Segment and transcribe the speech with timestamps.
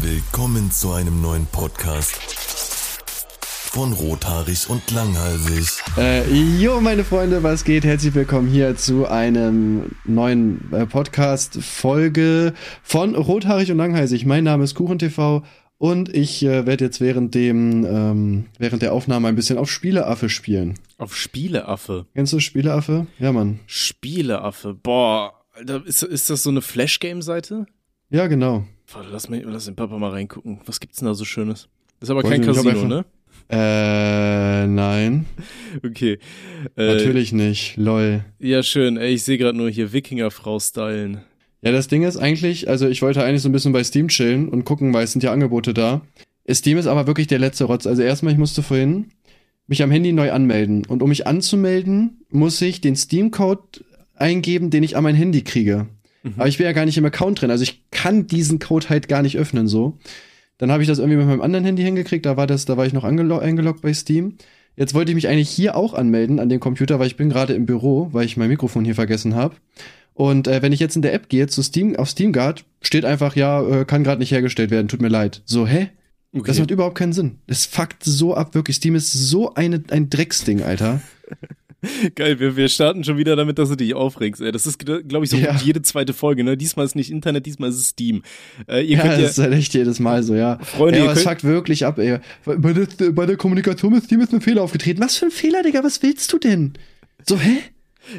[0.00, 2.16] Willkommen zu einem neuen Podcast
[3.72, 5.82] von Rothaarig und Langhalsig.
[5.96, 6.24] Äh,
[6.58, 7.84] jo, meine Freunde, was geht?
[7.84, 14.24] Herzlich willkommen hier zu einem neuen äh, Podcast-Folge von Rothaarig und Langhalsig.
[14.24, 15.42] Mein Name ist KuchenTV
[15.76, 20.28] und ich äh, werde jetzt während dem ähm, während der Aufnahme ein bisschen auf Spieleaffe
[20.28, 20.74] spielen.
[20.96, 22.06] Auf Spieleaffe?
[22.14, 23.06] Kennst du Spieleaffe?
[23.18, 23.60] Ja, Mann.
[23.66, 24.74] Spieleaffe.
[24.74, 25.34] Boah,
[25.84, 27.66] ist, ist das so eine Flash-Game-Seite?
[28.10, 28.64] Ja, genau.
[29.10, 30.60] Lass, mich, lass den Papa mal reingucken.
[30.66, 31.68] Was gibt's denn da so Schönes?
[32.00, 33.04] Das ist aber kein Casino, ne?
[33.50, 35.26] Äh, nein.
[35.84, 36.18] Okay.
[36.76, 37.76] Äh, Natürlich nicht.
[37.76, 38.24] Lol.
[38.38, 38.96] Ja, schön.
[38.96, 41.20] Ey, ich sehe gerade nur hier Wikingerfrau stylen.
[41.60, 44.48] Ja, das Ding ist eigentlich, also ich wollte eigentlich so ein bisschen bei Steam chillen
[44.48, 46.00] und gucken, weil es sind ja Angebote da.
[46.50, 47.86] Steam ist aber wirklich der letzte Rotz.
[47.86, 49.10] Also erstmal, ich musste vorhin
[49.66, 50.86] mich am Handy neu anmelden.
[50.86, 53.84] Und um mich anzumelden, muss ich den Steam-Code
[54.14, 55.86] eingeben, den ich an mein Handy kriege.
[56.22, 56.34] Mhm.
[56.36, 57.50] Aber ich bin ja gar nicht im Account drin.
[57.50, 59.98] Also ich kann diesen Code halt gar nicht öffnen so.
[60.56, 62.24] Dann habe ich das irgendwie mit meinem anderen Handy hingekriegt.
[62.26, 64.34] Da war das, da war ich noch eingeloggt bei Steam.
[64.76, 67.54] Jetzt wollte ich mich eigentlich hier auch anmelden an dem Computer, weil ich bin gerade
[67.54, 69.56] im Büro, weil ich mein Mikrofon hier vergessen habe.
[70.14, 73.34] Und äh, wenn ich jetzt in der App gehe zu Steam auf SteamGuard, steht einfach
[73.34, 75.42] ja, äh, kann gerade nicht hergestellt werden, tut mir leid.
[75.44, 75.88] So, hä?
[76.32, 76.46] Okay.
[76.46, 77.38] Das macht überhaupt keinen Sinn.
[77.48, 78.76] Das fuckt so ab, wirklich.
[78.76, 81.02] Steam ist so eine, ein Drecksding, Alter.
[82.16, 84.40] Geil, wir, wir starten schon wieder damit, dass du dich aufregst.
[84.42, 84.50] Ey.
[84.50, 85.54] Das ist, glaube ich, so ja.
[85.56, 86.42] jede zweite Folge.
[86.42, 86.56] Ne?
[86.56, 88.22] Diesmal ist nicht Internet, diesmal ist es Steam.
[88.66, 90.58] Äh, ihr ja, könnt ja, das ist halt echt jedes Mal so, ja.
[90.58, 92.18] Freunde, ey, aber es fuckt wirklich ab, ey.
[92.44, 95.00] Bei der, bei der Kommunikation mit Steam ist ein Fehler aufgetreten.
[95.00, 95.84] Was für ein Fehler, Digga?
[95.84, 96.72] Was willst du denn?
[97.26, 97.58] So, hä?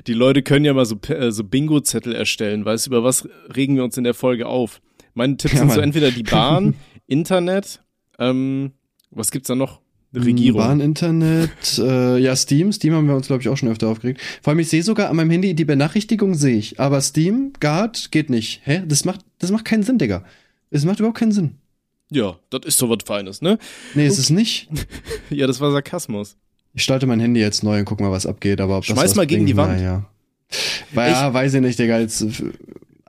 [0.07, 3.75] Die Leute können ja mal so, äh, so Bingo-Zettel erstellen, weißt du, über was regen
[3.75, 4.81] wir uns in der Folge auf?
[5.13, 6.75] Meine Tipps ja, sind so entweder die Bahn,
[7.07, 7.81] Internet,
[8.19, 8.71] ähm,
[9.09, 9.81] was gibt's da noch?
[10.13, 10.61] Regierung.
[10.61, 12.71] Bahn, Internet, äh, ja, Steam.
[12.71, 14.21] Steam haben wir uns, glaube ich, auch schon öfter aufgeregt.
[14.41, 16.79] Vor allem, ich sehe sogar an meinem Handy die Benachrichtigung sehe ich.
[16.79, 18.61] Aber Steam, Guard, geht nicht.
[18.63, 18.83] Hä?
[18.87, 20.23] Das macht, das macht keinen Sinn, Digga.
[20.71, 21.55] Es macht überhaupt keinen Sinn.
[22.11, 23.59] Ja, das ist so was Feines, ne?
[23.93, 24.67] Nee, ist es nicht.
[25.29, 26.37] ja, das war Sarkasmus.
[26.73, 28.61] Ich starte mein Handy jetzt neu und guck mal, was abgeht.
[28.61, 29.77] Aber ob Schmeiß das mal gegen bringt, die Wand.
[29.77, 30.05] Na, ja.
[30.93, 31.99] Weil, ja, weiß ich nicht, Digga.
[31.99, 32.25] Jetzt,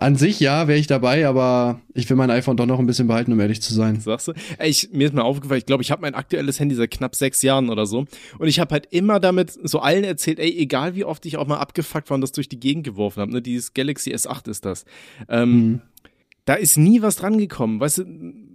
[0.01, 3.07] an sich ja, wäre ich dabei, aber ich will mein iPhone doch noch ein bisschen
[3.07, 4.01] behalten, um ehrlich zu sein.
[4.01, 4.33] Sagst du?
[4.57, 7.15] Ey, ich, mir ist mal aufgefallen, ich glaube, ich habe mein aktuelles Handy seit knapp
[7.15, 8.07] sechs Jahren oder so.
[8.39, 11.47] Und ich habe halt immer damit so allen erzählt, ey, egal wie oft ich auch
[11.47, 14.65] mal abgefuckt war und das durch die Gegend geworfen habe, ne, dieses Galaxy S8 ist
[14.65, 14.87] das.
[15.29, 15.81] Ähm, mhm
[16.45, 17.81] da ist nie was dran gekommen.
[17.81, 18.05] Weißt du,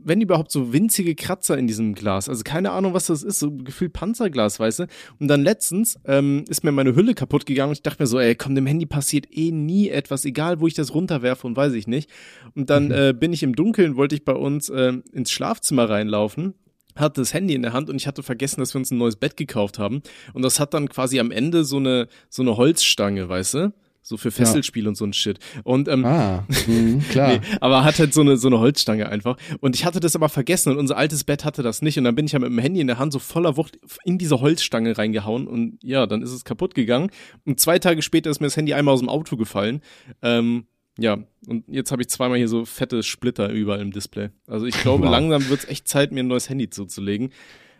[0.03, 2.29] wenn überhaupt so winzige Kratzer in diesem Glas.
[2.29, 3.39] Also keine Ahnung, was das ist.
[3.39, 4.87] So gefühlt Panzerglas, weißt du.
[5.19, 8.19] Und dann letztens ähm, ist mir meine Hülle kaputt gegangen und ich dachte mir so,
[8.19, 11.73] ey, komm, dem Handy passiert eh nie etwas, egal wo ich das runterwerfe und weiß
[11.73, 12.09] ich nicht.
[12.53, 12.91] Und dann mhm.
[12.91, 16.53] äh, bin ich im Dunkeln, wollte ich bei uns äh, ins Schlafzimmer reinlaufen
[16.97, 19.17] hatte das Handy in der Hand und ich hatte vergessen, dass wir uns ein neues
[19.17, 20.01] Bett gekauft haben.
[20.33, 23.73] Und das hat dann quasi am Ende so eine, so eine Holzstange, weißt du?
[24.07, 24.89] So für Fesselspiel ja.
[24.89, 25.39] und so ein Shit.
[25.63, 27.33] Und ähm, ah, mh, klar.
[27.33, 29.35] nee, aber hat halt so eine so eine Holzstange einfach.
[29.61, 31.97] Und ich hatte das aber vergessen und unser altes Bett hatte das nicht.
[31.97, 34.19] Und dann bin ich ja mit dem Handy in der Hand so voller Wucht in
[34.19, 37.09] diese Holzstange reingehauen und ja, dann ist es kaputt gegangen.
[37.45, 39.81] Und zwei Tage später ist mir das Handy einmal aus dem Auto gefallen.
[40.21, 40.67] Ähm,
[40.99, 41.17] ja,
[41.47, 44.29] und jetzt habe ich zweimal hier so fette Splitter überall im Display.
[44.45, 45.11] Also ich glaube, wow.
[45.11, 47.31] langsam wird es echt Zeit, mir ein neues Handy zuzulegen.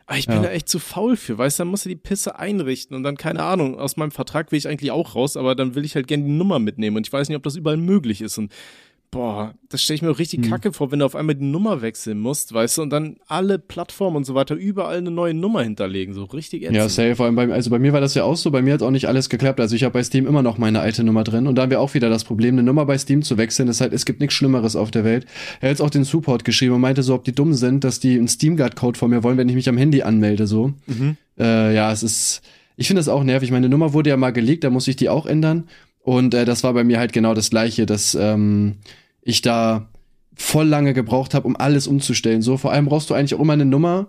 [0.07, 0.43] Aber ich bin ja.
[0.43, 3.17] da echt zu faul für, weißt du, dann musst du die Pisse einrichten und dann,
[3.17, 6.07] keine Ahnung, aus meinem Vertrag will ich eigentlich auch raus, aber dann will ich halt
[6.07, 8.51] gerne die Nummer mitnehmen und ich weiß nicht, ob das überall möglich ist und
[9.11, 10.49] boah, das stelle ich mir richtig hm.
[10.49, 13.59] kacke vor, wenn du auf einmal die Nummer wechseln musst, weißt du, und dann alle
[13.59, 16.75] Plattformen und so weiter überall eine neue Nummer hinterlegen, so richtig ätzend.
[16.75, 18.73] Ja, safe, vor allem bei, also bei mir war das ja auch so, bei mir
[18.73, 21.23] hat auch nicht alles geklappt, also ich habe bei Steam immer noch meine alte Nummer
[21.23, 23.67] drin und da haben wir auch wieder das Problem, eine Nummer bei Steam zu wechseln,
[23.67, 25.25] das halt, es gibt nichts Schlimmeres auf der Welt.
[25.61, 27.99] Er hat jetzt auch den Support geschrieben und meinte so, ob die dumm sind, dass
[27.99, 30.73] die einen Steamguard-Code von mir wollen, wenn ich mich am Handy anmelde, so.
[30.87, 31.17] Mhm.
[31.39, 32.41] Äh, ja, es ist,
[32.77, 35.09] ich finde das auch nervig, meine Nummer wurde ja mal gelegt, da muss ich die
[35.09, 35.66] auch ändern
[36.05, 38.75] und äh, das war bei mir halt genau das gleiche, dass, ähm,
[39.23, 39.89] ich da
[40.35, 42.43] voll lange gebraucht habe, um alles umzustellen.
[42.43, 44.07] So, vor allem brauchst du eigentlich auch immer eine Nummer.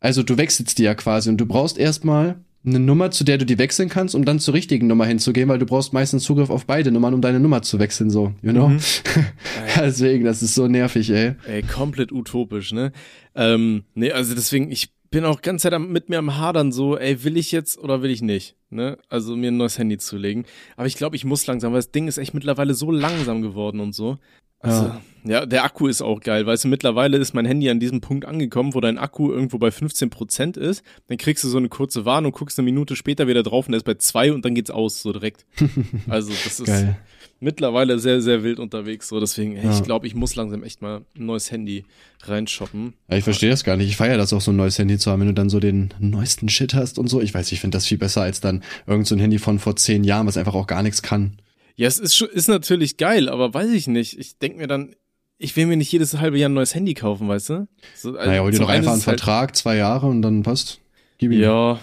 [0.00, 3.44] Also du wechselst die ja quasi und du brauchst erstmal eine Nummer, zu der du
[3.44, 6.64] die wechseln kannst, um dann zur richtigen Nummer hinzugehen, weil du brauchst meistens Zugriff auf
[6.64, 8.68] beide Nummern, um deine Nummer zu wechseln, so, you know?
[8.68, 8.80] Mhm.
[9.76, 11.34] deswegen, das ist so nervig, ey.
[11.46, 12.92] Ey, komplett utopisch, ne?
[13.34, 17.24] Ähm, nee, also deswegen, ich bin auch ganz Zeit mit mir am Hadern so, ey,
[17.24, 18.98] will ich jetzt oder will ich nicht, ne?
[19.08, 20.44] Also mir ein neues Handy zu legen.
[20.76, 23.80] Aber ich glaube, ich muss langsam, weil das Ding ist echt mittlerweile so langsam geworden
[23.80, 24.18] und so.
[24.60, 25.00] Also, ja.
[25.24, 26.44] ja, der Akku ist auch geil.
[26.44, 29.70] Weißt du, mittlerweile ist mein Handy an diesem Punkt angekommen, wo dein Akku irgendwo bei
[29.70, 30.82] 15 Prozent ist.
[31.06, 33.78] Dann kriegst du so eine kurze Warnung, guckst eine Minute später wieder drauf und der
[33.78, 35.46] ist bei zwei und dann geht's aus, so direkt.
[36.08, 36.98] Also, das ist geil.
[37.40, 39.08] Mittlerweile sehr, sehr wild unterwegs.
[39.08, 39.72] So, deswegen, ey, ja.
[39.72, 41.84] ich glaube, ich muss langsam echt mal ein neues Handy
[42.22, 42.94] reinshoppen.
[43.08, 43.88] Ja, ich verstehe das gar nicht.
[43.88, 45.94] Ich feiere das auch, so ein neues Handy zu haben, wenn du dann so den
[45.98, 47.20] neuesten Shit hast und so.
[47.20, 49.76] Ich weiß, ich finde das viel besser als dann irgend so ein Handy von vor
[49.76, 51.38] zehn Jahren, was einfach auch gar nichts kann.
[51.76, 54.18] Ja, es ist, ist natürlich geil, aber weiß ich nicht.
[54.18, 54.94] Ich denke mir dann,
[55.38, 57.68] ich will mir nicht jedes halbe Jahr ein neues Handy kaufen, weißt du?
[57.94, 60.80] So, also naja, hol dir doch einfach einen halt- Vertrag, zwei Jahre und dann passt.
[61.18, 61.40] Gib ihm.
[61.40, 61.78] Ja,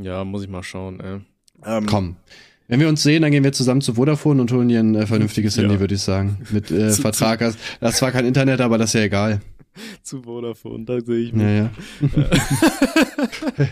[0.00, 1.20] ja, muss ich mal schauen, ey.
[1.64, 2.16] Ähm, Komm.
[2.68, 5.06] Wenn wir uns sehen, dann gehen wir zusammen zu Vodafone und holen dir ein äh,
[5.06, 5.62] vernünftiges Ja.
[5.62, 6.38] Handy, würde ich sagen.
[6.50, 7.40] Mit äh, Zu- Vertrag.
[7.40, 9.40] hast- Das ist zwar kein Internet, aber das ist ja egal.
[10.02, 11.42] Zu Vodafone, da sehe ich mich.
[11.42, 11.70] Ja, ja.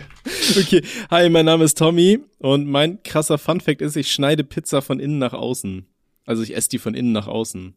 [0.59, 4.99] Okay, hi, mein Name ist Tommy und mein krasser Funfact ist, ich schneide Pizza von
[4.99, 5.85] innen nach außen.
[6.25, 7.73] Also ich esse die von innen nach außen.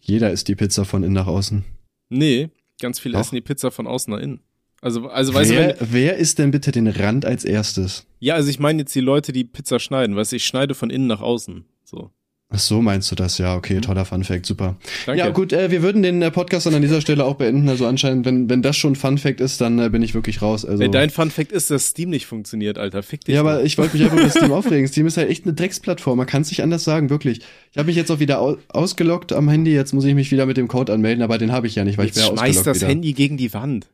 [0.00, 1.64] Jeder isst die Pizza von innen nach außen.
[2.08, 3.20] Nee, ganz viele Doch.
[3.20, 4.40] essen die Pizza von außen nach innen.
[4.82, 8.06] Also, also weißt du, wer, wenn, wer isst denn bitte den Rand als erstes?
[8.20, 10.90] ja, also ich meine jetzt die Leute, die Pizza schneiden, weißt du, ich schneide von
[10.90, 11.64] innen nach außen.
[11.84, 12.10] So.
[12.48, 13.38] Ach so, meinst du das?
[13.38, 14.76] Ja, okay, toller Funfact, super.
[15.04, 15.18] Danke.
[15.18, 17.68] Ja, gut, äh, wir würden den äh, Podcast dann an dieser Stelle auch beenden.
[17.68, 20.64] Also anscheinend, wenn, wenn das schon Funfact ist, dann äh, bin ich wirklich raus.
[20.64, 23.34] Also, Wenn dein Funfact ist, dass Steam nicht funktioniert, Alter, fick dich.
[23.34, 23.50] ja, doch.
[23.50, 24.86] aber ich wollte mich einfach über Steam aufregen.
[24.86, 26.18] Steam ist halt echt eine Drecksplattform.
[26.18, 27.40] Man kann es nicht anders sagen, wirklich.
[27.72, 29.72] Ich habe mich jetzt auch wieder au ausgeloggt am Handy.
[29.72, 31.98] Jetzt muss ich mich wieder mit dem Code anmelden, aber den habe ich ja nicht,
[31.98, 32.88] weil Jetzt ich wäre schmeiß ausgeloggt das wieder.
[32.88, 33.88] Handy gegen die Wand.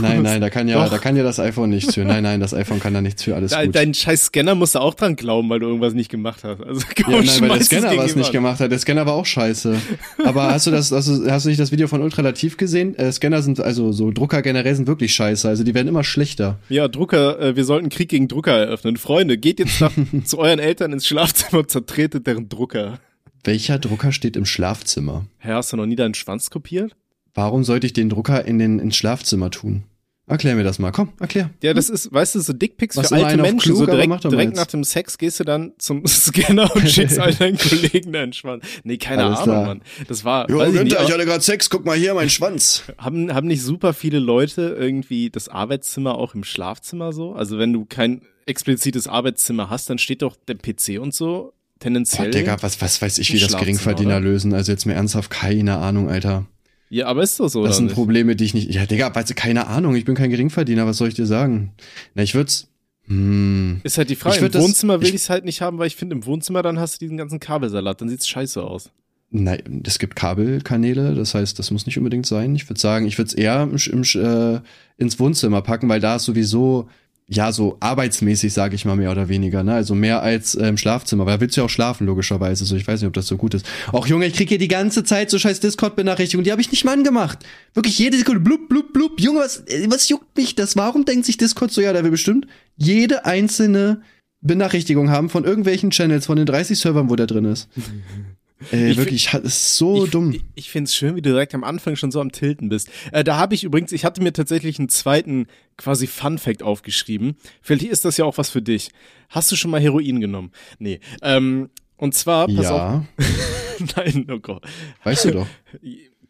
[0.00, 0.90] Nein, nein, da kann ja, Doch.
[0.90, 2.04] da kann ja das iPhone nichts für.
[2.04, 3.34] Nein, nein, das iPhone kann da nichts für.
[3.34, 3.74] Alles De gut.
[3.74, 6.62] dein scheiß Scanner musst du auch dran glauben, weil du irgendwas nicht gemacht hast.
[6.62, 8.70] Also komm, ja, nein, weil der Scanner was nicht gemacht hat.
[8.70, 9.76] Der Scanner war auch scheiße.
[10.24, 12.94] Aber hast du das, also, hast du nicht das Video von Ultralativ gesehen?
[12.96, 15.48] Äh, Scanner sind, also so Drucker generell sind wirklich scheiße.
[15.48, 16.58] Also die werden immer schlechter.
[16.68, 18.96] Ja, Drucker, äh, wir sollten Krieg gegen Drucker eröffnen.
[18.96, 19.92] Freunde, geht jetzt nach,
[20.24, 22.98] zu euren Eltern ins Schlafzimmer und zertretet deren Drucker.
[23.44, 25.26] Welcher Drucker steht im Schlafzimmer?
[25.38, 26.96] Hä, hast du noch nie deinen Schwanz kopiert?
[27.34, 29.84] Warum sollte ich den Drucker in den, ins Schlafzimmer tun?
[30.26, 30.90] Erklär mir das mal.
[30.90, 31.50] Komm, erklär.
[31.62, 33.74] Ja, das ist, weißt du, so Dickpics Was für alte Menschen.
[33.74, 37.34] klug, so direkt, direkt nach dem Sex gehst du dann zum Scanner und schickst all
[37.34, 38.64] deinen Kollegen deinen Schwanz.
[38.84, 39.66] Nee, keine Alles Ahnung, klar.
[39.66, 39.82] Mann.
[40.08, 42.84] Das war, weiß ich nicht, hatte gerade Sex, guck mal hier, mein Schwanz.
[42.98, 47.34] haben, haben nicht super viele Leute irgendwie das Arbeitszimmer auch im Schlafzimmer so?
[47.34, 51.52] Also wenn du kein explizites Arbeitszimmer hast, dann steht doch der PC und so Boah,
[51.80, 52.30] tendenziell.
[52.30, 54.20] Digga, was, was weiß ich, wie das Geringverdiener oder?
[54.20, 54.54] lösen.
[54.54, 56.46] Also jetzt mir ernsthaft keine Ahnung, Alter.
[56.90, 57.94] Ja, aber ist doch so, Das sind nicht?
[57.94, 58.72] Probleme, die ich nicht.
[58.74, 59.94] Ja, Digga, weißt du, keine Ahnung.
[59.96, 60.86] Ich bin kein Geringverdiener.
[60.86, 61.72] Was soll ich dir sagen?
[62.14, 62.68] Na, ich würd's.
[63.06, 63.80] Hm.
[63.84, 65.96] Ist halt die Frage, Ich im Wohnzimmer will ich- es halt nicht haben, weil ich
[65.96, 68.90] finde, im Wohnzimmer dann hast du diesen ganzen Kabelsalat, dann sieht's scheiße aus.
[69.30, 72.54] Nein, es gibt Kabelkanäle, das heißt, das muss nicht unbedingt sein.
[72.54, 74.60] Ich würde sagen, ich würde es eher im, im, äh,
[74.96, 76.88] ins Wohnzimmer packen, weil da ist sowieso,
[77.26, 79.72] ja, so arbeitsmäßig, sage ich mal, mehr oder weniger, ne?
[79.72, 82.66] Also mehr als äh, im Schlafzimmer, weil da willst du ja auch schlafen, logischerweise.
[82.66, 83.64] So, ich weiß nicht, ob das so gut ist.
[83.92, 86.84] Auch Junge, ich krieg hier die ganze Zeit so scheiß Discord-Benachrichtigungen, die habe ich nicht
[86.84, 87.38] mal angemacht.
[87.72, 89.18] Wirklich jede Sekunde, blub, blub, blub.
[89.20, 90.76] Junge, was, äh, was juckt mich das?
[90.76, 94.02] Warum denkt sich Discord so, ja, der will bestimmt jede einzelne
[94.42, 97.68] Benachrichtigung haben von irgendwelchen Channels, von den 30 Servern, wo der drin ist.
[98.70, 100.32] Ey, Ich wirklich, das ist so ich, dumm.
[100.32, 102.88] Ich, ich finde es schön, wie du direkt am Anfang schon so am Tilten bist.
[103.12, 105.46] Äh, da habe ich übrigens, ich hatte mir tatsächlich einen zweiten
[105.76, 107.36] quasi Fun Fact aufgeschrieben.
[107.62, 108.90] Vielleicht ist das ja auch was für dich.
[109.28, 110.52] Hast du schon mal Heroin genommen?
[110.78, 111.00] Nee.
[111.22, 112.78] Ähm, und zwar, pass auf.
[112.78, 113.04] ja,
[113.96, 114.64] Nein, oh Gott.
[115.02, 115.46] weißt du doch.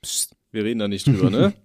[0.03, 1.55] Psst, wir reden da nicht drüber, ne?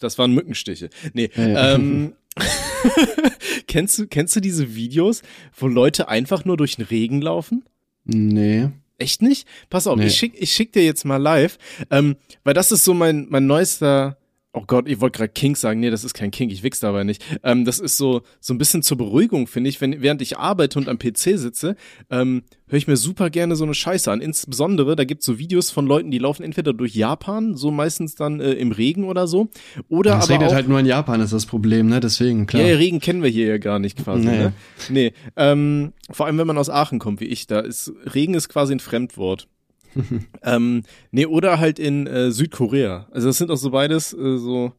[0.00, 0.90] Das waren Mückenstiche.
[1.14, 1.76] Nee, ja.
[1.76, 2.12] ähm,
[3.66, 5.22] kennst du, kennst du diese Videos,
[5.56, 7.64] wo Leute einfach nur durch den Regen laufen?
[8.04, 8.68] Nee.
[8.98, 9.46] Echt nicht?
[9.70, 10.06] Pass auf, Nee.
[10.06, 11.58] ich schick, ich schick dir jetzt mal live,
[11.90, 14.18] ähm, weil das ist so mein, mein neuester,
[14.52, 17.02] oh Gott, ich wollte gerade Kink sagen, nee, das ist kein Kink, ich wichs dabei
[17.02, 17.24] nicht.
[17.42, 20.78] Ähm, das ist so, so ein bisschen zur Beruhigung, finde ich, wenn, während ich arbeite
[20.78, 21.74] und am PC sitze,
[22.08, 22.44] ähm,
[22.74, 24.20] höre ich mir super gerne so eine Scheiße an.
[24.20, 28.40] Insbesondere, da gibt's so Videos von Leuten, die laufen entweder durch Japan, so meistens dann
[28.40, 29.48] äh, im Regen oder so,
[29.88, 32.00] oder Das aber regnet auch, halt nur in Japan, ist das Problem, ne?
[32.00, 32.62] Deswegen, klar.
[32.62, 34.38] ja, ja, Regen kennen wir hier ja gar nicht quasi, Nee.
[34.38, 34.52] ne?
[34.90, 38.48] Nee, ähm, vor allem wenn man aus Aachen kommt, wie ich, da ist Regen ist
[38.48, 39.48] quasi ein Fremdwort.
[40.42, 43.06] ähm, nee, oder halt in äh, Südkorea.
[43.12, 44.72] Also das sind auch so beides äh, so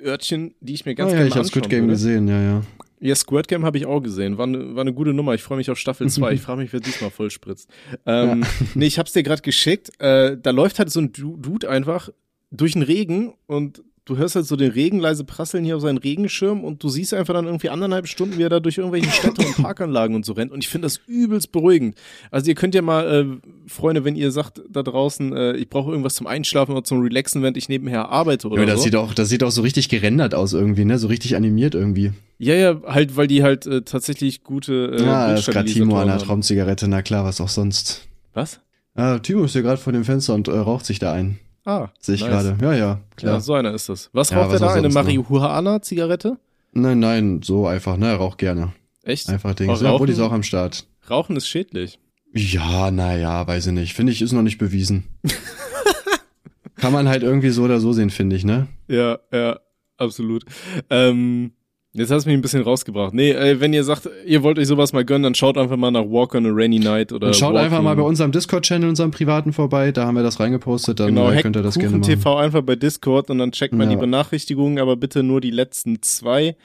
[0.00, 1.94] Örtchen, die ich mir ganz ah, ja, gerne ich habe anschauen Squid Game würde.
[1.94, 2.62] gesehen, ja, ja.
[3.02, 4.38] Ja, Squirt Game habe ich auch gesehen.
[4.38, 5.34] War eine war ne gute Nummer.
[5.34, 6.32] Ich freue mich auf Staffel 2.
[6.34, 7.68] Ich frage mich, wer diesmal voll spritzt.
[8.06, 8.44] Ähm,
[8.74, 9.90] Nee, ich hab's dir gerade geschickt.
[10.00, 12.10] Äh, da läuft halt so ein Du- Dude einfach
[12.52, 15.98] durch den Regen und du hörst halt so den Regen leise prasseln hier auf seinen
[15.98, 19.46] Regenschirm und du siehst einfach dann irgendwie anderthalb Stunden, wie er da durch irgendwelche Städte
[19.46, 20.50] und Parkanlagen und so rennt.
[20.50, 21.96] Und ich finde das übelst beruhigend.
[22.30, 25.90] Also ihr könnt ja mal, äh, Freunde, wenn ihr sagt da draußen, äh, ich brauche
[25.90, 28.84] irgendwas zum Einschlafen oder zum Relaxen, während ich nebenher arbeite oder ja das so.
[28.84, 30.98] sieht auch, das sieht auch so richtig gerendert aus irgendwie, ne?
[30.98, 32.12] So richtig animiert irgendwie.
[32.38, 35.98] Ja, ja, halt, weil die halt äh, tatsächlich gute äh, ja, das ist gerade Timo
[36.00, 36.18] an der.
[36.18, 38.08] Traumzigarette, na klar, was auch sonst.
[38.34, 38.60] Was?
[38.94, 41.38] Ah, Timo ist hier gerade vor dem Fenster und äh, raucht sich da ein.
[41.64, 42.30] Ah, Sehe ich nice.
[42.30, 42.56] gerade.
[42.60, 43.34] Ja, ja, klar.
[43.34, 44.10] Ja, so einer ist das.
[44.12, 44.72] Was Ja, raucht er da?
[44.72, 44.94] Eine ne?
[44.94, 46.38] Marihuana-Zigarette?
[46.72, 48.08] Nein, nein, so einfach, ne?
[48.08, 48.72] Er raucht gerne.
[49.04, 49.28] Echt?
[49.28, 49.80] Einfach Dings.
[49.80, 50.86] Oh, Ja, Rauchen- Brody ist auch am Start.
[51.08, 51.98] Rauchen ist schädlich.
[52.34, 53.94] Ja, naja, weiß ich nicht.
[53.94, 55.04] Finde ich, ist noch nicht bewiesen.
[56.76, 58.66] Kann man halt irgendwie so oder so sehen, finde ich, ne?
[58.88, 59.60] Ja, ja,
[59.98, 60.44] absolut.
[60.90, 61.52] Ähm,
[61.94, 63.12] Jetzt hast du mich ein bisschen rausgebracht.
[63.12, 65.90] Nee, äh, wenn ihr sagt, ihr wollt euch sowas mal gönnen, dann schaut einfach mal
[65.90, 67.64] nach Walk on a Rainy Night oder Und schaut Walking.
[67.66, 71.30] einfach mal bei unserem Discord-Channel, unserem privaten vorbei, da haben wir das reingepostet, dann Genau,
[71.30, 72.02] äh, könnt ihr das gerne machen.
[72.10, 73.96] TV einfach bei Discord und dann checkt man Ja.
[73.96, 76.56] die Benachrichtigungen, aber bitte nur die letzten zwei,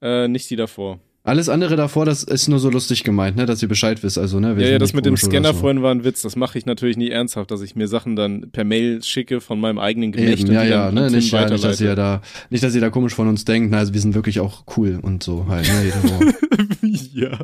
[0.00, 1.00] äh, nicht die davor.
[1.28, 4.40] Alles andere davor, das ist nur so lustig gemeint, ne, dass ihr Bescheid wisst, also,
[4.40, 5.60] ne, Ja, ja, das mit dem Scanner so.
[5.60, 6.22] vorhin war ein Witz.
[6.22, 9.60] Das mache ich natürlich nie ernsthaft, dass ich mir Sachen dann per Mail schicke von
[9.60, 12.80] meinem eigenen Gemächt ja, ja, ne, nicht, ja, nicht, dass ihr da, nicht, dass ihr
[12.80, 15.68] da komisch von uns denkt, ne, also wir sind wirklich auch cool und so halt,
[15.68, 17.38] ne, ja.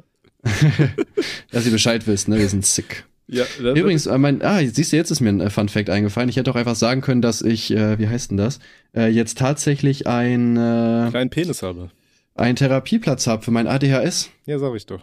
[1.50, 3.04] dass ihr Bescheid wisst, ne, wir sind sick.
[3.28, 6.30] ja Übrigens, äh, mein, ah, siehst du, jetzt ist mir ein äh, Fun Fact eingefallen.
[6.30, 8.60] Ich hätte auch einfach sagen können, dass ich, äh, wie heißt denn das,
[8.96, 11.90] äh, jetzt tatsächlich ein, äh, kleinen Penis habe.
[12.34, 14.30] Einen Therapieplatz habe für mein ADHS.
[14.46, 15.00] Ja, sag ich doch.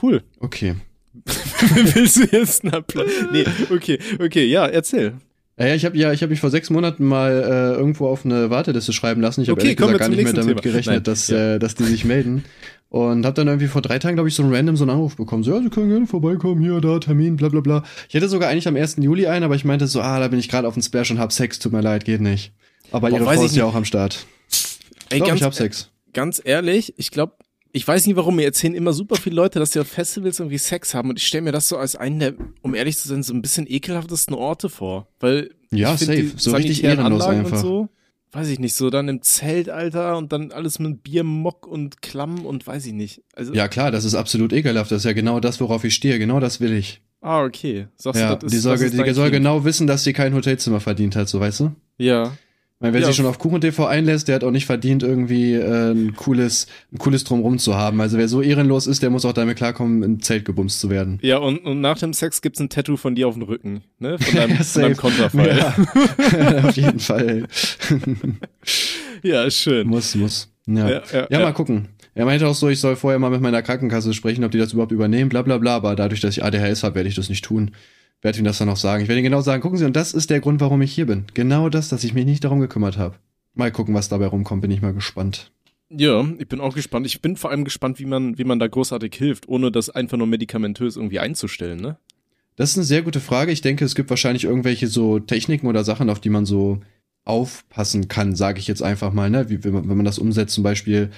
[0.00, 0.22] Cool.
[0.40, 0.76] Okay.
[1.94, 3.08] Willst du jetzt einen Applaus?
[3.32, 5.14] Nee, okay, okay, ja, erzähl.
[5.56, 8.50] Ja, ich habe ja, ich habe mich vor sechs Monaten mal äh, irgendwo auf eine
[8.50, 9.40] Warteliste schreiben lassen.
[9.42, 10.60] Ich habe Okay, gesagt gar nicht mehr damit Thema.
[10.62, 11.54] gerechnet, Nein, dass, ja.
[11.54, 12.44] äh, dass die sich melden.
[12.88, 15.16] Und habe dann irgendwie vor drei Tagen, glaube ich, so ein random so einen Anruf
[15.16, 15.44] bekommen.
[15.44, 17.84] So, ja, Sie können gerne vorbeikommen, hier, da, Termin, bla bla bla.
[18.08, 18.96] Ich hätte sogar eigentlich am 1.
[19.00, 21.18] Juli ein, aber ich meinte so, ah, da bin ich gerade auf dem Splash und
[21.18, 22.52] hab Sex, tut mir leid, geht nicht.
[22.90, 24.26] Aber Boah, ihre Frau ist ja auch am Start.
[25.10, 25.90] Ey, Doch, ich hab Sex.
[26.14, 27.34] Ganz ehrlich, ich glaube,
[27.72, 30.58] ich weiß nicht warum, mir erzählen immer super viele Leute, dass sie auf Festivals irgendwie
[30.58, 33.22] Sex haben und ich stelle mir das so als einen der, um ehrlich zu sein,
[33.22, 35.08] so ein bisschen ekelhaftesten Orte vor.
[35.20, 36.14] Weil Ja, safe.
[36.22, 37.56] die So richtig ehrenlos Anlagen einfach.
[37.58, 37.88] Und so,
[38.30, 42.46] weiß ich nicht, so dann im Zelt, Alter, und dann alles mit Biermock und Klamm
[42.46, 43.22] und weiß ich nicht.
[43.34, 44.92] Also, Ja, klar, das ist absolut ekelhaft.
[44.92, 46.18] Das ist ja genau das, worauf ich stehe.
[46.20, 47.00] Genau das will ich.
[47.22, 47.88] ah, okay.
[47.96, 49.42] Sagst Ja, du, das ist, die soll, das ist die soll Kind.
[49.42, 51.72] genau wissen, dass sie kein Hotelzimmer verdient hat, so weißt du?
[51.98, 52.36] Ja.
[52.84, 53.06] Meine, wer Ja.
[53.06, 56.66] sich schon auf Kuchen TV einlässt, der hat auch nicht verdient, irgendwie äh, ein cooles,
[56.92, 57.98] ein cooles Drumrum zu haben.
[58.02, 61.18] Also wer so ehrenlos ist, der muss auch damit klarkommen, im Zelt gebumst zu werden.
[61.22, 64.18] Ja, und, und nach dem Sex gibt's ein Tattoo von dir auf dem Rücken, ne?
[64.18, 64.96] Von deinem, Ja, von deinem.
[64.98, 65.56] Konterfei.
[65.56, 67.44] Ja, auf jeden Fall.
[69.22, 69.88] Ja, schön.
[69.88, 70.52] muss, muss.
[70.66, 70.74] Ja.
[70.88, 71.38] Ja, Ja, ja, ja.
[71.40, 71.88] mal gucken.
[72.14, 74.72] Er meinte auch so, ich soll vorher mal mit meiner Krankenkasse sprechen, ob die das
[74.74, 75.76] überhaupt übernehmen, bla bla bla.
[75.76, 77.70] Aber dadurch, dass ich ADHS habe, werde ich das nicht tun.
[78.24, 79.02] Werde ihm das dann auch sagen.
[79.02, 81.04] Ich werde ihm genau sagen, gucken Sie, und das ist der Grund, warum ich hier
[81.04, 81.26] bin.
[81.34, 83.16] Genau das, dass ich mich nicht darum gekümmert habe.
[83.52, 85.52] Mal gucken, was dabei rumkommt, bin ich mal gespannt.
[85.90, 87.04] Ja, ich bin auch gespannt.
[87.04, 90.16] Ich bin vor allem gespannt, wie man, wie man da großartig hilft, ohne das einfach
[90.16, 91.98] nur medikamentös irgendwie einzustellen, ne?
[92.56, 93.52] Das ist eine sehr gute Frage.
[93.52, 96.80] Ich denke, es gibt wahrscheinlich irgendwelche so Techniken oder Sachen, auf die man so
[97.24, 99.50] aufpassen kann, sage ich jetzt einfach mal, ne?
[99.50, 101.10] Wie, wenn, man, wenn man das umsetzt, zum Beispiel,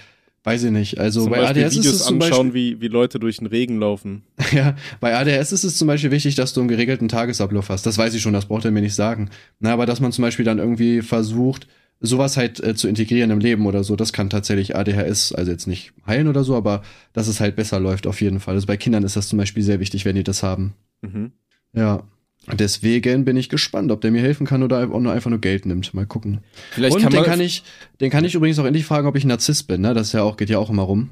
[0.47, 0.99] weiß ich nicht.
[0.99, 3.39] Also Zum bei Beispiel ADS Videos ist es zum anschauen, Beispiel, wie, wie Leute durch
[3.39, 4.23] den Regen laufen.
[4.53, 7.85] ja, bei ADHS ist es zum Beispiel wichtig, dass du einen geregelten Tagesablauf hast.
[7.85, 9.31] Das weiß ich schon, das braucht er mir nicht sagen.
[9.59, 11.67] Na, aber dass man zum Beispiel dann irgendwie versucht,
[12.01, 15.67] sowas halt äh, zu integrieren im Leben oder so, das kann tatsächlich ADHS, also jetzt
[15.67, 18.55] nicht heilen oder so, aber dass es halt besser läuft auf jeden Fall.
[18.55, 20.75] Also bei Kindern ist das zum Beispiel sehr wichtig, wenn die das haben.
[21.03, 21.33] Mhm.
[21.73, 22.05] Ja.
[22.53, 25.93] Deswegen bin ich gespannt, ob der mir helfen kann oder nur einfach nur Geld nimmt.
[25.95, 26.39] Mal gucken.
[26.71, 27.65] Vielleicht Und kann den kann ich,
[28.01, 29.95] den kann ich übrigens auch endlich fragen, ob ich Narzisst bin, ne?
[29.95, 31.11] Das ja auch, geht ja auch immer rum.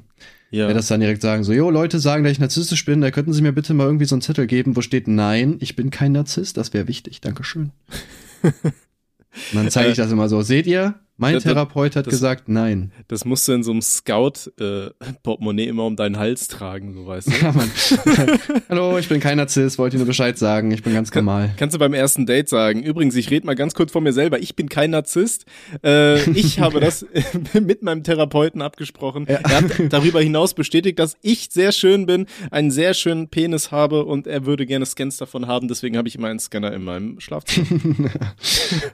[0.51, 0.67] ja.
[0.67, 0.73] Ja.
[0.73, 3.41] das dann direkt sagen, so, jo, Leute sagen, dass ich narzisstisch bin, da könnten Sie
[3.41, 6.55] mir bitte mal irgendwie so einen Zettel geben, wo steht, nein, ich bin kein Narzisst,
[6.55, 7.71] das wäre wichtig, Dankeschön.
[8.41, 10.95] Und dann zeige ich das immer so, seht ihr?
[11.17, 12.91] Mein Äh, Das- Therapeut hat das- gesagt, nein.
[13.07, 17.31] Das musst du in so einem Scout-Portemonnaie immer um deinen Hals tragen, so weißt du.
[17.41, 17.71] Ja, Mann.
[18.69, 21.51] Hallo, ich bin kein Narzisst, wollte Ihnen nur Bescheid sagen, ich bin ganz normal.
[21.57, 22.83] Kannst du beim ersten Date sagen.
[22.83, 24.39] Übrigens, ich rede mal ganz kurz von mir selber.
[24.39, 25.45] Ich bin kein Narzisst.
[25.85, 27.05] Äh, ich habe das
[27.53, 29.25] mit meinem Therapeuten abgesprochen.
[29.29, 29.35] Ja.
[29.37, 34.03] Er hat darüber hinaus bestätigt, dass ich sehr schön bin, einen sehr schönen Penis habe
[34.03, 35.69] und er würde gerne Scans davon haben.
[35.69, 37.65] Deswegen habe ich immer einen Scanner in meinem Schlafzimmer.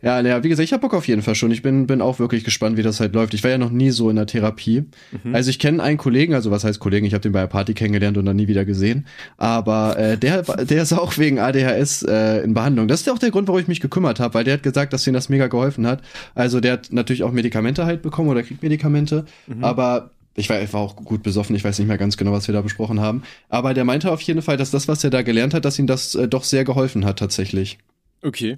[0.03, 1.49] Ja, naja, wie gesagt, ich hab Bock auf jeden Fall schon.
[1.51, 3.33] Ich bin, bin auch wirklich gespannt, wie das halt läuft.
[3.33, 4.85] Ich war ja noch nie so in der Therapie.
[5.23, 5.35] Mhm.
[5.35, 7.05] Also ich kenne einen Kollegen, also was heißt Kollegen?
[7.05, 9.05] Ich habe den bei einer Party kennengelernt und dann nie wieder gesehen.
[9.37, 12.87] Aber äh, der, der ist auch wegen ADHS äh, in Behandlung.
[12.87, 14.93] Das ist ja auch der Grund, warum ich mich gekümmert habe, weil der hat gesagt,
[14.93, 16.01] dass ihm das mega geholfen hat.
[16.35, 19.63] Also der hat natürlich auch Medikamente halt bekommen oder kriegt Medikamente, Mhm.
[19.63, 22.47] aber ich war, ich war auch gut besoffen, ich weiß nicht mehr ganz genau, was
[22.47, 23.23] wir da besprochen haben.
[23.49, 25.87] Aber der meinte auf jeden Fall, dass das, was er da gelernt hat, dass ihm
[25.87, 27.79] das äh, doch sehr geholfen hat tatsächlich.
[28.23, 28.57] Okay.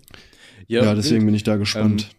[0.67, 2.09] Ja, deswegen bin ich da gespannt.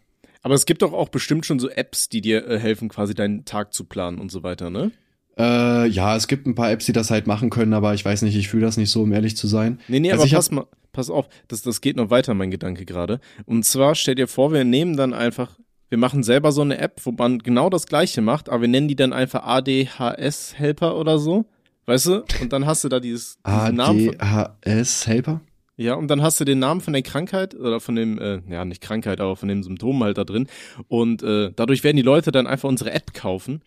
[0.45, 3.47] Aber es gibt doch auch bestimmt schon so Apps, die dir äh, helfen, quasi deinen
[3.47, 4.93] Tag zu planen und so weiter, ne?
[5.39, 8.21] Äh, ja, es gibt ein paar Apps, die das halt machen können, aber ich weiß
[8.23, 9.81] nicht, ich fühle das nicht so, um ehrlich zu sein.
[9.89, 12.85] Nee, nee, Also aber pass mal, pass auf, das, das geht noch weiter, mein Gedanke
[12.85, 13.21] gerade.
[13.47, 15.59] Und zwar stell dir vor, wir nehmen dann einfach,
[15.89, 18.89] wir machen selber so eine App, wo man genau das gleiche macht, aber wir nennen
[18.89, 21.47] die dann einfach ADHS-Helper oder so.
[21.87, 22.23] Weißt du?
[22.43, 25.41] Und dann hast du da dieses ADHS-Helper?
[25.77, 28.65] Ja, und dann hast du den Namen von der Krankheit oder von dem, äh, ja,
[28.65, 30.47] nicht Krankheit, aber von dem Symptom halt da drin.
[30.89, 33.63] Und äh, dadurch werden die Leute dann einfach unsere App kaufen.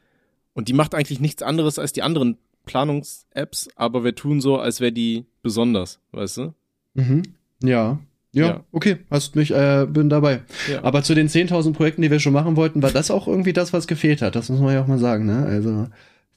[0.54, 4.80] Und die macht eigentlich nichts anderes als die anderen Planungs-Apps, aber wir tun so, als
[4.82, 6.54] wäre die besonders, weißt du?
[6.94, 7.24] Mhm.
[7.64, 8.00] Ja.
[8.34, 8.64] Ja, Ja.
[8.72, 10.42] okay, hast mich, äh, bin dabei.
[10.72, 10.84] Ja.
[10.84, 13.74] Aber zu den 10.000 Projekten, die wir schon machen wollten, war das auch irgendwie das,
[13.74, 14.36] was gefehlt hat.
[14.36, 15.46] Das muss man ja auch mal sagen, ne?
[15.46, 15.88] Also,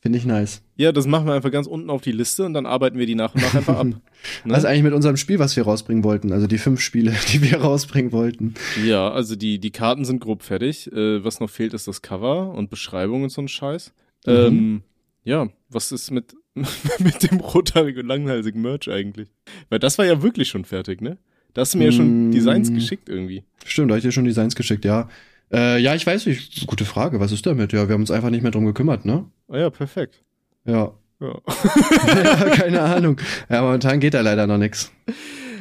[0.00, 0.62] finde ich nice.
[0.76, 3.14] Ja, das machen wir einfach ganz unten auf die Liste und dann arbeiten wir die
[3.14, 3.86] nach und nach einfach ab.
[4.44, 4.52] Ne?
[4.52, 6.32] Was ist eigentlich mit unserem Spiel, was wir rausbringen wollten?
[6.32, 8.52] Also die fünf Spiele, die wir rausbringen wollten.
[8.84, 10.92] Ja, also die, die Karten sind grob fertig.
[10.92, 13.94] Äh, was noch fehlt, ist das Cover und Beschreibung und so ein Scheiß.
[14.26, 14.32] Mhm.
[14.32, 14.82] Ähm,
[15.24, 16.34] ja, was ist mit,
[16.98, 19.30] mit dem rothaarigen und langhalsigen Merch eigentlich?
[19.70, 21.16] Weil das war ja wirklich schon fertig, ne?
[21.54, 22.32] Da hast du mir ja schon Mm.
[22.32, 23.42] Designs geschickt irgendwie.
[23.64, 25.08] Stimmt, da hab ich dir schon Designs geschickt, ja.
[25.52, 26.66] Äh, ja, ich weiß nicht.
[26.66, 27.20] Gute Frage.
[27.20, 27.72] Was ist damit?
[27.72, 29.26] Ja, wir haben uns einfach nicht mehr drum gekümmert, ne?
[29.48, 30.22] Ah ja, perfekt.
[30.64, 30.92] Ja.
[31.20, 31.40] Ja.
[32.06, 33.20] ja keine Ahnung.
[33.48, 34.92] Ja, momentan geht da leider noch nix.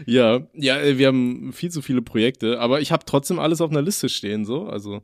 [0.05, 3.72] Ja, ja, äh, wir haben viel zu viele Projekte, aber ich habe trotzdem alles auf
[3.72, 4.67] einer Liste stehen, so.
[4.67, 5.01] Also,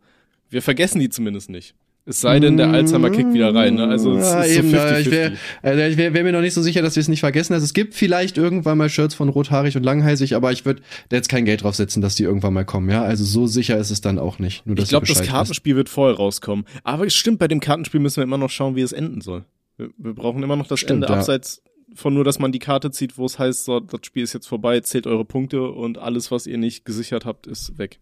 [0.50, 1.76] wir vergessen die zumindest nicht.
[2.08, 3.88] Es sei denn, der Alzheimer kickt wieder rein, ne?
[3.88, 5.12] Also, es ja, ist so eben, äh, ich 50-50.
[5.12, 5.34] wäre
[5.64, 7.54] also ich wär, wär mir noch nicht so sicher, dass wir es nicht vergessen.
[7.54, 11.16] Also es gibt vielleicht irgendwann mal Shirts von rothaarig und langhalsig, aber ich würde da
[11.16, 13.02] jetzt kein Geld drauf setzen, dass die irgendwann mal kommen, ja?
[13.02, 14.68] Also so sicher ist es dann auch nicht.
[14.68, 16.66] Nur, Ich glaube, das Kartenspiel wird vorher rauskommen.
[16.84, 19.46] Aber es stimmt, bei dem Kartenspiel müssen wir immer noch schauen, wie es enden soll.
[19.78, 21.20] Wir, wir brauchen immer noch das Stimmt, Ende, ja.
[21.20, 21.64] abseits
[21.96, 24.48] von nur, dass man die Karte zieht, wo es heißt, so, das Spiel ist jetzt
[24.48, 28.00] vorbei, zählt eure Punkte und alles, was ihr nicht gesichert habt, ist weg.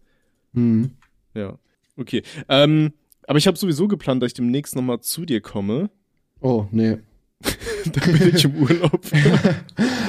[0.52, 0.62] weißt.
[0.62, 0.90] Hm.
[1.34, 1.58] Ja.
[1.96, 2.22] Okay.
[2.48, 2.92] Ähm,
[3.26, 5.90] aber ich habe sowieso geplant, dass ich demnächst nochmal zu dir komme.
[6.40, 6.98] Oh, nee.
[7.92, 9.00] da bin ich im Urlaub.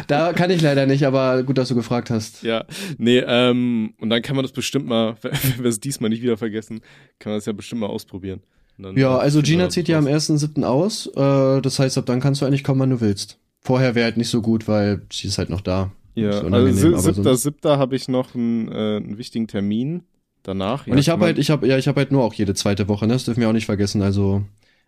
[0.08, 2.44] Da kann ich leider nicht, aber gut, dass du gefragt hast.
[2.44, 2.64] ja.
[3.00, 6.38] Nee, ähm, und dann kann man das bestimmt mal, wenn wir es diesmal nicht wieder
[6.38, 6.82] vergessen,
[7.18, 8.42] kann man das ja bestimmt mal ausprobieren.
[8.96, 10.30] Ja, also Gina zieht ja am raus.
[10.30, 10.64] 1.7.
[10.64, 11.08] aus.
[11.08, 13.40] Äh, das heißt, ab dann kannst du eigentlich kommen, wann du willst.
[13.62, 15.92] Vorher wäre halt nicht so gut, weil sie ist halt noch da.
[16.14, 19.48] Ja, also unangenehm, si- aber siebter, sonst- siebter habe ich noch einen, äh, einen wichtigen
[19.48, 20.04] Termin.
[20.46, 20.86] Danach.
[20.86, 23.08] Und ich habe halt, ich habe, ja, ich habe halt nur auch jede zweite Woche,
[23.08, 23.14] ne?
[23.14, 24.04] Das dürfen wir auch nicht vergessen.
[24.04, 24.44] Also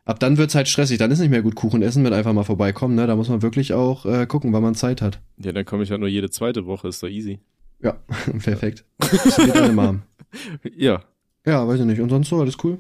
[0.06, 1.00] ab dann wird's halt stressig.
[1.00, 3.08] Dann ist nicht mehr gut Kuchen essen, wenn einfach mal vorbeikommen, ne?
[3.08, 5.20] Da muss man wirklich auch äh, gucken, wann man Zeit hat.
[5.40, 7.40] Ja, dann komme ich halt nur jede zweite Woche, ist doch easy.
[7.82, 7.98] Ja,
[8.44, 8.86] perfekt.
[10.76, 11.04] Ja.
[11.46, 12.02] Ja, weiß ich nicht.
[12.02, 12.78] Und sonst so, alles cool?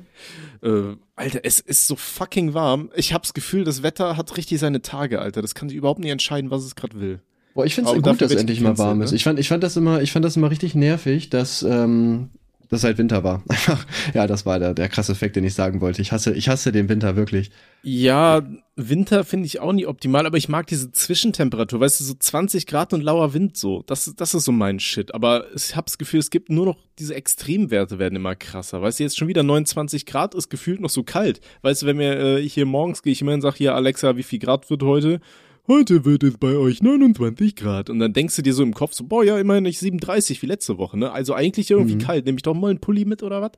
[0.61, 2.91] Äh, Alter, es ist so fucking warm.
[2.93, 5.41] Ich hab's Gefühl, das Wetter hat richtig seine Tage, Alter.
[5.41, 7.21] Das kann sich überhaupt nicht entscheiden, was es gerade will.
[7.53, 9.05] Boah, ich finde Aber es gut, dass wird endlich mal warm ne?
[9.05, 9.13] ist.
[9.13, 12.29] Ich fand, ich fand das immer, ich fand das immer richtig nervig, dass, ähm,
[12.69, 13.43] dass halt Winter war.
[13.49, 16.01] Einfach, ja, das war der, der krasse Effekt, den ich sagen wollte.
[16.01, 17.51] Ich hasse, ich hasse den Winter wirklich.
[17.83, 18.41] Ja,
[18.75, 22.67] Winter finde ich auch nie optimal, aber ich mag diese Zwischentemperatur, weißt du, so 20
[22.67, 23.83] Grad und lauer Wind so.
[23.87, 25.13] Das, das ist so mein Shit.
[25.13, 28.81] Aber ich habe das Gefühl, es gibt nur noch diese Extremwerte werden immer krasser.
[28.81, 31.41] Weißt du, jetzt schon wieder 29 Grad ist gefühlt noch so kalt.
[31.61, 34.23] Weißt du, wenn mir äh, hier morgens gehe ich immer und sag hier, Alexa, wie
[34.23, 35.19] viel Grad wird heute?
[35.67, 37.89] Heute wird es bei euch 29 Grad.
[37.89, 40.45] Und dann denkst du dir so im Kopf so, boah, ja, immerhin nicht 37 wie
[40.45, 41.11] letzte Woche, ne?
[41.11, 41.99] Also eigentlich irgendwie Mhm.
[41.99, 42.25] kalt.
[42.25, 43.51] Nehme ich doch mal einen Pulli mit oder was?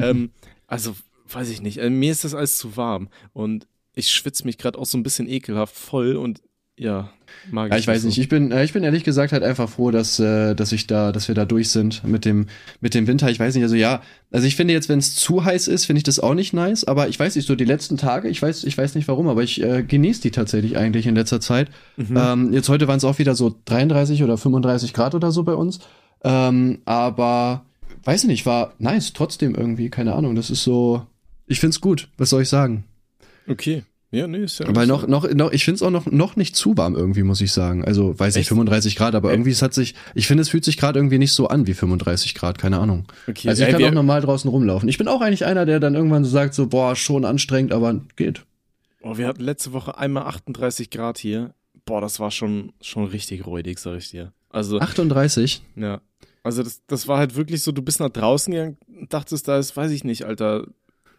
[0.00, 0.30] ähm,
[0.68, 0.94] also,
[1.30, 1.78] weiß ich nicht.
[1.78, 3.08] Äh, mir ist das alles zu warm.
[3.32, 6.40] Und ich schwitze mich gerade auch so ein bisschen ekelhaft voll und
[6.78, 7.10] ja,
[7.50, 8.08] mag Ja, ich weiß so.
[8.08, 8.18] nicht.
[8.18, 11.10] Ich bin, äh, ich bin ehrlich gesagt halt einfach froh, dass, äh, dass ich da,
[11.10, 12.46] dass wir da durch sind mit dem,
[12.80, 13.30] mit dem Winter.
[13.30, 15.98] Ich weiß nicht, also ja, also ich finde jetzt, wenn es zu heiß ist, finde
[15.98, 16.84] ich das auch nicht nice.
[16.84, 19.42] Aber ich weiß nicht, so die letzten Tage, ich weiß, ich weiß nicht warum, aber
[19.42, 21.70] ich äh, genieße die tatsächlich eigentlich in letzter Zeit.
[21.96, 22.16] Mhm.
[22.16, 25.54] Ähm, jetzt heute waren es auch wieder so 33 oder 35 Grad oder so bei
[25.54, 25.80] uns.
[26.24, 27.64] Ähm, aber
[28.04, 30.34] weiß ich nicht, war nice trotzdem irgendwie, keine Ahnung.
[30.34, 31.06] Das ist so,
[31.46, 32.08] ich find's gut.
[32.18, 32.84] Was soll ich sagen?
[33.48, 33.84] Okay.
[34.12, 34.66] Ja, nee, ist ja.
[34.74, 37.40] Weil noch, noch, noch, ich finde es auch noch, noch nicht zu warm irgendwie, muss
[37.40, 37.84] ich sagen.
[37.84, 38.48] Also, weiß ich, Echt?
[38.48, 39.34] 35 Grad, aber Echt?
[39.34, 41.74] irgendwie, es hat sich, ich finde, es fühlt sich gerade irgendwie nicht so an wie
[41.74, 43.06] 35 Grad, keine Ahnung.
[43.26, 44.88] Okay, Also, ich ey, kann wir- auch normal draußen rumlaufen.
[44.88, 48.00] Ich bin auch eigentlich einer, der dann irgendwann so sagt, so, boah, schon anstrengend, aber
[48.14, 48.44] geht.
[49.02, 51.54] Oh, wir hatten letzte Woche einmal 38 Grad hier.
[51.84, 54.32] Boah, das war schon, schon richtig räudig, sag ich dir.
[54.50, 55.62] Also, 38?
[55.74, 56.00] ja.
[56.44, 58.76] Also, das, das war halt wirklich so, du bist nach draußen gegangen
[59.08, 60.66] dachtest, da ist, weiß ich nicht, Alter.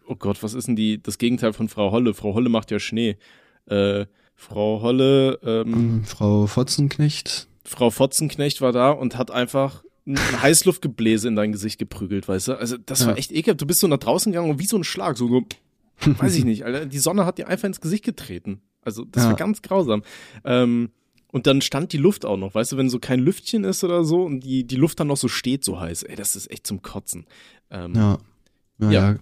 [0.08, 2.14] Oh Gott, was ist denn die, das Gegenteil von Frau Holle?
[2.14, 3.16] Frau Holle macht ja Schnee.
[3.66, 7.48] Äh, Frau Holle, ähm, Hm, Frau Fotzenknecht?
[7.64, 12.52] Frau Fotzenknecht war da und hat einfach ein Heißluftgebläse in dein Gesicht geprügelt, weißt du?
[12.58, 13.08] Also das Ja.
[13.08, 13.60] war echt ekelhaft.
[13.60, 15.42] Du bist so nach draußen gegangen und wie so ein Schlag, so, so
[16.18, 16.86] weiß ich nicht, Alter.
[16.86, 18.62] Die Sonne hat dir einfach ins Gesicht getreten.
[18.80, 19.30] Also das Ja.
[19.30, 20.02] war ganz grausam.
[20.44, 20.90] Ähm,
[21.30, 24.02] und dann stand die Luft auch noch, weißt du, wenn so kein Lüftchen ist oder
[24.04, 26.04] so und die, die Luft dann noch so steht so heiß.
[26.04, 27.26] Ey, das ist echt zum Kotzen.
[27.70, 28.18] Ähm, Ja.
[28.80, 29.10] Ja, Ja.
[29.12, 29.18] ja.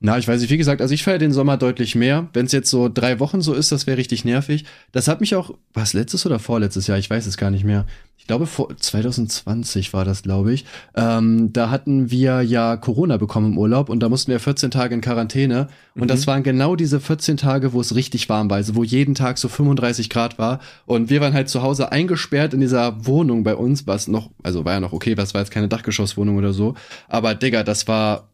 [0.00, 2.28] Na, ich weiß nicht, wie gesagt, also ich feiere den Sommer deutlich mehr.
[2.32, 4.64] Wenn es jetzt so drei Wochen so ist, das wäre richtig nervig.
[4.92, 7.84] Das hat mich auch, was letztes oder vorletztes Jahr, ich weiß es gar nicht mehr.
[8.16, 10.64] Ich glaube, vor 2020 war das, glaube ich.
[10.94, 14.94] Ähm, da hatten wir ja Corona bekommen im Urlaub und da mussten wir 14 Tage
[14.94, 15.68] in Quarantäne.
[15.96, 16.06] Und Mhm.
[16.08, 19.38] das waren genau diese 14 Tage, wo es richtig warm war, also wo jeden Tag
[19.38, 20.60] so 35 Grad war.
[20.86, 24.64] Und wir waren halt zu Hause eingesperrt in dieser Wohnung bei uns, was noch, also
[24.64, 26.74] war ja noch okay, was war jetzt keine Dachgeschosswohnung oder so.
[27.08, 28.28] Aber Digga, das war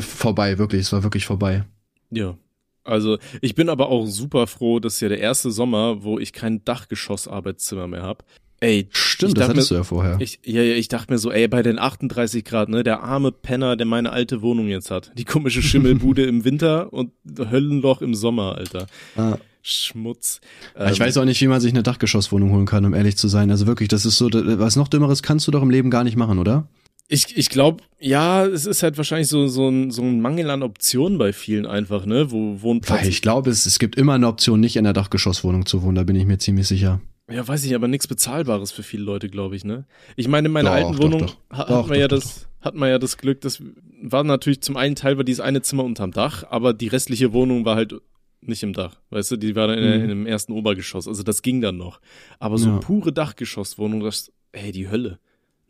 [0.00, 1.64] vorbei, wirklich, es war wirklich vorbei.
[2.10, 2.36] Ja.
[2.84, 6.32] Also ich bin aber auch super froh, das ist ja der erste Sommer, wo ich
[6.32, 8.24] kein Dachgeschoss-Arbeitszimmer mehr habe.
[8.62, 10.16] Ey, Stimmt, ich das hattest mir- du ja vorher.
[10.20, 13.32] Ich, ja, ja, ich dachte mir so, ey, bei den 38 Grad, ne, der arme
[13.32, 15.12] Penner, der meine alte Wohnung jetzt hat.
[15.16, 18.86] Die komische Schimmelbude im Winter und Höllenloch im Sommer, Alter.
[19.16, 19.36] Ah.
[19.62, 20.40] Schmutz.
[20.74, 23.28] ich Ähm, weiß auch nicht, wie man sich eine Dachgeschosswohnung holen kann, um ehrlich zu
[23.28, 23.50] sein.
[23.50, 26.16] Also wirklich, das ist so, was noch Dümmeres kannst du doch im Leben gar nicht
[26.16, 26.66] machen, oder?
[27.12, 30.62] Ich, ich glaube, ja, es ist halt wahrscheinlich so, so, ein, so ein Mangel an
[30.62, 33.00] Optionen bei vielen einfach, ne, wo Wohnplatz.
[33.02, 35.96] Weil ich glaube, es, es gibt immer eine Option, nicht in der Dachgeschosswohnung zu wohnen,
[35.96, 37.00] da bin ich mir ziemlich sicher.
[37.28, 39.86] Ja, weiß ich, aber nichts Bezahlbares für viele Leute, glaube ich, ne?
[40.14, 41.36] Ich meine, in meiner Doch, alten doch, Wohnung doch.
[41.50, 43.60] ha- hat Doch, man ja doch, das, hat man ja das Glück, das
[44.02, 47.64] war natürlich zum einen Teil war dieses eine Zimmer unterm Dach, aber die restliche Wohnung
[47.64, 47.94] war halt
[48.40, 50.02] nicht im Dach, weißt du, die war dann in, Mhm.
[50.04, 52.00] in dem ersten Obergeschoss, also das ging dann noch.
[52.38, 52.78] Aber so Ja.
[52.78, 55.18] pure Dachgeschosswohnung, das, ey, die Hölle.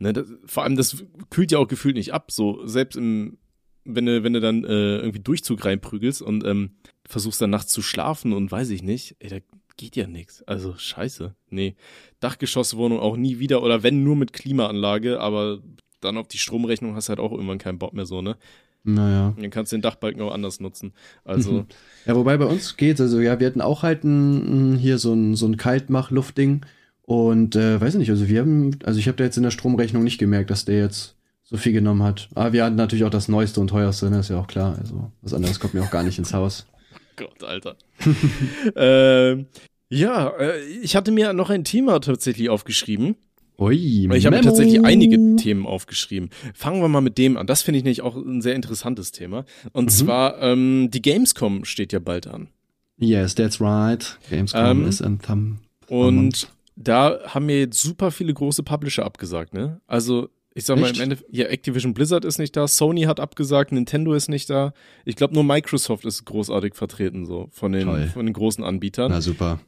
[0.01, 3.37] Ne, das, vor allem, das kühlt ja auch gefühlt nicht ab, so, selbst im,
[3.85, 6.71] wenn du, wenn du dann äh, irgendwie Durchzug reinprügelst und ähm,
[7.07, 9.37] versuchst dann nachts zu schlafen und weiß ich nicht, ey, da
[9.77, 10.43] geht ja nix.
[10.45, 11.35] Also scheiße.
[11.51, 11.77] Nee.
[12.19, 15.61] Dachgeschosswohnung auch nie wieder oder wenn nur mit Klimaanlage, aber
[16.01, 18.39] dann auf die Stromrechnung hast du halt auch irgendwann keinen Bock mehr so, ne?
[18.83, 19.35] Naja.
[19.39, 20.95] Dann kannst du den Dachbalken auch anders nutzen.
[21.25, 21.67] Also,
[22.07, 23.03] Ja, wobei bei uns geht's.
[23.03, 26.65] Also ja, wir hatten auch halt ein, ein, hier so ein, so ein Kaltmach-Luftding.
[27.11, 29.51] Und äh, weiß ich nicht, also wir haben, also ich habe da jetzt in der
[29.51, 32.29] Stromrechnung nicht gemerkt, dass der jetzt so viel genommen hat.
[32.37, 34.21] Aber wir hatten natürlich auch das Neueste und Teuerste, ne?
[34.21, 34.79] ist ja auch klar.
[34.81, 36.69] Also was anderes kommt mir auch gar nicht ins Haus.
[37.17, 37.75] Gott, Alter.
[38.77, 39.47] ähm,
[39.89, 43.17] ja, äh, ich hatte mir noch ein Thema tatsächlich aufgeschrieben.
[43.59, 46.31] Ui, Ich habe tatsächlich einige Themen aufgeschrieben.
[46.55, 47.49] Fangen wir mal mit dem an.
[47.49, 49.45] Das finde ich nämlich auch ein sehr interessantes Thema.
[49.73, 49.89] Und Mhm.
[49.89, 52.51] zwar, ähm, die Gamescom steht ja bald an.
[52.99, 54.17] Yes, that's right.
[54.31, 55.59] Gamescom Ähm, is Anthem.
[55.89, 56.49] Und
[56.83, 59.81] da haben mir jetzt super viele große Publisher abgesagt, ne?
[59.87, 60.97] Also, ich sag mal, Echt?
[60.97, 64.73] im Ende, ja, Activision Blizzard ist nicht da, Sony hat abgesagt, Nintendo ist nicht da.
[65.05, 68.09] Ich glaube, nur Microsoft ist großartig vertreten, so, von den, Toll.
[68.09, 69.11] von den großen Anbietern.
[69.11, 69.61] Na super.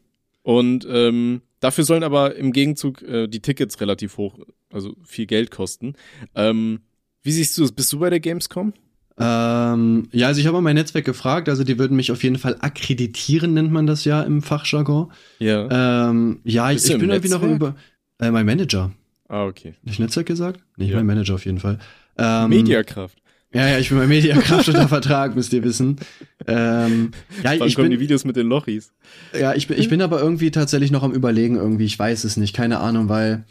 [0.43, 4.39] Und ähm, dafür sollen aber im Gegenzug äh, die Tickets relativ hoch,
[4.73, 5.95] also viel Geld kosten.
[6.35, 6.81] Ähm,
[7.23, 7.73] wie siehst du das?
[7.73, 8.73] Bist du bei der Gamescom?
[9.19, 12.57] Ähm, ja, also ich habe mein Netzwerk gefragt, also die würden mich auf jeden Fall
[12.61, 15.13] akkreditieren, nennt man das ja im Fachjargon.
[15.39, 16.09] Ja.
[16.11, 17.75] Ähm, ja, ich, Bist ich im bin irgendwie noch über.
[18.19, 18.93] Äh, mein Manager.
[19.29, 19.75] ah, okay.
[19.83, 20.61] Nicht Netzwerk gesagt?
[20.77, 20.97] Nicht Ja.
[20.97, 21.79] mein Manager auf jeden Fall.
[22.17, 23.19] Ähm, Mediakraft.
[23.55, 25.97] Ja, ja, ich bin bei Mediakraft unter Vertrag, müsst ihr wissen.
[26.47, 27.11] Ähm,
[27.43, 28.93] ja, Wann ich kommen bin, die Videos mit den Lochis?
[29.39, 31.85] ja, ich bin, ich bin aber irgendwie tatsächlich noch am überlegen irgendwie.
[31.85, 33.45] Ich weiß es nicht, keine Ahnung, weil,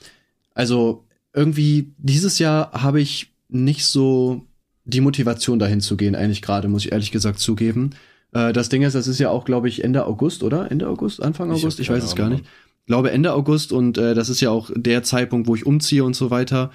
[0.56, 4.48] also irgendwie dieses Jahr habe ich nicht so
[4.94, 7.92] die Motivation dahin zu gehen, eigentlich gerade, muss ich ehrlich gesagt zugeben.
[8.34, 10.72] Äh, das Ding ist, das ist ja auch, glaube ich, Ende August, oder?
[10.72, 12.44] Ende August, Anfang Ich August, ich, keine weiß es gar nicht.
[12.44, 16.04] Ich glaube Ende August und äh, das ist ja auch der Zeitpunkt, wo ich umziehe
[16.04, 16.72] und so weiter.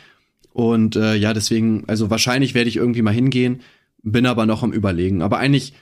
[0.53, 3.61] Und äh, ja, deswegen, also wahrscheinlich werde ich irgendwie mal hingehen,
[4.03, 5.21] bin aber noch am überlegen.
[5.21, 5.75] Aber eigentlich,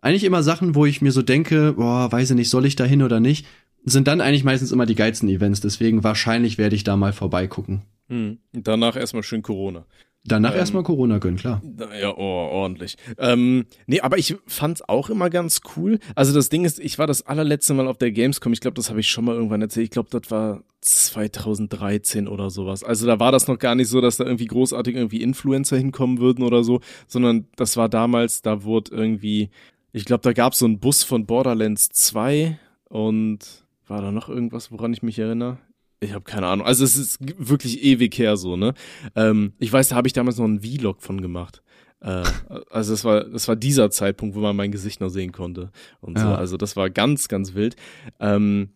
[0.00, 2.84] eigentlich immer Sachen, wo ich mir so denke, boah, weiß ich nicht, soll ich da
[2.84, 3.46] hin oder nicht,
[3.84, 5.60] sind dann eigentlich meistens immer die geilsten Events.
[5.60, 7.82] Deswegen wahrscheinlich werde ich da mal vorbeigucken.
[8.08, 8.38] Hm.
[8.54, 9.84] Und danach erstmal schön Corona.
[10.24, 11.60] Danach Ähm, erstmal Corona gönnen, klar.
[12.00, 12.96] Ja, oh, ordentlich.
[13.18, 15.98] Ähm, nee, aber ich fand's auch immer ganz cool.
[16.14, 18.52] Also das Ding ist, ich war das allerletzte Mal auf der Gamescom.
[18.52, 19.84] Ich glaube, das habe ich schon mal irgendwann erzählt.
[19.84, 22.84] Ich glaube, das war 2013 oder sowas.
[22.84, 26.18] Also da war das noch gar nicht so, dass da irgendwie großartig irgendwie Influencer hinkommen
[26.18, 29.50] würden oder so, sondern das war damals, da wurde irgendwie,
[29.92, 32.58] ich glaube, da gab's so einen Bus von Borderlands 2
[32.88, 33.38] und
[33.88, 35.58] war da noch irgendwas, woran ich mich erinnere?
[36.02, 36.66] Ich habe keine Ahnung.
[36.66, 38.74] Also es ist wirklich ewig her so, ne?
[39.14, 41.62] Ähm, ich weiß, da habe ich damals noch einen Vlog von gemacht.
[42.00, 42.24] Äh,
[42.70, 46.18] also das war, das war dieser Zeitpunkt, wo man mein Gesicht noch sehen konnte und
[46.18, 46.26] so.
[46.26, 46.34] Ja.
[46.34, 47.76] Also das war ganz, ganz wild.
[48.18, 48.70] Ähm,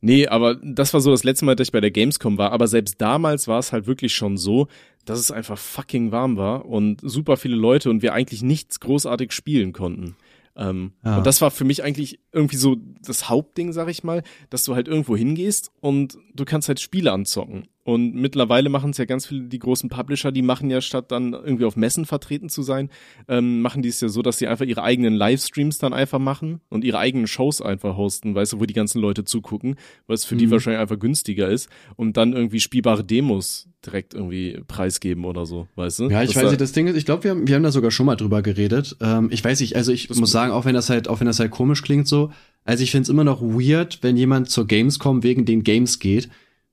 [0.00, 2.52] nee, aber das war so das letzte Mal, dass ich bei der Gamescom war.
[2.52, 4.68] Aber selbst damals war es halt wirklich schon so,
[5.04, 9.32] dass es einfach fucking warm war und super viele Leute und wir eigentlich nichts großartig
[9.32, 10.14] spielen konnten.
[10.58, 11.18] Ähm, Ja.
[11.18, 14.74] Und das war für mich eigentlich irgendwie so das Hauptding, sag ich mal, dass du
[14.74, 17.68] halt irgendwo hingehst und du kannst halt Spiele anzocken.
[17.88, 21.32] Und mittlerweile machen es ja ganz viele, die großen Publisher, die machen ja statt dann
[21.32, 22.90] irgendwie auf Messen vertreten zu sein,
[23.28, 26.60] ähm, machen die es ja so, dass sie einfach ihre eigenen Livestreams dann einfach machen
[26.68, 30.26] und ihre eigenen Shows einfach hosten, weißt du, wo die ganzen Leute zugucken, weil es
[30.26, 30.50] für die Mhm.
[30.50, 36.00] wahrscheinlich einfach günstiger ist und dann irgendwie spielbare Demos direkt irgendwie preisgeben oder so, weißt
[36.00, 36.08] du?
[36.10, 37.70] Ja, ich Das weiß nicht, das Ding ist, ich glaube, wir haben, wir haben da
[37.70, 38.96] sogar schon mal drüber geredet.
[39.00, 41.26] Ähm, ich weiß nicht, also ich Das- muss sagen, auch wenn das halt, auch wenn
[41.26, 42.32] das halt komisch klingt so,
[42.66, 46.28] also ich find's immer noch weird, wenn jemand zur Gamescom wegen den Games geht.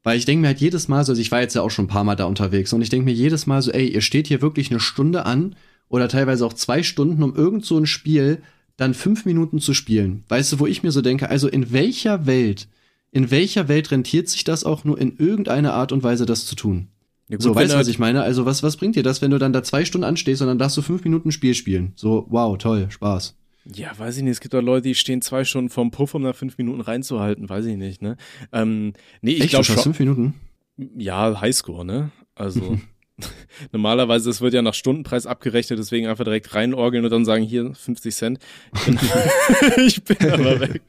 [0.05, 1.85] Weil ich denke mir halt jedes Mal so, also ich war jetzt ja auch schon
[1.85, 4.27] ein paar Mal da unterwegs und ich denke mir jedes Mal so, ey, ihr steht
[4.27, 5.55] hier wirklich eine Stunde an
[5.89, 8.41] oder teilweise auch zwei Stunden, um irgend so ein Spiel
[8.77, 10.23] dann fünf Minuten zu spielen.
[10.29, 12.67] Weißt du, wo ich mir so denke, also in welcher Welt,
[13.11, 16.55] in welcher Welt rentiert sich das auch nur in irgendeiner Art und Weise, das zu
[16.55, 16.87] tun?
[17.27, 18.21] Ja, gut, so, weißt du, er- was ich meine?
[18.21, 20.59] Also, was, was bringt dir das, wenn du dann da zwei Stunden anstehst und dann
[20.59, 21.93] darfst du fünf Minuten Spiel spielen?
[21.95, 23.35] So, wow, toll, Spaß.
[23.73, 24.33] Ja, weiß ich nicht.
[24.33, 27.49] Es gibt doch Leute, die stehen zwei Stunden vorm Puff, um da fünf Minuten reinzuhalten.
[27.49, 28.17] Weiß ich nicht, ne?
[28.51, 29.77] Ähm, nee, ich glaube schon.
[29.77, 30.35] fünf Minuten?
[30.77, 32.11] Ja, Highscore, ne?
[32.35, 32.77] Also
[33.71, 37.73] normalerweise, es wird ja nach Stundenpreis abgerechnet, deswegen einfach direkt reinorgeln und dann sagen, hier
[37.73, 38.39] 50 Cent.
[39.77, 40.81] ich bin aber weg.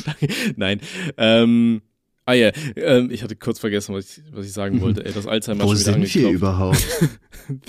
[0.56, 0.80] Nein.
[1.16, 1.82] Ähm,
[2.24, 5.04] ah ja, ähm, ich hatte kurz vergessen, was ich, was ich sagen wollte.
[5.04, 6.84] Ey, das Alzheimer Wo sind wir überhaupt?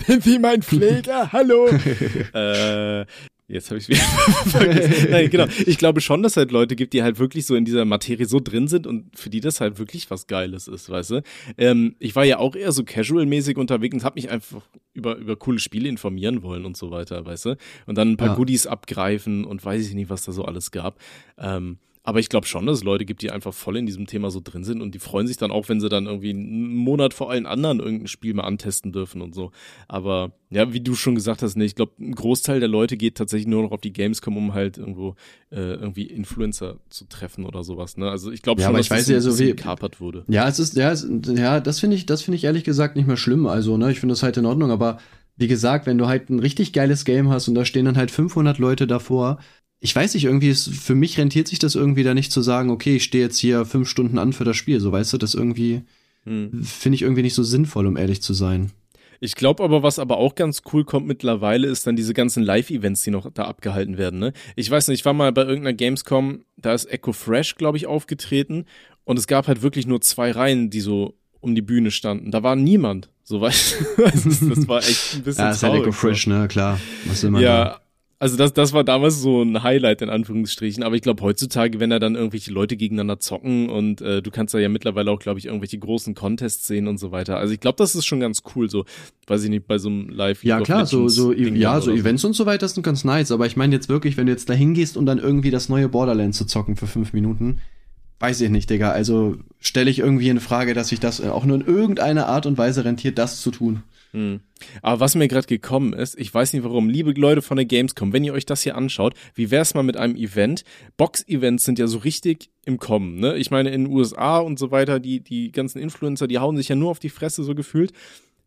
[0.07, 1.67] Wie mein Pfleger, hallo.
[2.33, 3.05] äh,
[3.47, 3.99] Jetzt habe ich wieder
[4.47, 5.11] vergessen.
[5.11, 5.45] Nein, genau.
[5.67, 8.25] Ich glaube schon, dass es halt Leute gibt, die halt wirklich so in dieser Materie
[8.25, 11.21] so drin sind und für die das halt wirklich was Geiles ist, weißt du?
[11.57, 15.35] Ähm, ich war ja auch eher so casual-mäßig unterwegs und habe mich einfach über, über
[15.35, 17.57] coole Spiele informieren wollen und so weiter, weißt du?
[17.85, 18.35] Und dann ein paar ja.
[18.35, 20.99] Goodies abgreifen und weiß ich nicht, was da so alles gab.
[21.37, 24.29] Ähm, aber ich glaube schon, dass es Leute gibt, die einfach voll in diesem Thema
[24.29, 27.15] so drin sind und die freuen sich dann auch, wenn sie dann irgendwie einen Monat
[27.15, 29.51] vor allen anderen irgendein Spiel mal antesten dürfen und so.
[29.87, 33.15] Aber ja, wie du schon gesagt hast, ne, ich glaube, ein Großteil der Leute geht
[33.17, 35.15] tatsächlich nur noch auf die Gamescom, um halt irgendwo
[35.49, 37.97] äh, irgendwie Influencer zu treffen oder sowas.
[37.97, 38.07] Ne?
[38.07, 40.25] Also ich glaube ja, schon, dass das ja, so wie kapert wurde.
[40.27, 43.07] Ja, es ist ja, es, ja, das finde ich, das finde ich ehrlich gesagt nicht
[43.07, 43.47] mehr schlimm.
[43.47, 44.69] Also ne, ich finde das halt in Ordnung.
[44.69, 44.99] Aber
[45.37, 48.11] wie gesagt, wenn du halt ein richtig geiles Game hast und da stehen dann halt
[48.11, 49.39] 500 Leute davor,
[49.79, 52.69] ich weiß nicht, irgendwie ist, für mich rentiert sich das irgendwie da nicht zu sagen,
[52.69, 54.79] okay, ich stehe jetzt hier fünf Stunden an für das Spiel.
[54.79, 55.83] So, weißt du, das irgendwie
[56.23, 56.63] hm.
[56.63, 58.71] finde ich irgendwie nicht so sinnvoll, um ehrlich zu sein.
[59.19, 63.03] Ich glaube aber, was aber auch ganz cool kommt mittlerweile, ist dann diese ganzen Live-Events,
[63.03, 64.19] die noch da abgehalten werden.
[64.19, 64.33] Ne?
[64.55, 67.87] Ich weiß nicht, ich war mal bei irgendeiner Gamescom, da ist Echo Fresh, glaube ich,
[67.87, 68.65] aufgetreten
[69.03, 72.31] und es gab halt wirklich nur zwei Reihen, die so um die Bühne standen.
[72.31, 73.09] Da war niemand.
[73.23, 74.01] So weißt du,
[74.49, 75.45] das war echt ein bisschen.
[75.45, 76.79] ja, ist halt Echo Fresh, ne, klar.
[77.05, 77.81] Was man ja, da?
[78.17, 81.89] Also das, das war damals so ein Highlight in Anführungsstrichen, aber ich glaube heutzutage, wenn
[81.89, 85.37] da dann irgendwelche Leute gegeneinander zocken und äh, du kannst da ja mittlerweile auch, glaube
[85.39, 87.37] ich, irgendwelche großen Contests sehen und so weiter.
[87.37, 88.85] Also ich glaube, das ist schon ganz cool, so,
[89.27, 90.45] weiß ich nicht, bei so einem Live.
[90.45, 92.29] Ja klar, so, so, ja, so Events so.
[92.29, 94.53] und so weiter sind ganz nice, aber ich meine jetzt wirklich, wenn du jetzt da
[94.53, 97.59] hingehst, um dann irgendwie das neue Borderlands zu zocken für fünf Minuten,
[98.19, 98.91] weiß ich nicht, Digga.
[98.91, 102.57] Also stelle ich irgendwie in Frage, dass sich das auch nur in irgendeiner Art und
[102.57, 103.83] Weise rentiert, das zu tun.
[104.15, 104.39] Hm.
[104.81, 108.13] Aber was mir gerade gekommen ist, ich weiß nicht warum, liebe Leute von der Gamescom,
[108.13, 110.63] wenn ihr euch das hier anschaut, wie wär's mal mit einem Event?
[110.95, 113.35] Box-Events sind ja so richtig im Kommen, ne?
[113.35, 116.69] Ich meine, in den USA und so weiter, die, die ganzen Influencer, die hauen sich
[116.69, 117.91] ja nur auf die Fresse so gefühlt.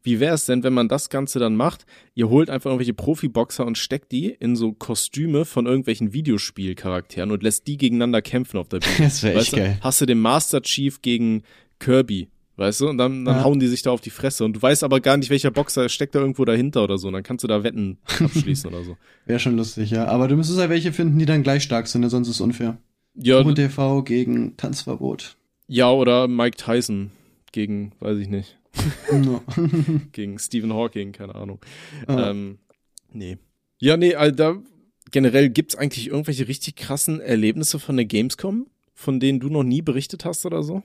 [0.03, 1.85] Wie wäre es denn, wenn man das Ganze dann macht?
[2.15, 7.43] Ihr holt einfach irgendwelche Profiboxer und steckt die in so Kostüme von irgendwelchen Videospielcharakteren und
[7.43, 8.95] lässt die gegeneinander kämpfen auf der Bühne.
[9.01, 9.77] Das wäre echt geil.
[9.83, 11.43] Hast du den Master Chief gegen
[11.79, 12.29] Kirby
[12.59, 12.89] Weißt du?
[12.89, 13.45] Und dann, dann ja.
[13.45, 14.45] hauen die sich da auf die Fresse.
[14.45, 17.07] Und du weißt aber gar nicht, welcher Boxer steckt da irgendwo dahinter oder so.
[17.07, 18.97] Und dann kannst du da Wetten abschließen oder so.
[19.27, 20.07] Wäre schon lustig, ja.
[20.07, 22.11] Aber du müsstest halt welche finden, die dann gleich stark sind, ne?
[22.11, 22.77] sonst ist es unfair.
[23.15, 23.39] Ja.
[23.39, 25.37] Und TV gegen Tanzverbot.
[25.69, 27.13] Ja, oder Mike Tyson
[27.53, 28.59] gegen, weiß ich nicht.
[29.13, 29.41] No.
[30.13, 31.61] gegen Stephen Hawking, keine Ahnung.
[32.07, 32.31] Ah.
[32.31, 32.59] Ähm,
[33.13, 33.39] nee.
[33.79, 34.61] Ja, nee, Alter,
[35.13, 39.83] generell gibt's eigentlich irgendwelche richtig krassen Erlebnisse von der Gamescom, von denen du noch nie
[39.83, 40.83] berichtet hast oder so?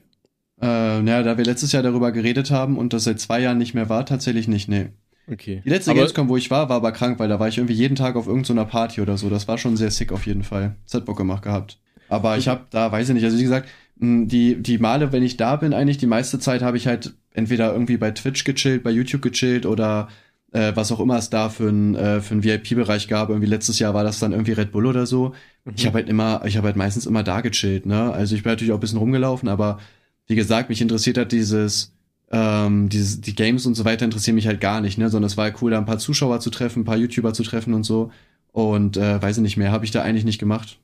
[0.60, 3.74] Äh, naja, da wir letztes Jahr darüber geredet haben und das seit zwei Jahren nicht
[3.74, 4.90] mehr war, tatsächlich nicht, nee.
[5.30, 5.62] Okay.
[5.64, 7.74] Die letzte aber, Gamescom, wo ich war, war aber krank, weil da war ich irgendwie
[7.74, 9.30] jeden Tag auf irgendeiner Party oder so.
[9.30, 10.76] Das war schon sehr sick auf jeden Fall.
[10.84, 11.78] Das hat Bock gemacht gehabt.
[12.08, 15.36] Aber ich habe da, weiß ich nicht, also wie gesagt, die, die Male, wenn ich
[15.36, 18.90] da bin, eigentlich die meiste Zeit habe ich halt entweder irgendwie bei Twitch gechillt, bei
[18.90, 20.08] YouTube gechillt oder
[20.52, 23.28] äh, was auch immer es da für einen äh, für einen VIP-Bereich gab.
[23.28, 25.34] Irgendwie letztes Jahr war das dann irgendwie Red Bull oder so.
[25.64, 25.72] Mhm.
[25.76, 28.12] Ich habe halt immer, ich habe halt meistens immer da gechillt, ne?
[28.12, 29.78] Also ich bin natürlich auch ein bisschen rumgelaufen, aber
[30.26, 31.92] wie gesagt, mich interessiert hat dieses,
[32.30, 35.10] ähm, dieses, die Games und so weiter interessieren mich halt gar nicht, ne?
[35.10, 37.74] Sondern es war cool, da ein paar Zuschauer zu treffen, ein paar YouTuber zu treffen
[37.74, 38.10] und so.
[38.52, 40.78] Und äh, weiß ich nicht mehr, habe ich da eigentlich nicht gemacht.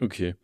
[0.00, 0.34] Okay.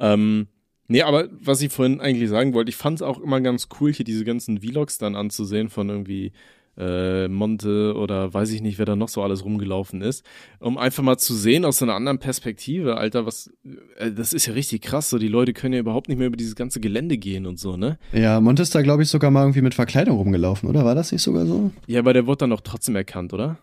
[0.00, 0.48] Ähm,
[0.88, 3.92] nee, aber was ich vorhin eigentlich sagen wollte, ich fand es auch immer ganz cool,
[3.92, 6.32] hier diese ganzen Vlogs dann anzusehen von irgendwie
[6.76, 10.24] äh, Monte oder weiß ich nicht, wer da noch so alles rumgelaufen ist,
[10.58, 13.52] um einfach mal zu sehen aus einer anderen Perspektive, Alter, was,
[13.96, 16.36] äh, das ist ja richtig krass, so die Leute können ja überhaupt nicht mehr über
[16.36, 17.98] dieses ganze Gelände gehen und so, ne?
[18.12, 20.84] Ja, Monte ist da, glaube ich, sogar mal irgendwie mit Verkleidung rumgelaufen, oder?
[20.84, 21.70] War das nicht sogar so?
[21.86, 23.58] Ja, aber der wurde dann doch trotzdem erkannt, oder?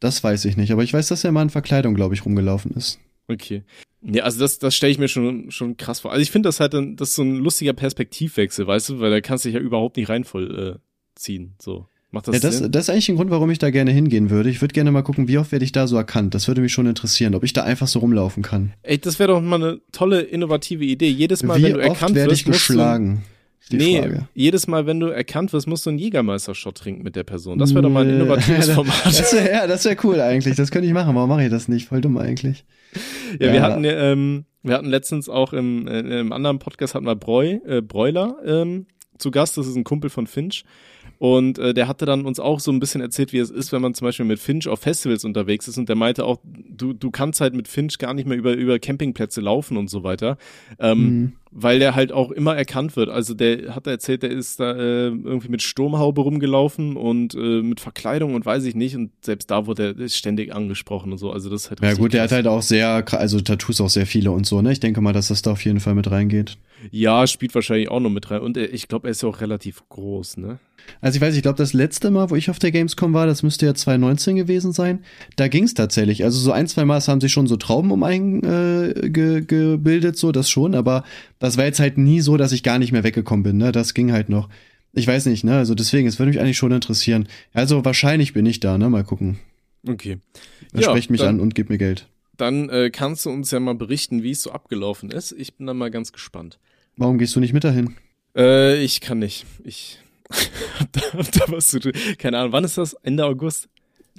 [0.00, 2.72] Das weiß ich nicht, aber ich weiß, dass er mal in Verkleidung, glaube ich, rumgelaufen
[2.72, 2.98] ist.
[3.28, 3.62] Okay.
[4.02, 6.10] Ja, also das, das stelle ich mir schon, schon krass vor.
[6.10, 9.10] Also ich finde das halt, ein, das ist so ein lustiger Perspektivwechsel, weißt du, weil
[9.10, 10.78] da kannst du dich ja überhaupt nicht rein voll äh,
[11.14, 11.86] ziehen, so.
[12.12, 12.70] Macht das, ja, das, Sinn?
[12.70, 14.50] das ist eigentlich ein Grund, warum ich da gerne hingehen würde.
[14.50, 16.34] Ich würde gerne mal gucken, wie oft werde ich da so erkannt.
[16.34, 18.74] Das würde mich schon interessieren, ob ich da einfach so rumlaufen kann.
[18.82, 21.08] Ey, das wäre doch mal eine tolle, innovative Idee.
[21.08, 23.22] Jedes Mal, wie wenn du erkannt werde wirst, ich geschlagen.
[23.70, 24.28] Du, nee, Frage.
[24.34, 27.58] jedes Mal, wenn du erkannt wirst, musst du einen Jägermeister-Shot trinken mit der Person.
[27.58, 29.06] Das wäre doch mal ein innovatives Format.
[29.06, 30.56] das wär, ja, das wäre cool eigentlich.
[30.56, 31.14] Das könnte ich machen.
[31.14, 31.88] Warum mache ich das nicht?
[31.88, 32.64] Voll dumm eigentlich.
[33.40, 33.52] Ja, ja.
[33.54, 37.58] wir hatten ähm, wir hatten letztens auch im, äh, im anderen Podcast hatten wir Bräu,
[37.66, 38.86] äh, Bräuler ähm,
[39.18, 39.56] zu Gast.
[39.56, 40.64] Das ist ein Kumpel von Finch.
[41.22, 43.80] Und äh, der hatte dann uns auch so ein bisschen erzählt, wie es ist, wenn
[43.80, 45.78] man zum Beispiel mit Finch auf Festivals unterwegs ist.
[45.78, 48.80] Und der meinte auch, du, du kannst halt mit Finch gar nicht mehr über, über
[48.80, 50.36] Campingplätze laufen und so weiter.
[50.80, 51.32] Ähm, Mhm.
[51.54, 53.10] Weil der halt auch immer erkannt wird.
[53.10, 57.78] Also der hat erzählt, der ist da äh, irgendwie mit Sturmhaube rumgelaufen und äh, mit
[57.78, 58.96] Verkleidung und weiß ich nicht.
[58.96, 61.30] Und selbst da wurde er ständig angesprochen und so.
[61.30, 62.36] Also das ist halt Ja gut, der hat krass.
[62.36, 64.72] halt auch sehr, also Tattoos auch sehr viele und so, ne?
[64.72, 66.56] Ich denke mal, dass das da auf jeden Fall mit reingeht.
[66.90, 68.40] Ja, spielt wahrscheinlich auch noch mit rein.
[68.40, 70.58] Und ich glaube, er ist ja auch relativ groß, ne?
[71.00, 73.44] Also ich weiß, ich glaube, das letzte Mal, wo ich auf der Gamescom war, das
[73.44, 75.04] müsste ja 2019 gewesen sein,
[75.36, 76.24] da ging's tatsächlich.
[76.24, 80.16] Also so ein, zwei Mal haben sich schon so Trauben um einen äh, ge, gebildet,
[80.16, 81.04] so das schon, aber
[81.42, 83.72] das war jetzt halt nie so, dass ich gar nicht mehr weggekommen bin, ne?
[83.72, 84.48] Das ging halt noch.
[84.92, 85.56] Ich weiß nicht, ne?
[85.56, 87.28] Also deswegen, es würde mich eigentlich schon interessieren.
[87.52, 88.88] Also wahrscheinlich bin ich da, ne?
[88.88, 89.40] Mal gucken.
[89.86, 90.18] Okay.
[90.72, 92.06] Er spricht mich dann, an und gibt mir Geld.
[92.36, 95.32] Dann äh, kannst du uns ja mal berichten, wie es so abgelaufen ist.
[95.32, 96.60] Ich bin dann mal ganz gespannt.
[96.96, 97.96] Warum gehst du nicht mit dahin?
[98.36, 99.44] Äh, ich kann nicht.
[99.64, 99.98] Ich
[100.78, 101.92] hab da, hab da was zu tun.
[102.18, 102.94] Keine Ahnung, wann ist das?
[103.02, 103.68] Ende August?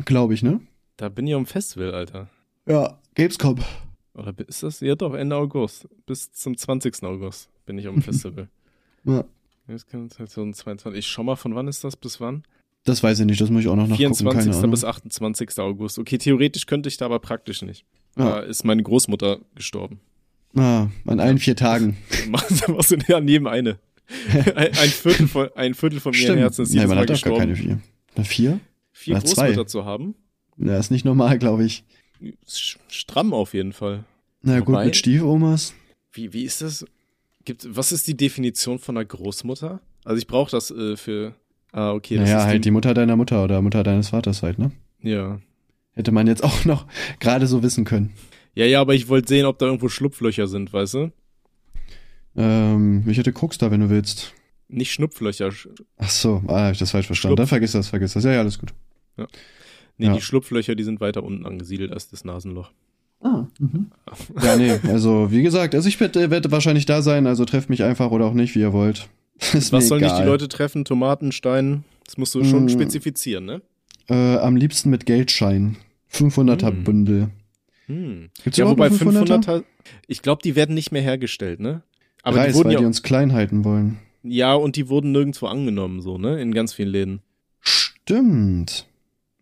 [0.03, 0.59] Glaube ich, ne?
[0.97, 2.27] Da bin ich am Festival, Alter.
[2.67, 3.59] Ja, Gamescom.
[4.15, 4.79] Oder ist das?
[4.79, 5.87] Ja doch, Ende August.
[6.05, 7.03] Bis zum 20.
[7.03, 8.47] August bin ich am Festival.
[9.05, 9.23] Ja,
[9.67, 10.99] Jetzt kann 2022.
[10.99, 12.43] Ich schau mal, von wann ist das bis wann?
[12.85, 14.43] das weiß ich nicht, das muss ich auch noch nachgucken, 24.
[14.51, 14.71] keine Ahnung.
[14.71, 15.57] bis 28.
[15.59, 15.99] August.
[15.99, 17.85] Okay, theoretisch könnte ich da, aber praktisch nicht.
[18.15, 18.39] Da Ja.
[18.41, 20.01] ist meine Großmutter gestorben.
[20.55, 21.95] Ah, an allen vier Tagen.
[22.27, 23.79] Machst du an jedem eine.
[24.33, 27.09] Ein, ein Viertel von, ein Viertel von ihrem Herzen ist Nein, jedes man Mal hat
[27.09, 27.79] doch gar keine vier.
[28.17, 28.59] Na, vier?
[28.91, 29.45] Vier Na, zwei.
[29.47, 30.15] Großmütter zu haben,
[30.57, 31.85] Ja, ist nicht normal, glaube ich.
[32.89, 34.03] Stramm auf jeden Fall.
[34.41, 35.73] Na gut, Wobei- mit Stiefomas.
[36.11, 36.85] Wie, wie ist das?
[37.45, 39.79] Gibt, was ist die Definition von einer Großmutter?
[40.05, 41.33] Also ich brauche das äh, für.
[41.71, 42.17] Ah, okay.
[42.17, 44.71] Das Naja, halt die Mutter deiner Mutter oder Mutter deines Vaters halt, ne?
[45.01, 45.39] Ja.
[45.93, 46.85] Hätte man jetzt auch noch
[47.19, 48.13] gerade so wissen können.
[48.55, 51.11] Ja, ja, aber ich wollte sehen, ob da irgendwo Schlupflöcher sind, weißt du?
[52.35, 54.33] Ähm, ich hätte guckst da, wenn du willst.
[54.67, 55.47] Nicht Schnupflöcher.
[55.49, 57.35] sch- Ach so, ah, hab ich das falsch verstanden.
[57.37, 57.37] Schlupf.
[57.37, 58.23] Dann vergiss das, vergiss das.
[58.23, 58.73] Ja, ja, alles gut.
[59.97, 60.13] Nee, Ja.
[60.13, 62.71] die Schlupflöcher, die sind weiter unten angesiedelt als das Nasenloch.
[63.21, 63.87] Ah, mhm.
[64.43, 67.83] Ja, nee, also wie gesagt, also ich werde werd wahrscheinlich da sein, also trefft mich
[67.83, 69.07] einfach oder auch nicht, wie ihr wollt.
[69.53, 70.21] Ist Was sollen egal.
[70.21, 70.83] die Leute treffen?
[70.85, 71.83] Tomatenstein?
[72.05, 72.69] Das musst du schon Mm.
[72.69, 73.61] spezifizieren, ne?
[74.09, 75.77] Äh, am liebsten mit Geldschein.
[76.11, 76.83] 500er Hm.
[76.83, 77.29] Bündel.
[77.87, 78.29] Hm.
[78.43, 79.41] Gibt's Ja, wobei noch 500er?
[79.45, 79.63] 500er,
[80.07, 81.81] ich glaube, die werden nicht mehr hergestellt, ne?
[82.23, 83.99] Aber Preis, die wurden weil ja, die uns klein halten wollen.
[84.23, 86.41] ja, und die wurden nirgendwo angenommen, so, ne?
[86.41, 87.21] In ganz vielen Läden.
[87.61, 88.85] Stimmt.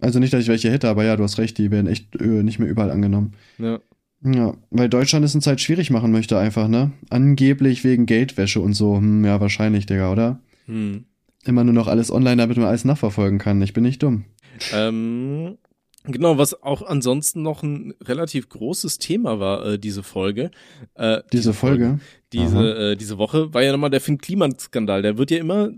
[0.01, 2.43] Also nicht, dass ich welche hätte, aber ja, du hast recht, die werden echt äh,
[2.43, 3.33] nicht mehr überall angenommen.
[3.57, 3.79] Ja.
[4.23, 6.91] Ja, weil Deutschland es in Zeit schwierig machen möchte einfach, ne?
[7.09, 8.97] Angeblich wegen Geldwäsche und so.
[8.97, 10.39] Hm, ja, wahrscheinlich, Digga, oder?
[10.65, 11.05] Hm.
[11.45, 13.61] Immer nur noch alles online, damit man alles nachverfolgen kann.
[13.63, 14.25] Ich bin nicht dumm.
[14.73, 15.57] Ähm,
[16.03, 20.51] genau, was auch ansonsten noch ein relativ großes Thema war, äh, diese Folge.
[20.93, 21.99] Äh, Diese Folge.
[22.31, 25.01] Diese, äh, diese Woche war ja nochmal der Finn Kliman-Skandal.
[25.01, 25.71] Der wird ja immer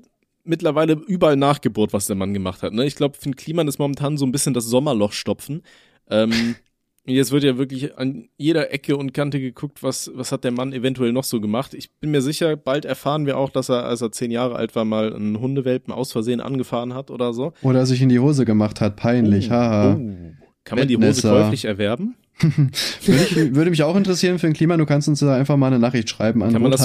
[0.43, 2.73] mittlerweile überall nachgebohrt, was der Mann gemacht hat.
[2.73, 2.85] Ne?
[2.85, 5.63] Ich glaube, Finn Kliman ist momentan so ein bisschen das Sommerloch stopfen.
[6.09, 6.55] Ähm,
[7.05, 10.73] jetzt wird ja wirklich an jeder Ecke und Kante geguckt, was, was hat der Mann
[10.73, 11.73] eventuell noch so gemacht.
[11.73, 14.75] Ich bin mir sicher, bald erfahren wir auch, dass er, als er zehn Jahre alt
[14.75, 17.53] war, mal einen Hundewelpen aus Versehen angefahren hat oder so.
[17.61, 18.95] Oder sich in die Hose gemacht hat.
[18.95, 19.95] Peinlich, haha.
[19.95, 20.33] Oh.
[20.65, 22.15] Kann man die Hose käuflich erwerben?
[22.39, 24.75] Würde, ich, würde mich auch interessieren für ein Klima.
[24.75, 26.83] Du kannst uns da einfach mal eine Nachricht schreiben an das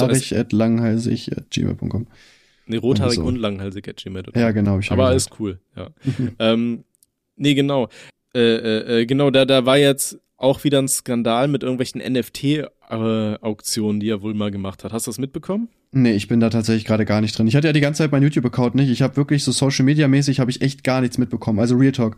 [1.89, 2.05] so.
[2.69, 3.23] Nee, rothaarig so.
[3.23, 4.39] und langhalsig at gmail.com.
[4.39, 4.77] Ja, genau.
[4.77, 5.11] Ich Aber gesagt.
[5.11, 5.89] alles cool, ja.
[6.39, 6.83] ähm,
[7.35, 7.89] nee, genau.
[8.35, 13.99] Äh, äh, äh, genau, da, da war jetzt auch wieder ein Skandal mit irgendwelchen NFT-Auktionen,
[13.99, 14.93] die er wohl mal gemacht hat.
[14.93, 15.69] Hast du das mitbekommen?
[15.91, 17.47] Nee, ich bin da tatsächlich gerade gar nicht drin.
[17.47, 18.91] Ich hatte ja die ganze Zeit mein YouTube-Account nicht.
[18.91, 21.57] Ich habe wirklich so Social Media mäßig habe ich echt gar nichts mitbekommen.
[21.57, 22.17] Also Real Talk.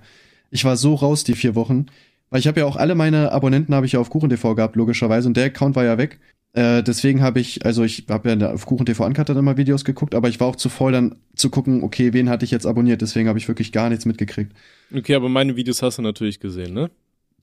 [0.50, 1.86] Ich war so raus die vier Wochen,
[2.30, 5.30] weil ich habe ja auch alle meine Abonnenten habe ich ja auf KuchenTV gehabt logischerweise
[5.30, 6.20] und der Account war ja weg.
[6.54, 10.28] Äh, deswegen habe ich, also ich habe ja auf KuchenTV Uncut immer Videos geguckt, aber
[10.28, 13.02] ich war auch zu voll dann zu gucken, okay, wen hatte ich jetzt abonniert.
[13.02, 14.54] Deswegen habe ich wirklich gar nichts mitgekriegt.
[14.94, 16.92] Okay, aber meine Videos hast du natürlich gesehen, ne?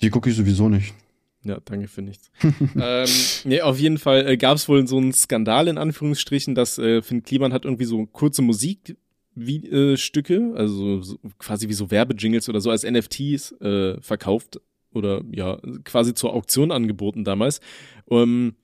[0.03, 0.92] Die gucke ich sowieso nicht.
[1.42, 2.31] Ja, danke für nichts.
[2.79, 3.09] ähm,
[3.44, 7.01] nee, auf jeden Fall äh, gab es wohl so einen Skandal in Anführungsstrichen, dass äh,
[7.01, 8.97] Finn Kliman hat irgendwie so kurze Musik
[9.35, 9.97] wie, äh,
[10.57, 14.61] also so, quasi wie so Werbejingles oder so als NFTs äh, verkauft
[14.92, 17.61] oder ja, quasi zur Auktion angeboten damals.
[18.11, 18.55] Ähm,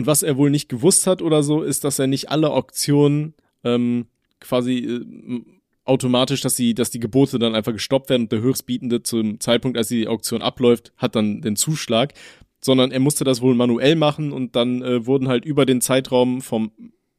[0.00, 3.34] und was er wohl nicht gewusst hat oder so, ist, dass er nicht alle Auktionen
[3.64, 4.06] ähm,
[4.40, 5.42] quasi äh,
[5.84, 9.76] automatisch, dass die, dass die Gebote dann einfach gestoppt werden und der Höchstbietende zum Zeitpunkt,
[9.76, 12.14] als die Auktion abläuft, hat dann den Zuschlag,
[12.62, 16.40] sondern er musste das wohl manuell machen und dann äh, wurden halt über den Zeitraum
[16.40, 16.72] vom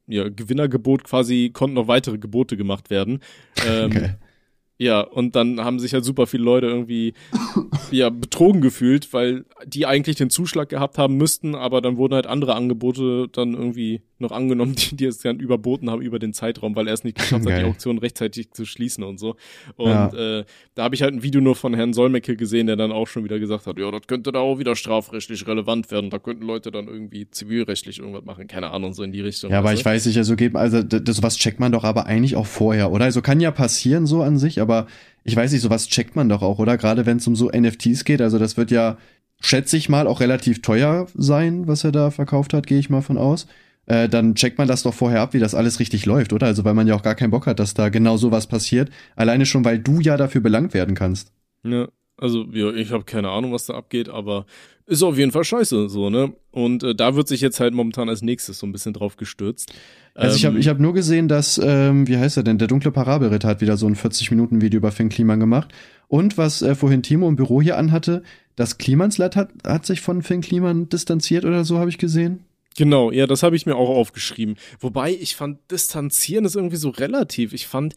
[0.08, 3.20] ja, Gewinnergebot quasi konnten noch weitere Gebote gemacht werden.
[3.64, 4.16] Ähm, Okay.
[4.82, 7.14] Ja, und dann haben sich halt super viele Leute irgendwie
[7.92, 12.26] ja betrogen gefühlt, weil die eigentlich den Zuschlag gehabt haben müssten, aber dann wurden halt
[12.26, 16.76] andere Angebote dann irgendwie noch angenommen, die, die es dann überboten haben über den Zeitraum,
[16.76, 17.64] weil er es nicht geschafft hat, Geil.
[17.64, 19.36] die Auktion rechtzeitig zu schließen und so.
[19.76, 20.40] Und Ja.
[20.40, 20.46] äh,
[20.76, 23.24] da habe ich halt ein Video nur von Herrn Solmecke gesehen, der dann auch schon
[23.24, 26.10] wieder gesagt hat, ja, das könnte da auch wieder strafrechtlich relevant werden.
[26.10, 29.52] Da könnten Leute dann irgendwie zivilrechtlich irgendwas machen, keine Ahnung, so in die Richtung.
[29.52, 32.06] Ja, aber weißt ich weiß nicht, also geht, also das, sowas checkt man doch aber
[32.06, 33.06] eigentlich auch vorher, oder?
[33.06, 34.88] Also kann ja passieren so an sich, aber
[35.24, 36.78] ich weiß nicht, sowas checkt man doch auch, oder?
[36.78, 38.98] Gerade wenn es um so NFTs geht, also das wird ja,
[39.40, 43.02] schätze ich mal, auch relativ teuer sein, was er da verkauft hat, gehe ich mal
[43.02, 43.48] von aus.
[43.88, 46.48] Äh, dann checkt man das doch vorher ab, wie das alles richtig läuft, oder?
[46.48, 48.90] Also weil man ja auch gar keinen Bock hat, dass da genau sowas passiert.
[49.16, 51.32] Alleine schon, weil du ja dafür belangt werden kannst.
[51.64, 54.46] Ja, also ja, ich habe keine Ahnung, was da abgeht, aber
[54.86, 56.34] ist auf jeden Fall scheiße, so, ne?
[56.52, 59.74] Und äh, da wird sich jetzt halt momentan als nächstes so ein bisschen drauf gestürzt.
[60.20, 62.68] Also ich habe Ähm, ich hab nur gesehen, dass, ähm, wie heißt er denn, der
[62.68, 65.74] dunkle Parabelritter hat wieder so ein 40-Minuten-Video über Finn Kliman gemacht.
[66.08, 68.24] Und was äh, vorhin Timo im Büro hier anhatte,
[68.56, 72.46] das Klimansland hat, hat sich von Finn Kliman distanziert oder so, habe ich gesehen.
[72.78, 74.56] Genau, ja, das habe ich mir auch aufgeschrieben.
[74.80, 77.54] Wobei ich fand, distanzieren ist irgendwie so relativ.
[77.54, 77.96] Ich fand,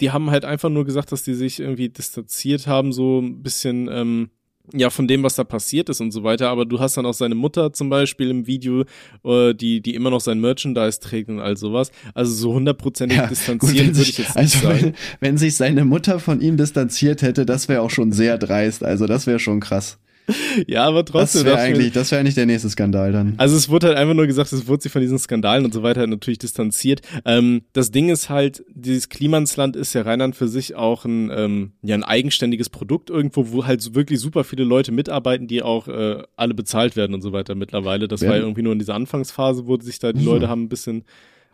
[0.00, 3.88] die haben halt einfach nur gesagt, dass die sich irgendwie distanziert haben, so ein bisschen,
[3.90, 4.30] ähm,
[4.74, 6.48] ja, von dem, was da passiert ist und so weiter.
[6.48, 8.84] Aber du hast dann auch seine Mutter zum Beispiel im Video,
[9.24, 11.92] äh, die, die immer noch sein Merchandise trägt und all sowas.
[12.14, 14.82] Also so hundertprozentig gut, distanzieren würde ich jetzt nicht also sagen.
[14.82, 18.82] wenn, wenn sich seine Mutter von ihm distanziert hätte, das wäre auch schon sehr dreist.
[18.82, 19.98] Also das wäre schon krass.
[20.66, 21.44] Ja, aber Das trotzdem.
[21.44, 23.34] wäre ich mir, eigentlich, das wäre eigentlich der nächste Skandal dann.
[23.36, 25.82] Also es wurde halt einfach nur gesagt, es wurde sich von diesen Skandalen und so
[25.82, 27.02] weiter halt natürlich distanziert.
[27.24, 31.30] Ähm, das Ding ist halt, dieses Klimansland ist ja rein an für sich auch ein,
[31.34, 35.86] ähm, ja, ein eigenständiges Produkt irgendwo, wo halt wirklich super viele Leute mitarbeiten, die auch
[35.88, 38.08] äh, alle bezahlt werden und so weiter mittlerweile.
[38.08, 40.26] Das war ja Werden- irgendwie nur in dieser Anfangsphase, wo sich da die Mhm.
[40.26, 41.04] Leute haben ein bisschen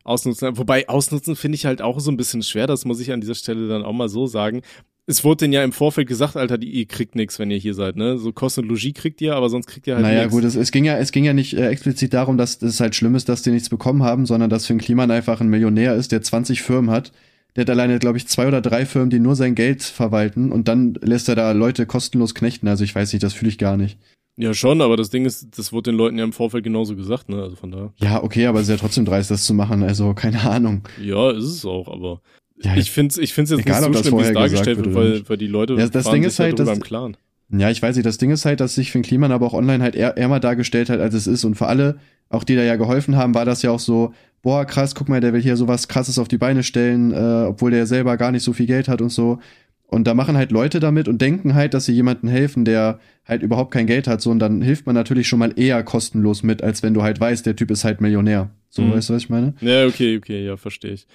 [0.05, 0.57] ausnutzen.
[0.59, 3.35] Wobei ausnutzen finde ich halt auch so ein bisschen schwer, das muss ich an dieser
[3.37, 4.63] Stelle dann auch mal so sagen.
[5.07, 7.75] Es wurde denen ja im Vorfeld gesagt, Alter, die, ihr kriegt nix, wenn ihr hier
[7.75, 8.19] seid, ne?
[8.19, 10.33] So Kosten und Logis kriegt ihr, aber sonst kriegt ihr halt naja, nix.
[10.33, 12.95] gut, es, es ging ja, es ging ja nicht äh, explizit darum, dass es halt
[12.95, 16.13] schlimm ist, dass die nichts bekommen haben, sondern dass Finn Kliman einfach ein Millionär ist,
[16.13, 17.13] der 20 Firmen hat.
[17.57, 20.69] Der hat alleine, glaube ich, zwei oder drei Firmen, die nur sein Geld verwalten und
[20.69, 22.69] dann lässt er da Leute kostenlos knechten.
[22.69, 23.99] Also ich weiß nicht, das fühle ich gar nicht.
[24.37, 27.29] Ja, schon, aber das Ding ist, das wurde den Leuten ja im Vorfeld genauso gesagt,
[27.29, 27.43] ne?
[27.43, 27.93] Also von da.
[27.99, 29.83] Ja, okay, aber es ist ja trotzdem dreist, das zu machen.
[29.83, 30.83] Also keine Ahnung.
[31.03, 32.23] Ja, ist es auch, aber
[32.65, 34.79] Ja, ich find's, ich find's jetzt Egal, ob nicht das so schlimm, wie es dargestellt
[34.79, 37.17] wird weil, weil die Leute Ja, das Ding ist halt, darüber dass- im Klaren.
[37.55, 39.83] Ja, ich weiß nicht, das Ding ist halt, dass sich Finn Kliman aber auch online
[39.85, 41.45] halt eher, ärmer dargestellt hat, als es ist.
[41.45, 41.97] Und für alle,
[42.31, 45.21] auch die da ja geholfen haben, war das ja auch so, boah, krass, guck mal,
[45.21, 48.43] der will hier sowas krasses auf die Beine stellen, äh, obwohl der selber gar nicht
[48.43, 49.39] so viel Geld hat und so.
[49.87, 53.43] Und da machen halt Leute damit und denken halt, dass sie jemandem helfen, der halt
[53.43, 54.23] überhaupt kein Geld hat.
[54.23, 57.21] So, und dann hilft man natürlich schon mal eher kostenlos mit, als wenn du halt
[57.21, 58.49] weißt, der Typ ist halt Millionär.
[58.71, 58.93] So, Mhm.
[58.93, 59.53] weißt du, was ich meine?
[59.61, 61.07] Ja, okay, okay, ja, verstehe ich.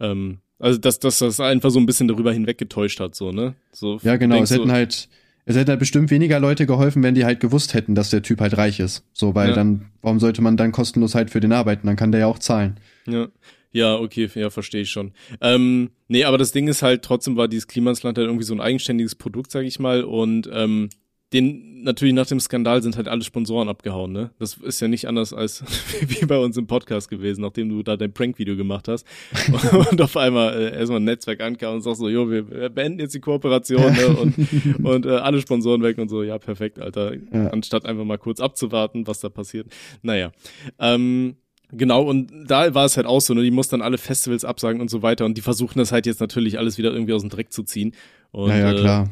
[0.00, 3.54] Ähm, also, dass, dass das einfach so ein bisschen darüber hinweggetäuscht hat, so, ne?
[3.72, 4.42] So, Ja, genau.
[4.42, 5.08] Es hätten so, halt,
[5.44, 8.40] es hätten halt bestimmt weniger Leute geholfen, wenn die halt gewusst hätten, dass der Typ
[8.40, 9.04] halt reich ist.
[9.12, 9.54] So, weil Ja.
[9.54, 11.86] dann, warum sollte man dann kostenlos halt für den arbeiten?
[11.86, 12.78] Dann kann der ja auch zahlen.
[13.06, 13.28] Ja.
[13.70, 15.12] Ja, okay, ja, verstehe ich schon.
[15.42, 18.62] Ähm, nee, aber das Ding ist halt, trotzdem war dieses Klimansland halt irgendwie so ein
[18.62, 20.88] eigenständiges Produkt, sag ich mal, und ähm,
[21.34, 24.30] den natürlich nach dem Skandal sind halt alle Sponsoren abgehauen, ne?
[24.38, 25.64] Das ist ja nicht anders als
[26.06, 29.06] wie bei uns im Podcast gewesen, nachdem du da dein Prank-Video gemacht hast
[29.90, 33.14] und auf einmal äh, erstmal ein Netzwerk ankam und sagst so, jo, wir beenden jetzt
[33.14, 34.08] die Kooperation ne?
[34.08, 37.14] und, und äh, alle Sponsoren weg und so, ja, perfekt, Alter.
[37.14, 37.48] Ja.
[37.48, 39.68] Anstatt einfach mal kurz abzuwarten, was da passiert.
[40.02, 40.32] Naja.
[40.78, 41.36] Ähm,
[41.70, 43.42] Genau, und da war es halt auch so, ne?
[43.42, 46.18] Die mussten dann alle Festivals absagen und so weiter und die versuchen das halt jetzt
[46.18, 47.92] natürlich alles wieder irgendwie aus dem Dreck zu ziehen.
[48.30, 49.10] Und, ja, ja, äh, klar.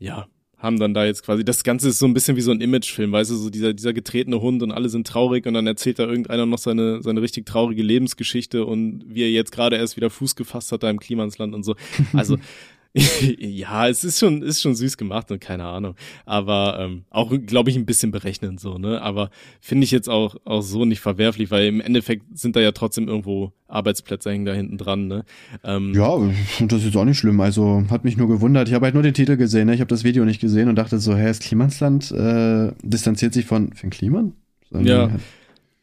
[0.00, 0.26] ja,
[0.62, 3.10] haben dann da jetzt quasi, das Ganze ist so ein bisschen wie so ein Imagefilm,
[3.10, 6.04] weißt du, so dieser, dieser getretene Hund und alle sind traurig und dann erzählt da
[6.04, 10.36] irgendeiner noch seine, seine richtig traurige Lebensgeschichte und wie er jetzt gerade erst wieder Fuß
[10.36, 11.74] gefasst hat da im Klimansland und so.
[12.12, 12.38] Also,
[13.38, 15.94] ja, es ist schon, ist schon süß gemacht und keine Ahnung.
[16.26, 19.00] Aber ähm, auch, glaube ich, ein bisschen berechnend so, ne?
[19.00, 19.30] Aber
[19.60, 23.08] finde ich jetzt auch, auch so nicht verwerflich, weil im Endeffekt sind da ja trotzdem
[23.08, 25.24] irgendwo Arbeitsplätze hängen da hinten dran, ne?
[25.64, 26.18] Ähm, Ja,
[26.60, 27.40] das ist jetzt auch nicht schlimm.
[27.40, 28.68] Also hat mich nur gewundert.
[28.68, 29.74] Ich habe halt nur den Titel gesehen, ne?
[29.74, 33.46] Ich habe das Video nicht gesehen und dachte so, hä, ist Klimansland äh, distanziert sich
[33.46, 34.34] von, von Kliman?
[34.70, 35.10] So, Ja.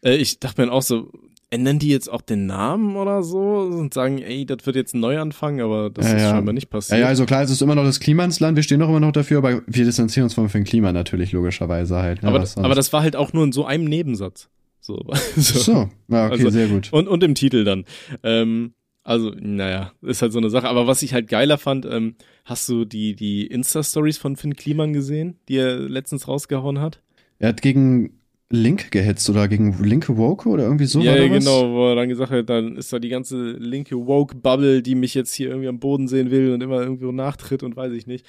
[0.03, 1.12] Äh, ich dachte mir auch so,
[1.51, 4.99] ändern die jetzt auch den Namen oder so und sagen, ey, das wird jetzt ein
[4.99, 6.29] Neuanfang, aber das Ja, ist ja.
[6.31, 6.99] scheinbar nicht Ja, passiert.
[7.01, 9.39] ja, also klar, es ist immer noch das Klimansland, wir stehen doch immer noch dafür,
[9.39, 12.21] aber wir distanzieren uns von Finn Klima natürlich, logischerweise halt.
[12.21, 12.29] Ne?
[12.29, 14.49] aber, aber das war halt auch nur in so einem Nebensatz.
[14.79, 15.03] So.
[15.35, 15.59] so.
[15.59, 15.71] so,
[16.07, 16.89] ja, okay, Also- sehr gut.
[16.93, 17.85] Und, und im Titel dann.
[18.23, 18.73] Ähm,
[19.03, 20.67] also, naja, ist halt so eine Sache.
[20.67, 22.13] Aber was ich halt geiler fand, ähm,
[22.45, 27.01] hast du die, die Insta-Stories von Finn Kliman gesehen, die er letztens rausgehauen hat?
[27.39, 28.18] Er hat gegen
[28.51, 31.39] Link gehetzt oder gegen linke Woke oder irgendwie so ja, was?
[31.39, 35.13] genau, wo er dann gesagt hat, dann ist da die ganze linke Woke-Bubble, die mich
[35.13, 38.25] jetzt hier irgendwie am Boden sehen will und immer irgendwo nachtritt und weiß ich nicht.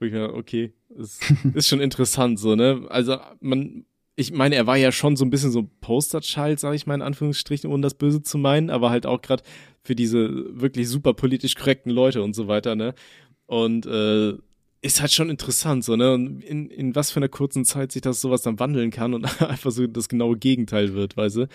[0.00, 1.22] Wo ich mir, okay, ist,
[1.54, 2.82] ist schon interessant so, ne?
[2.88, 3.84] Also man,
[4.16, 7.02] ich meine, er war ja schon so ein bisschen so Posterchild, sage ich mal in
[7.02, 9.44] Anführungsstrichen, ohne das Böse zu meinen, aber halt auch gerade
[9.84, 12.94] für diese wirklich super politisch korrekten Leute und so weiter, ne?
[13.46, 14.34] Und äh,
[14.82, 16.12] ist halt schon interessant, so, ne?
[16.12, 19.24] Und in, in was für einer kurzen Zeit sich das sowas dann wandeln kann und
[19.42, 21.46] einfach so das genaue Gegenteil wird, weißt du?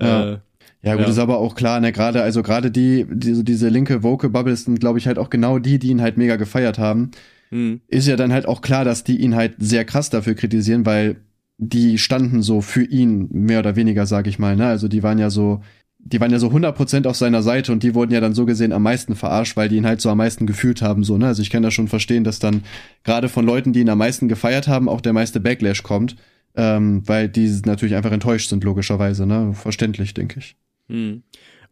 [0.00, 0.32] Ja.
[0.32, 0.38] Äh,
[0.82, 1.10] ja, gut, ja.
[1.10, 4.98] ist aber auch klar, ne, gerade, also gerade die, diese, diese linke Vocal-Bubble sind, glaube
[4.98, 7.10] ich, halt auch genau die, die ihn halt mega gefeiert haben.
[7.50, 7.80] Hm.
[7.88, 11.16] Ist ja dann halt auch klar, dass die ihn halt sehr krass dafür kritisieren, weil
[11.56, 14.68] die standen so für ihn, mehr oder weniger, sag ich mal, ne?
[14.68, 15.62] Also die waren ja so,
[15.98, 18.72] die waren ja so 100% auf seiner Seite und die wurden ja dann so gesehen
[18.72, 21.26] am meisten verarscht, weil die ihn halt so am meisten gefühlt haben, so, ne?
[21.26, 22.62] Also ich kann das schon verstehen, dass dann
[23.04, 26.16] gerade von Leuten, die ihn am meisten gefeiert haben, auch der meiste Backlash kommt,
[26.56, 29.52] ähm, weil die natürlich einfach enttäuscht sind, logischerweise, ne?
[29.54, 30.56] Verständlich, denke ich.
[30.88, 31.22] Hm.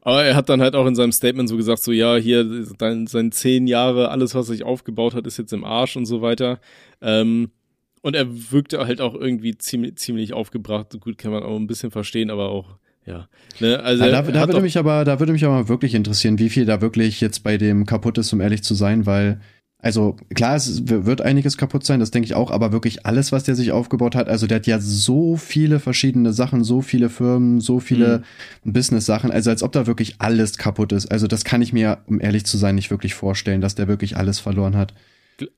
[0.01, 3.07] Aber er hat dann halt auch in seinem Statement so gesagt, so ja, hier dein,
[3.07, 6.61] sein zehn Jahre, alles, was sich aufgebaut hat, ist jetzt im Arsch und so weiter.
[7.01, 7.51] Ähm,
[8.03, 10.97] und er wirkte halt auch irgendwie ziemlich, ziemlich aufgebracht.
[11.01, 12.77] Gut, kann man auch ein bisschen verstehen, aber auch
[13.07, 13.29] ja.
[13.61, 16.51] Ne, also ja, da, da würde mich aber, da würde mich aber wirklich interessieren, wie
[16.51, 19.41] viel da wirklich jetzt bei dem kaputt ist, um ehrlich zu sein, weil
[19.79, 23.45] also klar, es wird einiges kaputt sein, das denke ich auch, aber wirklich alles, was
[23.45, 27.61] der sich aufgebaut hat, also der hat ja so viele verschiedene Sachen, so viele Firmen,
[27.61, 28.25] so viele
[28.65, 28.73] mhm.
[28.73, 31.07] Business-Sachen, also als ob da wirklich alles kaputt ist.
[31.07, 34.17] Also das kann ich mir, um ehrlich zu sein, nicht wirklich vorstellen, dass der wirklich
[34.17, 34.95] alles verloren hat.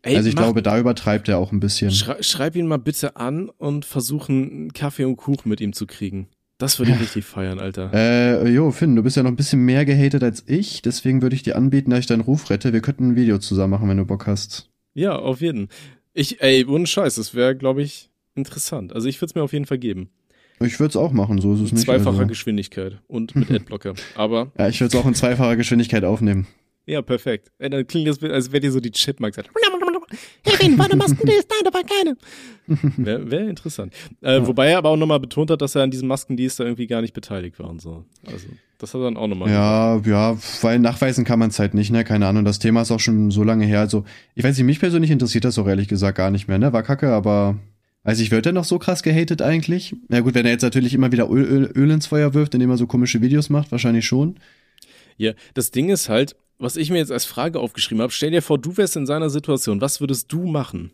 [0.03, 1.93] Ey, also ich mach, glaube, da übertreibt er auch ein bisschen.
[1.93, 6.29] Schrei, schreib ihn mal bitte an und versuchen, Kaffee und Kuchen mit ihm zu kriegen.
[6.59, 7.91] Das würde ich richtig feiern, Alter.
[7.95, 11.37] Äh, jo, Finn, du bist ja noch ein bisschen mehr gehatet als ich, deswegen würde
[11.37, 12.73] ich dir anbieten, dass ich deinen Ruf rette.
[12.73, 14.69] Wir könnten ein Video zusammen machen, wenn du Bock hast.
[14.95, 15.69] Ja, auf jeden.
[16.13, 18.93] Ich, ey, ohne Scheiß, das wäre, glaube ich, interessant.
[18.93, 20.11] Also ich würde es mir auf jeden Fall geben.
[20.61, 21.85] Ich würde es auch machen, so ist es nicht.
[21.85, 22.27] Zweifacher also.
[22.27, 23.95] Geschwindigkeit und mit Adblocker.
[24.17, 24.51] Aber.
[24.59, 26.49] Ja, ich würde es auch in zweifacher Geschwindigkeit aufnehmen.
[26.87, 27.53] Ja, perfekt.
[27.59, 28.91] Ey, dann klingt das, als wäre dir so die
[30.09, 30.59] Chipmunks.
[30.59, 32.17] Kevin, war eine Masken, nein, da war keine.
[32.97, 33.95] Wäre wär interessant.
[34.23, 34.47] Äh, ja.
[34.47, 37.01] Wobei er aber auch nochmal betont hat, dass er an diesen Maskendienst da irgendwie gar
[37.01, 38.05] nicht beteiligt war und so.
[38.27, 38.49] Also,
[38.79, 41.91] das hat er dann auch nochmal Ja, ja, weil nachweisen kann man es halt nicht,
[41.91, 42.05] ne?
[42.05, 42.45] Keine Ahnung.
[42.45, 43.81] Das Thema ist auch schon so lange her.
[43.81, 44.05] Also,
[44.35, 46.73] ich weiß nicht, mich persönlich interessiert das auch ehrlich gesagt gar nicht mehr, ne?
[46.73, 47.57] War kacke, aber
[48.05, 49.95] Weiß ich, wird er noch so krass gehatet eigentlich?
[50.09, 52.71] Na gut, wenn er jetzt natürlich immer wieder Öl, Öl, Öl ins Feuer wirft, indem
[52.71, 54.37] er so komische Videos macht, wahrscheinlich schon.
[55.19, 58.43] Ja, das Ding ist halt, was ich mir jetzt als Frage aufgeschrieben habe, stell dir
[58.43, 60.91] vor, du wärst in seiner Situation, was würdest du machen?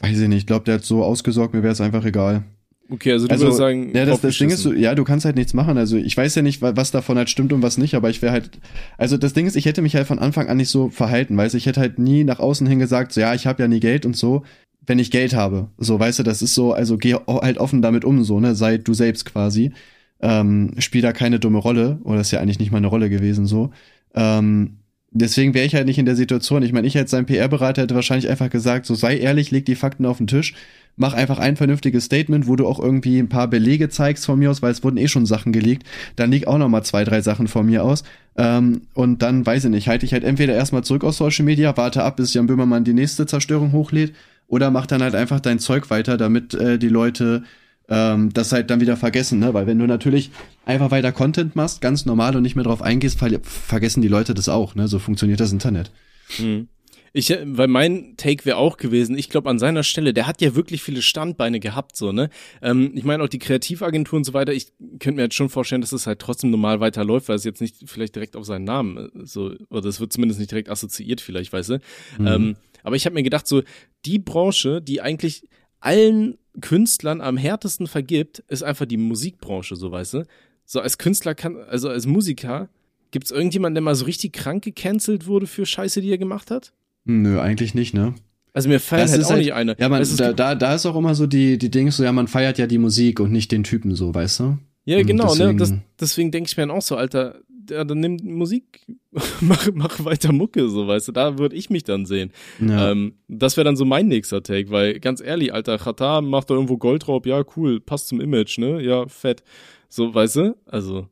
[0.00, 2.44] Weiß ich nicht, ich glaube, der hat so ausgesorgt, mir wäre es einfach egal.
[2.90, 5.26] Okay, also du also, würdest sagen, ja, das, das Ding ist, so, ja, du kannst
[5.26, 5.76] halt nichts machen.
[5.76, 8.32] Also ich weiß ja nicht, was davon halt stimmt und was nicht, aber ich wäre
[8.32, 8.50] halt,
[8.96, 11.52] also das Ding ist, ich hätte mich halt von Anfang an nicht so verhalten, weißt
[11.52, 13.80] du, ich hätte halt nie nach außen hin gesagt, so ja, ich habe ja nie
[13.80, 14.42] Geld und so,
[14.86, 15.68] wenn ich Geld habe.
[15.76, 18.78] So, weißt du, das ist so, also geh halt offen damit um, so, ne, sei
[18.78, 19.72] du selbst quasi
[20.20, 23.46] ähm, spielt da keine dumme Rolle, oder ist ja eigentlich nicht mal eine Rolle gewesen
[23.46, 23.70] so.
[24.14, 24.78] Ähm,
[25.10, 26.62] deswegen wäre ich halt nicht in der Situation.
[26.62, 29.74] Ich meine, ich als sein PR-Berater hätte wahrscheinlich einfach gesagt, so sei ehrlich, leg die
[29.74, 30.54] Fakten auf den Tisch,
[30.96, 34.50] mach einfach ein vernünftiges Statement, wo du auch irgendwie ein paar Belege zeigst von mir
[34.50, 35.84] aus, weil es wurden eh schon Sachen gelegt.
[36.16, 38.02] Dann leg auch noch mal zwei, drei Sachen von mir aus.
[38.36, 41.76] Ähm, und dann weiß ich nicht, halte ich halt entweder erstmal zurück aus Social Media,
[41.76, 44.12] warte ab, bis Jan Böhmermann die nächste Zerstörung hochlädt,
[44.48, 47.44] oder mach dann halt einfach dein Zeug weiter, damit äh, die Leute
[47.88, 49.54] ähm, das halt dann wieder vergessen, ne?
[49.54, 50.30] Weil wenn du natürlich
[50.66, 54.34] einfach weiter Content machst, ganz normal und nicht mehr drauf eingehst, ver vergessen die Leute
[54.34, 54.88] das auch, ne?
[54.88, 55.90] So funktioniert das Internet.
[56.38, 56.68] Mhm.
[57.14, 60.54] Ich, weil mein Take wäre auch gewesen, ich glaube an seiner Stelle, der hat ja
[60.54, 62.28] wirklich viele Standbeine gehabt, so, ne?
[62.60, 65.80] Ähm, ich meine auch die Kreativagentur und so weiter, ich könnte mir jetzt schon vorstellen,
[65.80, 68.98] dass es halt trotzdem normal weiterläuft, weil es jetzt nicht vielleicht direkt auf seinen Namen
[68.98, 71.78] äh, so, oder das wird zumindest nicht direkt assoziiert, vielleicht, weißt du?
[72.18, 72.26] Mhm.
[72.26, 73.62] Ähm, aber ich habe mir gedacht, so,
[74.04, 75.48] die Branche, die eigentlich
[75.80, 80.26] allen Künstlern am härtesten vergibt, ist einfach die Musikbranche, so weißt du.
[80.64, 82.68] So als Künstler kann, also als Musiker,
[83.10, 86.50] gibt es irgendjemanden, der mal so richtig krank gecancelt wurde für Scheiße, die er gemacht
[86.50, 86.72] hat?
[87.04, 88.14] Nö, eigentlich nicht, ne?
[88.52, 89.76] Also mir feiert halt auch halt, nicht eine.
[89.78, 92.28] Ja, man, da, da, da ist auch immer so die, die Dinge so, ja, man
[92.28, 94.58] feiert ja die Musik und nicht den Typen so, weißt du?
[94.84, 95.56] Ja, genau, deswegen, ne?
[95.56, 97.36] Das, deswegen denke ich mir dann auch so, Alter,
[97.70, 98.86] ja, dann nimm Musik,
[99.40, 102.32] mach, mach weiter Mucke, so weißt du, da würde ich mich dann sehen.
[102.60, 102.90] Ja.
[102.90, 106.54] Ähm, das wäre dann so mein nächster Take, weil ganz ehrlich, Alter, Chata macht da
[106.54, 108.82] irgendwo Goldraub, ja, cool, passt zum Image, ne?
[108.82, 109.42] Ja, fett.
[109.88, 110.56] So, weißt du?
[110.66, 111.08] Also.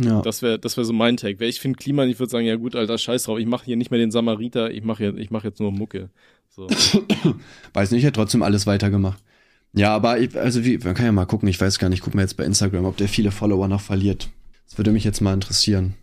[0.00, 0.22] Ja.
[0.22, 1.40] Das wäre das wäre so mein Take.
[1.40, 3.76] Weil ich finde Klima, ich würde sagen, ja gut, Alter, scheiß drauf, ich mache hier
[3.76, 6.10] nicht mehr den Samariter, ich mache ich mach jetzt nur Mucke.
[6.48, 6.68] So.
[7.74, 9.20] weiß nicht, ich hätte trotzdem alles weitergemacht.
[9.72, 12.14] Ja, aber ich, also wie, man kann ja mal gucken, ich weiß gar nicht, guck
[12.14, 14.30] mal jetzt bei Instagram, ob der viele Follower noch verliert.
[14.68, 15.94] Das würde mich jetzt mal interessieren.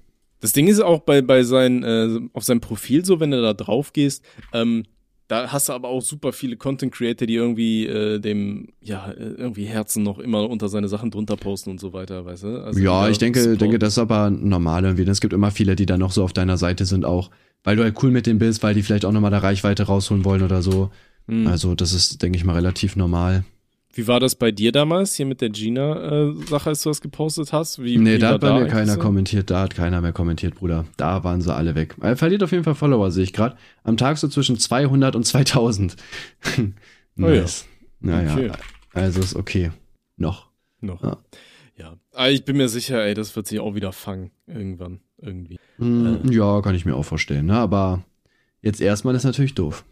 [0.42, 3.54] Das Ding ist auch bei, bei sein, äh, auf seinem Profil so, wenn du da
[3.54, 4.84] drauf gehst, ähm,
[5.28, 9.66] da hast du aber auch super viele Content Creator, die irgendwie äh, dem, ja, irgendwie
[9.66, 12.64] Herzen noch immer unter seine Sachen drunter posten und so weiter, weißt du?
[12.64, 15.04] Also ja, ich denke, denke, das ist aber normal irgendwie.
[15.10, 17.32] Es gibt immer viele, die dann noch so auf deiner Seite sind auch,
[17.64, 20.26] weil du halt cool mit dem bist, weil die vielleicht auch nochmal da Reichweite rausholen
[20.26, 20.92] wollen oder so.
[21.26, 21.48] Mhm.
[21.48, 23.46] Also, das ist, denke ich mal, relativ normal.
[23.98, 27.82] Wie war das bei dir damals, hier mit der Gina-Sache, als du das gepostet hast?
[27.82, 29.00] Wie, nee, wie da hat bei mir eigentlich keiner so?
[29.00, 30.86] kommentiert, da hat keiner mehr kommentiert, Bruder.
[30.98, 31.96] Da waren sie alle weg.
[32.02, 33.56] Er verliert auf jeden Fall Follower, sehe ich gerade.
[33.84, 35.96] Am Tag so zwischen 200 und 2000.
[37.18, 37.42] Oh ja.
[37.42, 37.66] nice.
[38.02, 38.52] Naja, Okay.
[38.92, 39.72] also ist okay.
[40.18, 40.50] Noch.
[40.82, 41.02] Noch.
[41.02, 41.18] Ja.
[41.78, 41.98] Ja.
[42.12, 44.32] Aber ich bin mir sicher, ey, das wird sich auch wieder fangen.
[44.48, 45.00] Irgendwann.
[45.22, 45.58] Irgendwie.
[45.78, 46.34] Hm, Äh.
[46.36, 47.54] Ja, kann ich mir auch vorstellen, ne?
[47.58, 48.04] Aber
[48.62, 49.86] jetzt erstmal ist natürlich doof.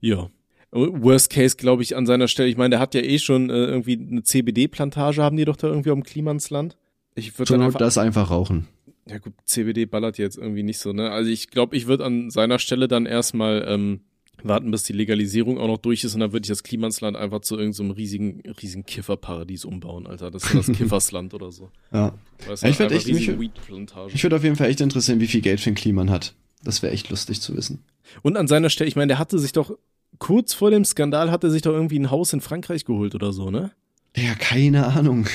[0.00, 0.30] Ja.
[0.72, 2.48] Worst Case, glaube ich, an seiner Stelle.
[2.48, 5.68] Ich meine, der hat ja eh schon äh, irgendwie eine CBD-Plantage, haben die doch da
[5.68, 6.76] irgendwie am Klimansland.
[7.14, 7.78] Ich würde einfach.
[7.78, 8.66] das einfach rauchen.
[9.08, 11.10] Ja gut, CBD ballert jetzt irgendwie nicht so, ne?
[11.10, 14.00] Also ich glaube, ich würde an seiner Stelle dann erstmal ähm,
[14.42, 17.40] warten, bis die Legalisierung auch noch durch ist und dann würde ich das Klimansland einfach
[17.40, 20.30] zu irgendeinem so riesigen, riesigen Kifferparadies umbauen, Alter.
[20.32, 21.70] Das ist das Kiffersland oder so.
[21.92, 22.14] Ja.
[22.48, 24.14] Weißt Ja, ich würd einfach echt- mich.
[24.14, 26.34] Ich würde auf jeden Fall echt interessieren, wie viel Geld Finn Kliman hat.
[26.64, 27.84] Das wäre echt lustig zu wissen.
[28.22, 29.70] Und an seiner Stelle, ich meine, der hatte sich doch,
[30.18, 33.32] kurz vor dem Skandal hat er sich doch irgendwie ein Haus in Frankreich geholt oder
[33.32, 33.72] so, ne?
[34.16, 35.26] Ja, keine Ahnung.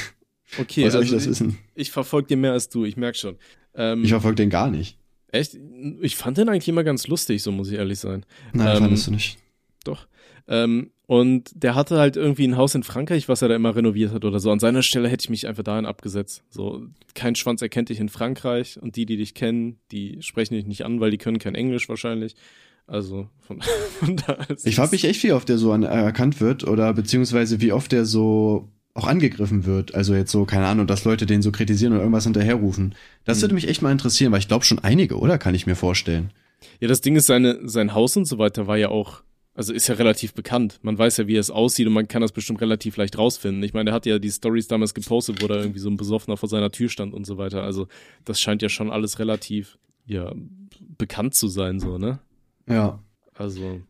[0.60, 1.58] Okay, also ich das wissen?
[1.76, 3.38] ich, ich verfolge den mehr als du, ich merk schon.
[3.76, 4.98] Ähm, Ich verfolge den gar nicht.
[5.32, 5.58] echt?
[6.02, 8.26] Ich fand den eigentlich immer ganz lustig, so muss ich ehrlich sein.
[8.54, 9.38] Nein, Ähm, fandest du nicht.
[9.84, 10.08] Doch.
[10.48, 14.12] Ähm, und der hatte halt irgendwie ein Haus in Frankreich, was er da immer renoviert
[14.12, 14.50] hat oder so.
[14.52, 16.44] An seiner Stelle hätte ich mich einfach dahin abgesetzt.
[16.50, 20.66] So, kein Schwanz erkennt dich in Frankreich und die, die dich kennen, die sprechen dich
[20.66, 22.36] nicht an, weil die können kein Englisch wahrscheinlich.
[22.88, 23.62] Also von,
[24.00, 26.94] von da ist Ich frage mich echt, wie oft der so an, erkannt wird oder
[26.94, 29.96] beziehungsweise wie oft der so auch angegriffen wird.
[29.96, 32.94] Also jetzt so, keine Ahnung, dass Leute den so kritisieren oder irgendwas hinterherrufen.
[33.24, 33.44] Das Hm.
[33.44, 35.38] würde mich echt mal interessieren, weil ich glaube schon einige, oder?
[35.38, 36.32] Kann ich mir vorstellen.
[36.82, 39.24] Ja, das Ding ist, seine, sein Haus und so weiter war ja auch,
[39.54, 40.80] also ist ja relativ bekannt.
[40.82, 43.64] Man weiß ja, wie es aussieht und man kann das bestimmt relativ leicht rausfinden.
[43.64, 46.36] Ich meine, der hat ja die Stories damals gepostet, wo da irgendwie so ein Besoffener
[46.36, 47.64] vor seiner Tür stand und so weiter.
[47.64, 47.88] Also
[48.26, 50.34] das scheint ja schon alles relativ, ja,
[50.98, 52.20] bekannt zu sein, so, ne?
[52.68, 53.00] Ja.
[53.36, 53.82] Also,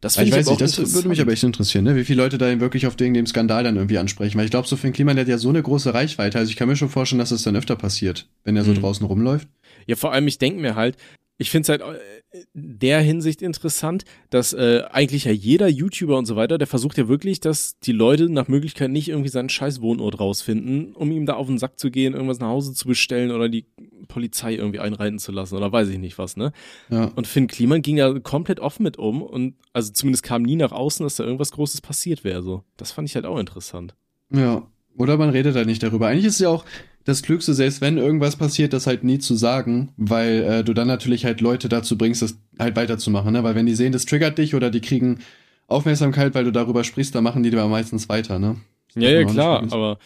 [0.00, 1.94] das Ich finde ich, weiß nicht, das würde mich aber echt interessieren, ne?
[1.96, 4.36] wie viele Leute da wirklich auf wegen dem Skandal dann irgendwie ansprechen.
[4.38, 6.38] Weil ich glaube, so Finn Kliman der hat ja so eine große Reichweite.
[6.38, 8.80] Also ich kann mir schon vorstellen, dass das dann öfter passiert, wenn er so Mhm.
[8.80, 9.48] draußen rumläuft.
[9.86, 10.96] Ja, vor allem, ich denke mir halt,
[11.38, 11.98] ich finde es halt
[12.32, 16.96] äh, der Hinsicht interessant, dass äh, eigentlich ja jeder YouTuber und so weiter, der versucht
[16.98, 21.26] ja wirklich, dass die Leute nach Möglichkeit nicht irgendwie seinen scheiß Wohnort rausfinden, um ihm
[21.26, 23.66] da auf den Sack zu gehen, irgendwas nach Hause zu bestellen oder die
[24.08, 26.52] Polizei irgendwie einreiten zu lassen oder weiß ich nicht was, ne?
[26.90, 27.12] Ja.
[27.16, 30.72] Und Finn Kliman ging ja komplett offen mit um und also zumindest kam nie nach
[30.72, 32.62] außen, dass da irgendwas Großes passiert wäre, so.
[32.76, 33.94] Das fand ich halt auch interessant.
[34.30, 34.66] Ja.
[34.96, 36.08] Oder man redet da nicht darüber.
[36.08, 36.64] Eigentlich ist es ja auch
[37.06, 40.88] das Klügste, selbst wenn irgendwas passiert, das halt nie zu sagen, weil äh, du dann
[40.88, 43.32] natürlich halt Leute dazu bringst, das halt weiterzumachen.
[43.32, 43.42] Ne?
[43.44, 45.20] Weil wenn die sehen, das triggert dich oder die kriegen
[45.68, 48.56] Aufmerksamkeit, weil du darüber sprichst, dann machen die dir meistens weiter, ne?
[48.94, 49.98] Das Ja, ja, klar, aber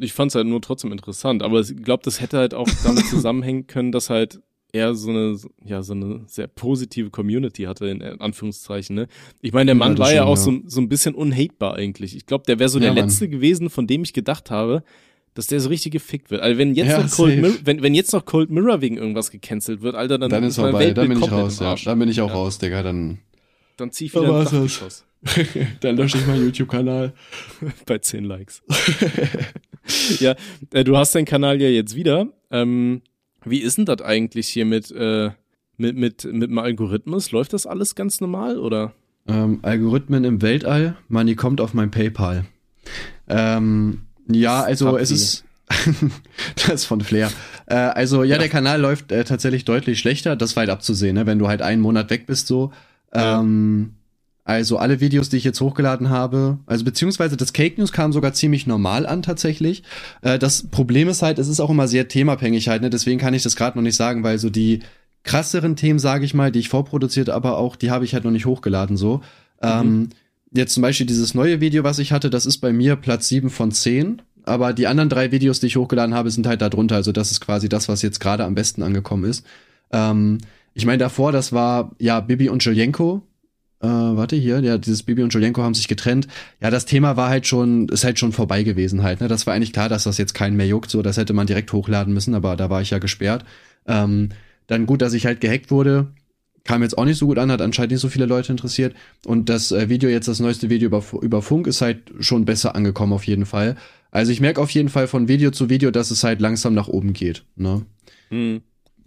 [0.00, 1.42] ich fand es halt nur trotzdem interessant.
[1.42, 4.40] Aber ich glaube, das hätte halt auch damit zusammenhängen können, dass halt
[4.72, 9.06] er so eine, ja, so eine sehr positive Community hatte, in Anführungszeichen, ne?
[9.40, 10.42] Ich meine, der Ja, Mann das war ja schon, auch ja.
[10.42, 12.16] so, so ein bisschen unhatebar eigentlich.
[12.16, 13.04] Ich glaube, der wäre so Ja, der Mann.
[13.04, 14.82] Letzte gewesen, von dem ich gedacht habe,
[15.36, 16.40] dass der so richtig gefickt wird.
[16.40, 17.40] Also wenn jetzt Ja, noch Cold.
[17.40, 20.56] Mirror, wenn, wenn jetzt noch Cold Mirror wegen irgendwas gecancelt wird, Alter, dann, Dann ist
[20.56, 21.74] mein vorbei, dann bin ich raus, ja.
[21.84, 22.34] Dann bin ich auch Ja.
[22.34, 23.18] raus, Digga, dann,
[23.76, 24.44] Dann zieh ich Da wieder ein.
[24.44, 25.04] Dachgeschoss
[25.80, 27.12] dann lösche ich meinen YouTube-Kanal.
[27.86, 28.62] bei 10 Likes.
[30.20, 30.34] ja,
[30.72, 32.28] äh, du hast deinen Kanal ja jetzt wieder.
[32.50, 33.02] Ähm,
[33.44, 35.30] wie ist denn das eigentlich hier mit, äh,
[35.76, 37.30] mit, mit, mit dem Algorithmus?
[37.32, 38.94] Läuft das alles ganz normal oder?
[39.28, 42.46] Ähm, Algorithmen im Weltall, Money kommt auf mein PayPal.
[43.28, 45.44] Ähm, ja, also es ist
[46.54, 47.30] das ist von Flair.
[47.66, 50.36] Äh, also ja, der Kanal läuft äh, tatsächlich deutlich schlechter.
[50.36, 51.26] Das war halt abzusehen, ne?
[51.26, 52.72] wenn du halt einen Monat weg bist so.
[53.14, 53.40] Ja.
[53.40, 53.94] Ähm,
[54.44, 58.32] also alle Videos, die ich jetzt hochgeladen habe, also beziehungsweise das Cake News kam sogar
[58.32, 59.82] ziemlich normal an tatsächlich.
[60.22, 62.90] Äh, das Problem ist halt, es ist auch immer sehr themabhängig halt, ne?
[62.90, 64.80] deswegen kann ich das gerade noch nicht sagen, weil so die
[65.24, 68.30] krasseren Themen, sage ich mal, die ich vorproduziert, aber auch die habe ich halt noch
[68.30, 69.20] nicht hochgeladen so.
[69.60, 70.10] Ähm,
[70.52, 73.50] jetzt zum Beispiel dieses neue Video, was ich hatte, das ist bei mir Platz 7
[73.50, 74.22] von 10.
[74.44, 76.94] Aber die anderen drei Videos, die ich hochgeladen habe, sind halt da drunter.
[76.94, 79.44] Also das ist quasi das, was jetzt gerade am besten angekommen ist.
[79.90, 80.38] Ähm,
[80.72, 83.22] ich meine, davor, das war ja Bibi und Julienko.
[83.80, 86.28] Äh, warte hier, ja, dieses Bibi und Julienko haben sich getrennt.
[86.60, 89.20] Ja, das Thema war halt schon, ist halt schon vorbei gewesen halt.
[89.20, 89.26] Ne?
[89.28, 90.90] Das war eigentlich klar, dass das jetzt keinen mehr juckt.
[90.90, 93.44] So, das hätte man direkt hochladen müssen, aber da war ich ja gesperrt.
[93.86, 94.30] Ähm,
[94.68, 96.08] dann gut, dass ich halt gehackt wurde.
[96.66, 98.94] Kam jetzt auch nicht so gut an, hat anscheinend nicht so viele Leute interessiert.
[99.24, 102.74] Und das äh, Video jetzt, das neueste Video über, über Funk, ist halt schon besser
[102.74, 103.76] angekommen auf jeden Fall.
[104.10, 106.88] Also ich merke auf jeden Fall von Video zu Video, dass es halt langsam nach
[106.88, 107.44] oben geht.
[107.56, 107.86] Ne?
[108.30, 108.60] Hm.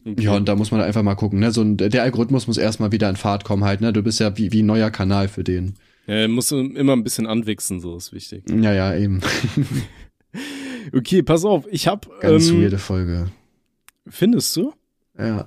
[0.06, 0.24] Okay.
[0.24, 1.40] Ja, und da muss man einfach mal gucken.
[1.40, 1.52] Ne?
[1.52, 3.82] So ein, der Algorithmus muss erstmal wieder in Fahrt kommen halt.
[3.82, 3.92] Ne?
[3.92, 5.76] Du bist ja wie, wie ein neuer Kanal für den.
[6.08, 8.44] Ja, musst du immer ein bisschen anwichsen, so ist wichtig.
[8.50, 9.20] Ja, ja, eben.
[10.94, 12.10] Okay, pass auf, ich hab.
[12.22, 13.30] Ganz ähm, weirde Folge.
[14.08, 14.74] Findest du?
[15.18, 15.46] Ja,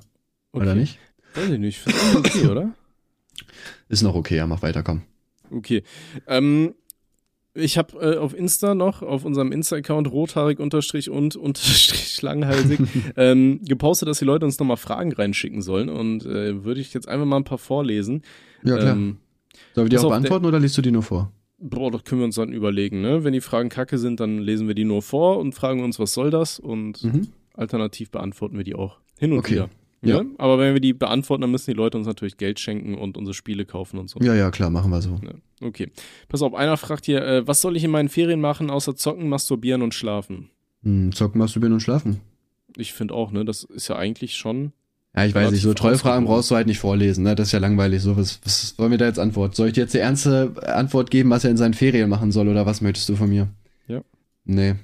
[0.55, 0.63] Okay.
[0.63, 0.99] oder nicht?
[1.35, 1.87] Weiß ich nicht.
[1.87, 2.75] Du okay, oder?
[3.89, 5.03] Ist noch okay, ja, mach weiter, komm.
[5.51, 5.83] Okay.
[6.27, 6.75] Ähm,
[7.55, 12.81] Ich habe äh, auf Insta noch, auf unserem Insta-Account rothaarig unterstrich und unterstrich langhalsig,
[13.17, 15.91] ähm, gepostet, dass die Leute uns nochmal Fragen reinschicken sollen.
[15.91, 18.23] Und äh, würde ich jetzt einfach mal ein paar vorlesen.
[18.65, 18.93] Ja, klar.
[18.97, 19.19] Ähm,
[19.75, 21.31] Sollen wir die auch beantworten oder liest du die nur vor?
[21.65, 23.23] boah, das können wir uns dann überlegen, ne?
[23.23, 26.13] Wenn die Fragen kacke sind, dann lesen wir die nur vor und fragen uns, was
[26.13, 26.59] soll das?
[26.59, 27.29] Und Mhm.
[27.55, 28.99] alternativ beantworten wir die auch.
[29.21, 29.53] Hin und Okay.
[29.53, 29.71] wieder.
[30.05, 30.17] Ja.
[30.17, 30.25] Ja.
[30.39, 33.35] Aber wenn wir die beantworten, dann müssen die Leute uns natürlich Geld schenken und unsere
[33.35, 34.19] Spiele kaufen und so.
[34.21, 35.21] Ja, ja, klar, machen wir so.
[35.23, 35.91] Ja, okay.
[36.29, 39.29] Pass auf, einer fragt hier, äh, was soll ich in meinen Ferien machen, außer zocken,
[39.29, 40.51] masturbieren und schlafen?
[40.83, 42.21] Hm, zocken, masturbieren und schlafen.
[42.77, 43.45] Ich finde auch, ne?
[43.45, 44.73] Das ist ja eigentlich schon.
[45.15, 47.35] Ja, ich weiß nicht, so Trollfragen brauchst du halt nicht vorlesen, ne?
[47.35, 48.01] Das ist ja langweilig.
[48.03, 49.55] So, was, was wollen wir da jetzt antworten?
[49.55, 52.49] Soll ich dir jetzt die ernste Antwort geben, was er in seinen Ferien machen soll,
[52.49, 53.49] oder was möchtest du von mir?
[53.89, 54.01] Ja.
[54.45, 54.75] Nee,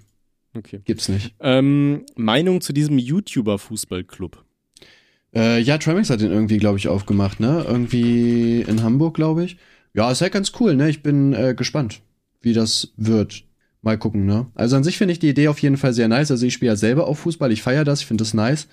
[0.57, 0.81] Okay.
[0.85, 1.35] gibt's nicht.
[1.41, 4.45] Ähm, Meinung zu diesem YouTuber-Fußballclub.
[5.39, 7.65] Äh, ja, Trimax hat den irgendwie, glaube ich, aufgemacht, ne?
[7.67, 9.57] Irgendwie in Hamburg, glaube ich.
[9.95, 10.91] Ja, ist halt ganz cool, ne?
[10.91, 12.01] Ich bin äh, gespannt,
[12.41, 13.45] wie das wird.
[13.81, 14.47] Mal gucken, ne?
[14.57, 16.33] Also an sich finde ich die Idee auf jeden Fall sehr nice.
[16.33, 18.67] Also ich spiele ja selber auch Fußball, ich feiere das, ich finde das nice.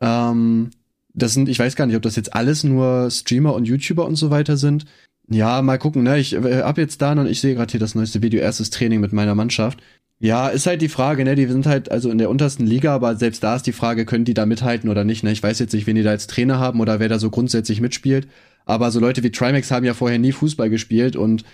[0.00, 0.70] Ähm,
[1.12, 4.16] das sind, ich weiß gar nicht, ob das jetzt alles nur Streamer und YouTuber und
[4.16, 4.86] so weiter sind.
[5.28, 6.18] Ja, mal gucken, ne?
[6.18, 9.00] Ich äh, hab jetzt da und ich sehe gerade hier das neueste Video, erstes Training
[9.00, 9.80] mit meiner Mannschaft.
[10.18, 11.34] Ja, ist halt die Frage, ne?
[11.34, 14.24] Die sind halt also in der untersten Liga, aber selbst da ist die Frage, können
[14.24, 15.32] die da mithalten oder nicht, ne?
[15.32, 17.80] Ich weiß jetzt nicht, wen die da als Trainer haben oder wer da so grundsätzlich
[17.80, 18.28] mitspielt.
[18.64, 21.44] Aber so Leute wie Trimax haben ja vorher nie Fußball gespielt und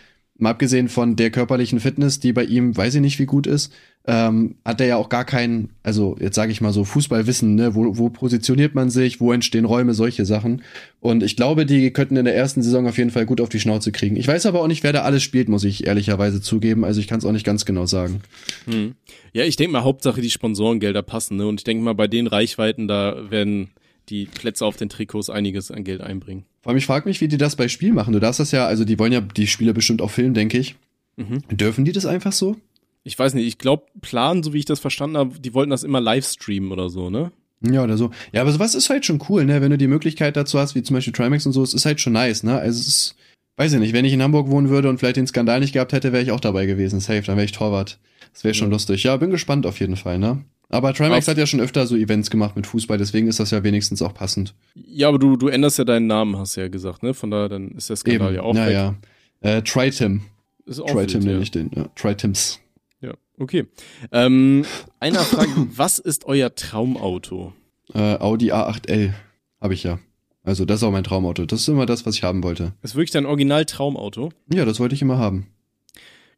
[0.42, 3.72] mal abgesehen von der körperlichen Fitness, die bei ihm, weiß ich nicht, wie gut ist,
[4.08, 7.76] ähm, hat er ja auch gar kein, also jetzt sage ich mal so Fußballwissen, ne?
[7.76, 10.62] Wo, wo positioniert man sich, wo entstehen Räume, solche Sachen.
[10.98, 13.60] Und ich glaube, die könnten in der ersten Saison auf jeden Fall gut auf die
[13.60, 14.16] Schnauze kriegen.
[14.16, 16.84] Ich weiß aber auch nicht, wer da alles spielt, muss ich ehrlicherweise zugeben.
[16.84, 18.22] Also ich kann es auch nicht ganz genau sagen.
[18.68, 18.94] Hm.
[19.32, 21.46] Ja, ich denke mal, Hauptsache die Sponsorengelder passen, ne?
[21.46, 23.70] Und ich denke mal, bei den Reichweiten, da werden
[24.08, 26.44] die Plätze auf den Trikots einiges an Geld einbringen.
[26.62, 28.12] Vor allem, ich frage mich, wie die das bei Spiel machen.
[28.12, 30.76] Du darfst das ja, also die wollen ja die Spiele bestimmt auch filmen, denke ich.
[31.16, 31.42] Mhm.
[31.50, 32.56] Dürfen die das einfach so?
[33.04, 35.82] Ich weiß nicht, ich glaube, Plan, so wie ich das verstanden habe, die wollten das
[35.82, 37.32] immer live streamen oder so, ne?
[37.64, 38.10] Ja, oder so.
[38.32, 39.60] Ja, aber sowas ist halt schon cool, ne?
[39.60, 42.00] Wenn du die Möglichkeit dazu hast, wie zum Beispiel Trimax und so, es ist halt
[42.00, 42.58] schon nice, ne?
[42.58, 43.16] Also es ist,
[43.56, 45.92] weiß ich nicht, wenn ich in Hamburg wohnen würde und vielleicht den Skandal nicht gehabt
[45.92, 47.00] hätte, wäre ich auch dabei gewesen.
[47.00, 47.98] Safe, dann wäre ich Torwart.
[48.32, 48.72] Das wäre schon Ja.
[48.74, 49.02] lustig.
[49.04, 50.44] Ja, bin gespannt auf jeden Fall, ne?
[50.72, 53.62] Aber Trimax hat ja schon öfter so Events gemacht mit Fußball, deswegen ist das ja
[53.62, 54.54] wenigstens auch passend.
[54.74, 57.12] Ja, aber du, du änderst ja deinen Namen, hast du ja gesagt, ne?
[57.12, 58.72] Von daher, dann ist der Skandal ja auch ja, weg.
[58.72, 58.94] ja.
[59.42, 60.22] Äh, Tritim.
[60.64, 61.40] Ist auch Tritim nenne ja.
[61.40, 61.70] ich den.
[61.76, 61.88] Ja.
[61.94, 62.58] Tritims.
[63.02, 63.66] Ja, okay.
[64.12, 64.64] Ähm,
[64.98, 67.52] einer fragt, was ist euer Traumauto?
[67.92, 69.12] Äh, Audi A8L
[69.60, 69.98] habe ich ja.
[70.42, 71.44] Also das ist auch mein Traumauto.
[71.44, 72.72] Das ist immer das, was ich haben wollte.
[72.82, 74.30] Ist wirklich dein Original-Traumauto?
[74.50, 75.48] Ja, das wollte ich immer haben.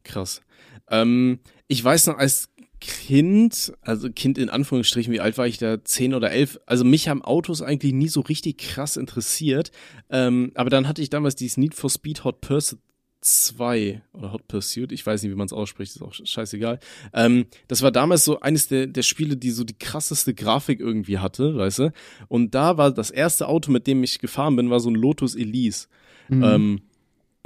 [0.03, 0.43] Krass.
[0.91, 2.51] Ähm, ich weiß noch, als
[2.87, 5.83] Kind, also Kind in Anführungsstrichen, wie alt war ich da?
[5.85, 6.59] Zehn oder elf.
[6.67, 9.71] Also mich haben Autos eigentlich nie so richtig krass interessiert.
[10.11, 12.79] Ähm, aber dann hatte ich damals dieses Need for Speed Hot Pursuit
[13.25, 16.79] 2 oder Hot Pursuit, ich weiß nicht, wie man es ausspricht, ist auch scheißegal.
[17.15, 21.19] Ähm, das war damals so eines der, der Spiele, die so die krasseste Grafik irgendwie
[21.19, 21.93] hatte, weißt du?
[22.29, 25.35] Und da war das erste Auto, mit dem ich gefahren bin, war so ein Lotus
[25.37, 25.87] Elise.
[26.29, 26.43] Mhm.
[26.45, 26.81] Ähm,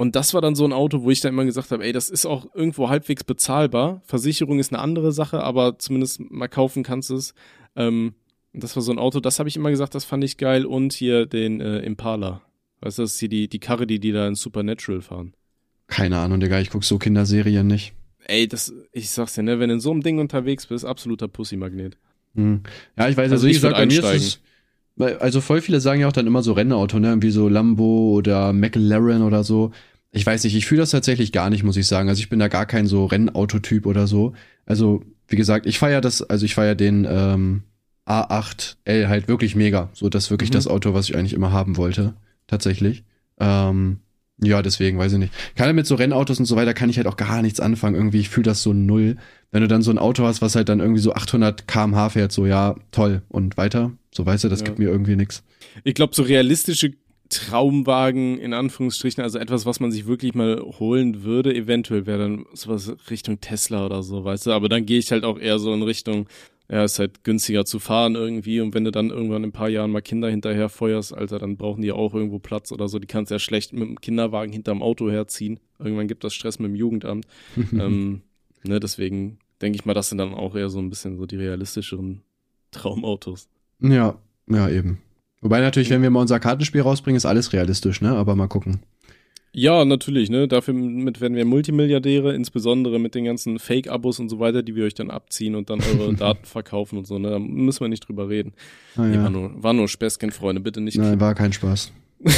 [0.01, 2.09] und das war dann so ein Auto, wo ich dann immer gesagt habe, ey, das
[2.09, 4.01] ist auch irgendwo halbwegs bezahlbar.
[4.05, 7.33] Versicherung ist eine andere Sache, aber zumindest mal kaufen kannst du es.
[7.75, 8.13] Ähm,
[8.53, 10.65] das war so ein Auto, das habe ich immer gesagt, das fand ich geil.
[10.65, 12.41] Und hier den äh, Impala.
[12.79, 15.33] Weißt du, das ist hier die, die Karre, die die da in Supernatural fahren.
[15.87, 17.93] Keine Ahnung, Digga, ich guck so Kinderserien nicht.
[18.25, 21.27] Ey, das, ich sag's dir, ne, wenn du in so einem Ding unterwegs bist, absoluter
[21.27, 21.97] Pussy-Magnet.
[22.35, 22.61] Hm.
[22.97, 24.39] Ja, ich weiß, Also also, ich würd bei mir ist
[24.97, 28.13] es, also voll viele sagen ja auch dann immer so Rennauto, ne, irgendwie so Lambo
[28.13, 29.71] oder McLaren oder so.
[30.11, 32.09] Ich weiß nicht, ich fühle das tatsächlich gar nicht, muss ich sagen.
[32.09, 34.33] Also ich bin da gar kein so Rennautotyp oder so.
[34.65, 37.63] Also, wie gesagt, ich feier das, also ich feier den ähm,
[38.07, 39.89] A8L halt wirklich mega.
[39.93, 40.53] So, das ist wirklich Mhm.
[40.55, 42.15] das Auto, was ich eigentlich immer haben wollte.
[42.47, 43.03] Tatsächlich.
[43.39, 43.99] Ähm,
[44.41, 45.33] ja, deswegen, weiß ich nicht.
[45.55, 47.95] Gerade mit so Rennautos und so weiter kann ich halt auch gar nichts anfangen.
[47.95, 49.17] Irgendwie, ich fühle das so null.
[49.51, 52.31] Wenn du dann so ein Auto hast, was halt dann irgendwie so 800 kmh fährt,
[52.31, 53.21] so, ja, toll.
[53.29, 54.65] Und weiter, so weißt du, das Ja.
[54.67, 55.43] gibt mir irgendwie nix.
[55.83, 56.93] Ich glaube, so realistische
[57.29, 62.45] Traumwagen, in Anführungsstrichen, also etwas, was man sich wirklich mal holen würde, eventuell wäre dann
[62.53, 64.51] sowas Richtung Tesla oder so, weißt du.
[64.51, 66.27] Aber dann gehe ich halt auch eher so in Richtung,
[66.69, 68.61] ja, ist halt günstiger zu fahren irgendwie.
[68.61, 71.57] Und wenn du dann irgendwann in ein paar Jahren mal Kinder hinterher feuerst, Alter, dann
[71.57, 72.97] brauchen die ja auch irgendwo Platz oder so.
[72.97, 75.59] Die kannst ja schlecht mit dem Kinderwagen hinterm Auto herziehen.
[75.77, 77.25] Irgendwann gibt das Stress mit dem Jugendamt.
[77.73, 78.23] ähm,
[78.63, 81.37] ne, deswegen denke ich mal, das sind dann auch eher so ein bisschen so die
[81.37, 82.21] realistischeren
[82.71, 83.49] Traumautos.
[83.79, 84.17] Ja,
[84.47, 84.99] ja, eben.
[85.41, 88.11] Wobei natürlich, wenn wir mal unser Kartenspiel rausbringen, ist alles realistisch, ne?
[88.11, 88.79] Aber mal gucken.
[89.51, 90.47] Ja, natürlich, ne?
[90.47, 94.85] Dafür mit werden wir Multimilliardäre, insbesondere mit den ganzen Fake-Abos und so weiter, die wir
[94.85, 97.31] euch dann abziehen und dann eure Daten verkaufen und so, ne?
[97.31, 98.53] Da müssen wir nicht drüber reden.
[98.95, 99.23] Ah, Nee, ja.
[99.23, 100.97] war, nur, war nur Späßchen, Freunde, bitte nicht.
[100.97, 101.91] Nein, war kein Spaß.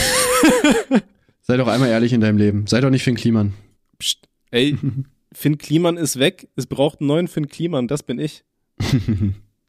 [1.41, 2.67] Sei doch einmal ehrlich in deinem Leben.
[2.67, 3.53] Sei doch nicht Finn Kliman.
[3.99, 4.27] Psst.
[4.51, 4.77] Ey,
[5.33, 8.43] Finn Kliman ist weg, es braucht einen neuen Finn Kliman, das bin ich.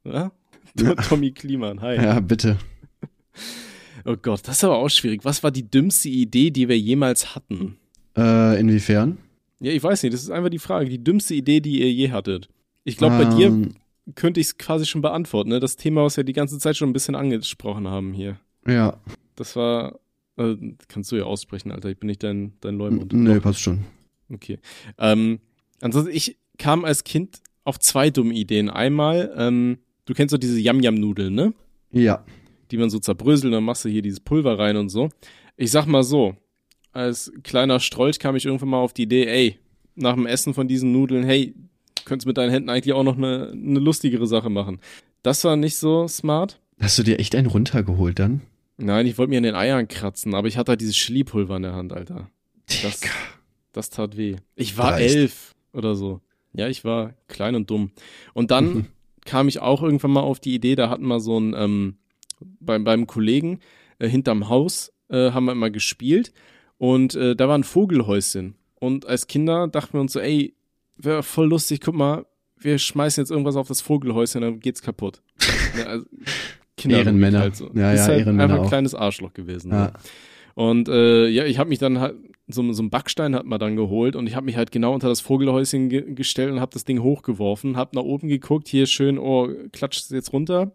[0.04, 0.32] ja?
[0.78, 0.94] Ja.
[0.94, 1.96] Tommy Kliman, hi.
[1.96, 2.56] Ja, bitte.
[4.04, 5.24] Oh Gott, das ist aber auch schwierig.
[5.24, 7.76] Was war die dümmste Idee, die wir jemals hatten?
[8.16, 9.18] Äh, inwiefern?
[9.60, 10.88] Ja, ich weiß nicht, das ist einfach die Frage.
[10.88, 12.48] Die dümmste Idee, die ihr je hattet.
[12.84, 13.74] Ich glaube, bei dir Ähm,
[14.16, 15.60] könnte ich es quasi schon beantworten, ne?
[15.60, 18.38] Das Thema, was wir die ganze Zeit schon ein bisschen angesprochen haben hier.
[18.66, 19.00] Ja,
[19.36, 20.00] Das war,
[20.36, 20.56] äh,
[20.88, 21.88] kannst du ja aussprechen, Alter.
[21.90, 23.12] Ich bin nicht dein, dein Leumund.
[23.12, 23.84] nee, passt schon.
[24.32, 24.58] Okay.
[24.98, 25.38] Ähm,
[25.80, 28.68] ansonsten, ich kam als Kind auf zwei dumme Ideen.
[28.68, 31.54] Einmal, ähm, du kennst doch diese Yam-Yam-Nudeln, ne?
[31.92, 32.24] Ja.
[32.72, 35.10] Die man so zerbröselt, dann machst du hier dieses Pulver rein und so.
[35.56, 36.34] Ich sag mal so,
[36.92, 39.58] als kleiner Strolch kam ich irgendwann mal auf die Idee, ey,
[39.94, 41.54] nach dem Essen von diesen Nudeln, hey,
[42.06, 44.80] könntest mit deinen Händen eigentlich auch noch eine, eine lustigere Sache machen.
[45.22, 46.60] Das war nicht so smart.
[46.80, 48.40] Hast du dir echt einen runtergeholt dann?
[48.78, 51.62] Nein, ich wollte mir an den Eiern kratzen, aber ich hatte halt dieses Chili-Pulver in
[51.62, 52.30] der Hand, Alter.
[52.82, 53.02] Das,
[53.72, 54.36] das tat weh.
[54.56, 55.14] Ich war Dreist.
[55.14, 56.20] elf oder so.
[56.54, 57.92] Ja, ich war klein und dumm.
[58.32, 58.88] Und dann
[59.24, 61.96] kam ich auch irgendwann mal auf die Idee, da hatten wir so ein, ähm,
[62.64, 63.60] beim, beim Kollegen
[63.98, 66.32] äh, hinterm Haus äh, haben wir immer gespielt
[66.78, 68.56] und äh, da war ein Vogelhäuschen.
[68.80, 70.54] Und als Kinder dachten wir uns so, ey,
[70.96, 72.26] wäre voll lustig, guck mal,
[72.58, 75.22] wir schmeißen jetzt irgendwas auf das Vogelhäuschen, dann geht's kaputt.
[75.78, 76.06] ja, also,
[76.76, 77.38] Kinderlogik Ehrenmänner.
[77.40, 77.70] Halt so.
[77.74, 78.68] Ja, ja, halt Ehrenmänner einfach ein auch.
[78.68, 79.70] kleines Arschloch gewesen.
[79.70, 79.84] Ja.
[79.84, 79.92] Ne?
[80.54, 82.16] Und äh, ja, ich habe mich dann halt,
[82.48, 85.08] so, so ein Backstein hat man dann geholt und ich habe mich halt genau unter
[85.08, 89.18] das Vogelhäuschen ge gestellt und habe das Ding hochgeworfen, habe nach oben geguckt, hier schön,
[89.18, 90.72] oh, klatscht es jetzt runter.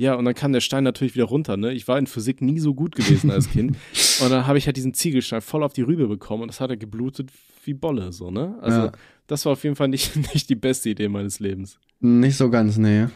[0.00, 1.72] Ja, und dann kam der Stein natürlich wieder runter, ne?
[1.72, 3.76] Ich war in Physik nie so gut gewesen als Kind.
[4.22, 6.70] Und dann habe ich halt diesen Ziegelstein voll auf die Rübe bekommen und das hat
[6.70, 7.30] er geblutet
[7.64, 8.56] wie Bolle, so, ne?
[8.62, 8.92] Also, Ja.
[9.26, 11.78] das war auf jeden Fall nicht, nicht die beste Idee meines Lebens.
[12.00, 13.06] Nicht so ganz, nee.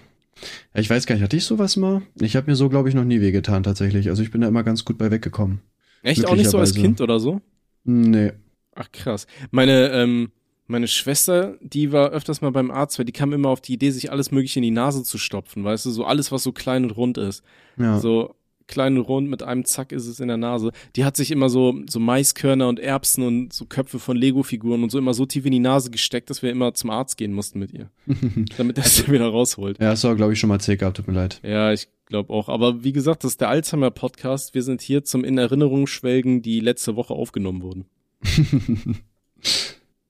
[0.75, 2.03] Ich weiß gar nicht, hatte ich sowas mal?
[2.21, 4.09] Ich habe mir so, glaube ich, noch nie wehgetan tatsächlich.
[4.09, 5.61] Also ich bin da immer ganz gut bei weggekommen.
[6.03, 6.75] Echt auch nicht so als.
[6.75, 7.41] Kind oder so?
[7.85, 8.33] Nee.
[8.75, 9.27] Ach krass.
[9.51, 10.31] Meine, ähm,
[10.73, 13.91] meine Schwester, die war öfters mal beim Arzt, weil die kam immer auf die Idee,
[13.91, 16.85] sich alles mögliche in die Nase zu stopfen, weißt du, so alles, was so klein
[16.85, 17.45] und rund ist.
[17.77, 18.01] Ja.
[18.01, 18.35] So
[18.67, 20.73] klein und rund, mit einem Zack ist es in der Nase.
[20.97, 24.91] Die hat sich immer so, so Maiskörner und Erbsen und so Köpfe von Lego-Figuren und
[24.91, 27.59] so immer so tief in die Nase gesteckt, dass wir immer zum Arzt gehen mussten
[27.59, 27.91] mit ihr.
[28.57, 29.79] damit er sie wieder rausholt.
[29.79, 31.41] ja, das war, glaube ich, schon mal erzählt gehabt, tut mir leid.
[31.43, 32.49] Ja, ich glaube auch.
[32.49, 34.55] Aber wie gesagt, das ist der Alzheimer-Podcast.
[34.55, 37.85] Wir sind hier zum in Erinnerung schwelgen, die letzte Woche aufgenommen wurden.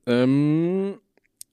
[0.07, 0.95] ähm,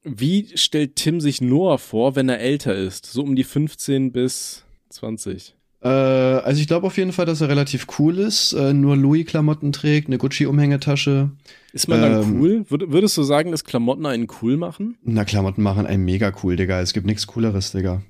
[0.04, 3.06] wie stellt Tim sich Noah vor, wenn er älter ist?
[3.06, 5.56] So um die 15 bis 20.
[5.82, 9.72] Äh, also ich glaube auf jeden Fall, dass er relativ cool ist, äh, nur Louis-Klamotten
[9.72, 11.32] trägt, eine Gucci-Umhängetasche.
[11.74, 12.66] Ist man dann Ähm, cool?
[12.70, 14.98] Würd, würdest du sagen, dass Klamotten einen cool machen?
[15.04, 16.82] Na, Klamotten machen einen mega cool, Digga.
[16.82, 18.02] Es gibt nichts Cooleres, Digga.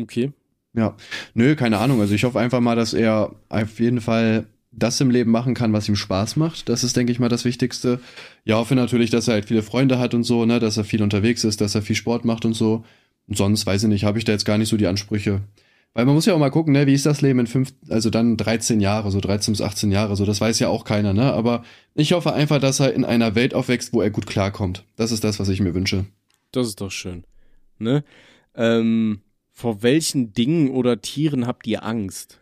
[0.00, 0.32] Okay.
[0.74, 0.96] Ja.
[1.34, 2.00] Nö, keine Ahnung.
[2.00, 4.46] Also ich hoffe einfach mal, dass er auf jeden Fall
[4.78, 6.68] das im Leben machen kann, was ihm Spaß macht.
[6.68, 8.00] Das ist, denke ich mal, das Wichtigste.
[8.44, 11.02] Ja, hoffe natürlich, dass er halt viele Freunde hat und so, ne, dass er viel
[11.02, 12.84] unterwegs ist, dass er viel Sport macht und so.
[13.26, 15.42] Und sonst, weiß ich nicht, habe ich da jetzt gar nicht so die Ansprüche.
[15.94, 18.10] Weil man muss ja auch mal gucken, ne, wie ist das Leben in fünf, also
[18.10, 21.32] dann 13 Jahre, so 13 bis 18 Jahre, so, das weiß ja auch keiner, ne,
[21.32, 21.64] aber
[21.94, 24.84] ich hoffe einfach, dass er in einer Welt aufwächst, wo er gut klarkommt.
[24.96, 26.04] Das ist das, was ich mir wünsche.
[26.52, 27.24] Das ist doch schön.
[27.78, 28.04] Ne?
[28.54, 29.20] Ähm,
[29.52, 32.38] vor welchen Dingen oder Tieren habt ihr Angst?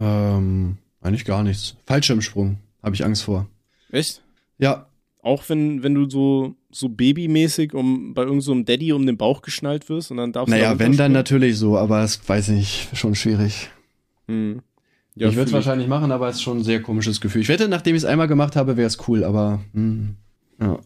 [0.00, 1.76] Ähm, eigentlich gar nichts.
[1.86, 3.48] Fallschirmsprung, habe ich Angst vor.
[3.90, 4.22] Echt?
[4.58, 4.86] Ja,
[5.22, 9.42] Auch wenn, wenn du so, so babymäßig um, bei irgendeinem so Daddy um den Bauch
[9.42, 12.88] geschnallt wirst und dann darfst du Naja, wenn dann natürlich so, aber es weiß ich
[12.94, 13.70] schon schwierig.
[14.28, 14.62] Hm.
[15.16, 17.42] ich würde es wahrscheinlich machen, aber es ist schon ein sehr komisches Gefühl.
[17.42, 20.16] Ich wette, nachdem ich es einmal gemacht habe, wäre es cool, aber hm,
[20.60, 20.78] ja.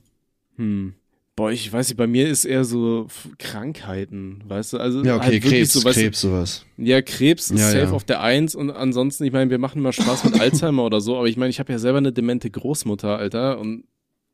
[0.56, 0.94] Hm.
[1.36, 3.08] Boah, ich weiß nicht, bei mir ist eher so
[3.38, 4.78] Krankheiten, weißt du?
[4.78, 6.66] Also Ja, okay, halt wirklich Krebs, so, weißt du, Krebs, sowas.
[6.76, 7.90] Ja, Krebs ist Ja, safe ja.
[7.90, 11.16] auf der Eins und ansonsten, ich meine, wir machen mal Spaß mit Alzheimer oder so,
[11.16, 13.84] aber ich meine, ich habe ja selber eine demente Großmutter, Alter, und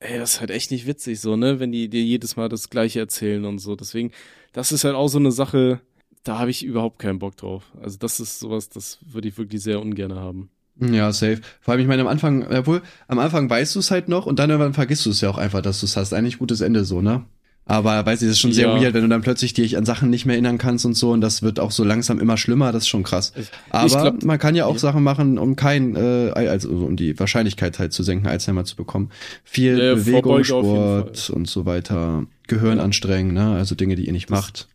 [0.00, 2.68] ey, das ist halt echt nicht witzig so, ne, wenn die dir jedes Mal das
[2.68, 3.76] Gleiche erzählen und so.
[3.76, 4.10] Deswegen,
[4.52, 5.80] das ist halt auch so eine Sache,
[6.22, 7.64] da habe ich überhaupt keinen Bock drauf.
[7.80, 10.50] Also das ist sowas, das würde ich wirklich sehr ungern haben.
[10.80, 11.40] Ja, safe.
[11.60, 14.38] Vor allem, ich meine, am Anfang, obwohl, am Anfang weißt du es halt noch und
[14.38, 16.12] dann irgendwann vergisst du es ja auch einfach, dass du es hast.
[16.14, 17.24] Eigentlich gutes Ende so, ne?
[17.66, 18.80] Aber weiß ich, das ist schon sehr Ja.
[18.80, 21.20] weird, wenn du dann plötzlich dich an Sachen nicht mehr erinnern kannst und so und
[21.20, 23.32] das wird auch so langsam immer schlimmer, das ist schon krass.
[23.68, 24.78] Aber glaub- man kann ja auch Ja.
[24.80, 29.10] Sachen machen, um kein, äh, also um die Wahrscheinlichkeit halt zu senken, Alzheimer zu bekommen.
[29.44, 32.24] Viel Ja, Bewegung, Sport und so weiter.
[32.48, 33.52] Gehirn anstrengen, ne?
[33.52, 34.66] Also Dinge, die ihr nicht macht.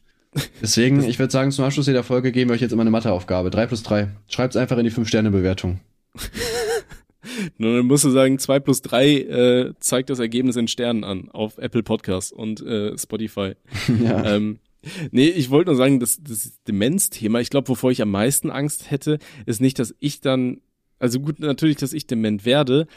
[0.62, 3.50] Deswegen, ich würde sagen, zum Abschluss jeder Folge geben wir euch jetzt immer eine Matheaufgabe.
[3.50, 4.10] Drei plus drei.
[4.30, 5.80] Schreibt's einfach in die Fünf-Sterne-Bewertung.
[7.58, 11.30] Nur dann musst du sagen, zwei plus drei äh, zeigt das Ergebnis in Sternen an
[11.32, 13.54] auf Apple Podcasts und äh, Spotify.
[14.04, 14.36] ja.
[14.36, 14.60] ähm,
[15.12, 18.92] nee, ich wollte nur sagen, das, das Demenz-Thema, ich glaube, wovor ich am meisten Angst
[18.92, 20.62] hätte, ist nicht, dass ich dann,
[21.00, 22.88] also gut, natürlich, dass ich dement werde,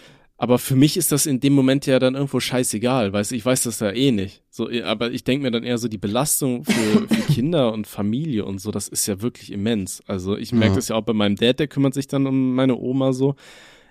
[0.41, 3.65] Aber für mich ist das in dem Moment ja dann irgendwo scheißegal, weißt ich weiß
[3.65, 4.43] das ja eh nicht.
[4.51, 7.89] So, eh, aber ich denke mir dann eher so, die Belastung für, für Kinder und
[7.89, 10.01] Familie und so, das ist ja wirklich immens.
[10.07, 10.77] Also ich merke Ja.
[10.77, 13.35] das ja auch bei meinem Dad, der kümmert sich dann um meine Oma so.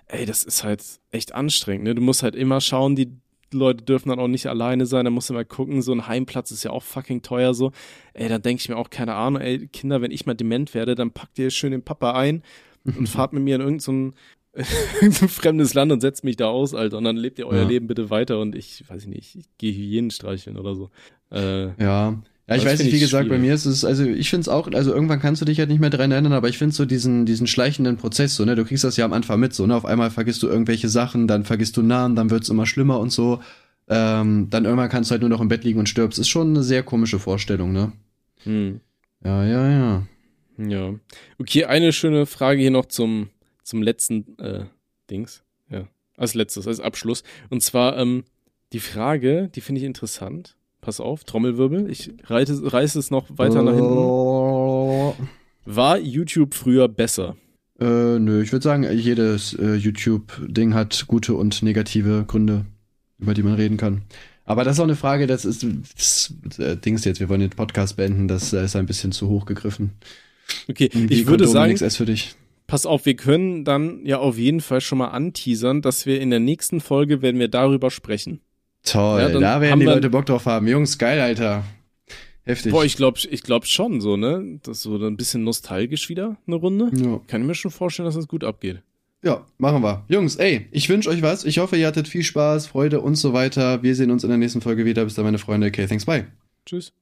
[0.06, 1.94] Ey, das ist halt echt anstrengend, ne?
[1.94, 3.12] Du musst halt immer schauen, die
[3.52, 6.50] Leute dürfen dann auch nicht alleine sein, da musst du mal gucken, so ein Heimplatz
[6.50, 7.72] ist ja auch fucking teuer so.
[8.14, 10.94] Ey, da denke ich mir auch, keine Ahnung, ey, Kinder, wenn ich mal dement werde,
[10.94, 12.42] dann packt ihr schön den Papa ein
[12.84, 13.80] und fahrt mit mir in irgendein
[14.10, 14.12] so
[15.02, 16.98] ein, fremdes Land und setzt mich da aus, Alter.
[16.98, 17.68] Und dann lebt ihr euer Ja.
[17.68, 20.90] Leben bitte weiter und ich, weiß ich nicht, ich gehe Hyänen streicheln oder so.
[21.30, 22.20] Äh, Ja.
[22.50, 23.46] Ja, ich weiß nicht, wie gesagt, bei schwierig.
[23.46, 25.80] mir ist es, also ich finde es auch, also irgendwann kannst du dich halt nicht
[25.80, 28.84] mehr dran erinnern, aber ich finde so diesen, diesen schleichenden Prozess, so, ne, du kriegst
[28.84, 31.76] das ja am Anfang mit, so, ne, auf einmal vergisst du irgendwelche Sachen, dann vergisst
[31.76, 33.40] du Namen, dann wird's immer schlimmer und so,
[33.90, 36.48] ähm, dann irgendwann kannst du halt nur noch im Bett liegen und stirbst, ist schon
[36.48, 37.92] eine sehr komische Vorstellung, ne.
[38.44, 38.80] hm.
[39.22, 40.06] Ja, ja, ja.
[40.56, 40.94] Ja.
[41.38, 43.28] Okay, eine schöne Frage hier noch zum,
[43.68, 44.64] zum letzten äh,
[45.10, 45.42] Dings.
[45.70, 45.86] Ja.
[46.16, 47.22] Als letztes, als Abschluss.
[47.50, 48.24] Und zwar ähm,
[48.72, 50.56] die Frage, die finde ich interessant.
[50.80, 51.90] Pass auf, Trommelwirbel.
[51.90, 53.84] Ich reite, reiße es noch weiter nach hinten.
[53.84, 55.14] Oh.
[55.64, 57.36] War YouTube früher besser?
[57.78, 62.64] Äh, nö, ich würde sagen, jedes äh, YouTube-Ding hat gute und negative Gründe,
[63.18, 64.02] über die man reden kann.
[64.44, 65.64] Aber das ist auch eine Frage, das ist
[65.94, 69.28] das, äh, Dings jetzt, wir wollen den Podcast beenden, das äh, ist ein bisschen zu
[69.28, 69.92] hoch gegriffen.
[70.68, 72.34] Okay, ich würde Kondome sagen, ist für dich.
[72.68, 76.30] Pass auf, wir können dann ja auf jeden Fall schon mal anteasern, dass wir in
[76.30, 78.40] der nächsten Folge werden wir darüber sprechen.
[78.84, 80.68] Toll, Ja, da werden die Leute Bock drauf haben.
[80.68, 81.64] Jungs, geil, Alter.
[82.44, 82.72] Heftig.
[82.72, 84.60] Boah, ich glaube ich glaub schon so, ne?
[84.62, 86.90] Das ist so ein bisschen nostalgisch wieder, eine Runde.
[86.94, 87.20] ja.
[87.26, 88.80] Kann ich mir schon vorstellen, dass das gut abgeht.
[89.22, 90.04] ja, machen wir.
[90.08, 91.44] Jungs, ey, ich wünsche euch was.
[91.44, 93.82] Ich hoffe, ihr hattet viel Spaß, Freude und so weiter.
[93.82, 95.04] Wir sehen uns in der nächsten Folge wieder.
[95.04, 95.66] Bis dann, meine Freunde.
[95.66, 96.26] Okay, thanks, bye.
[96.64, 96.92] Tschüss.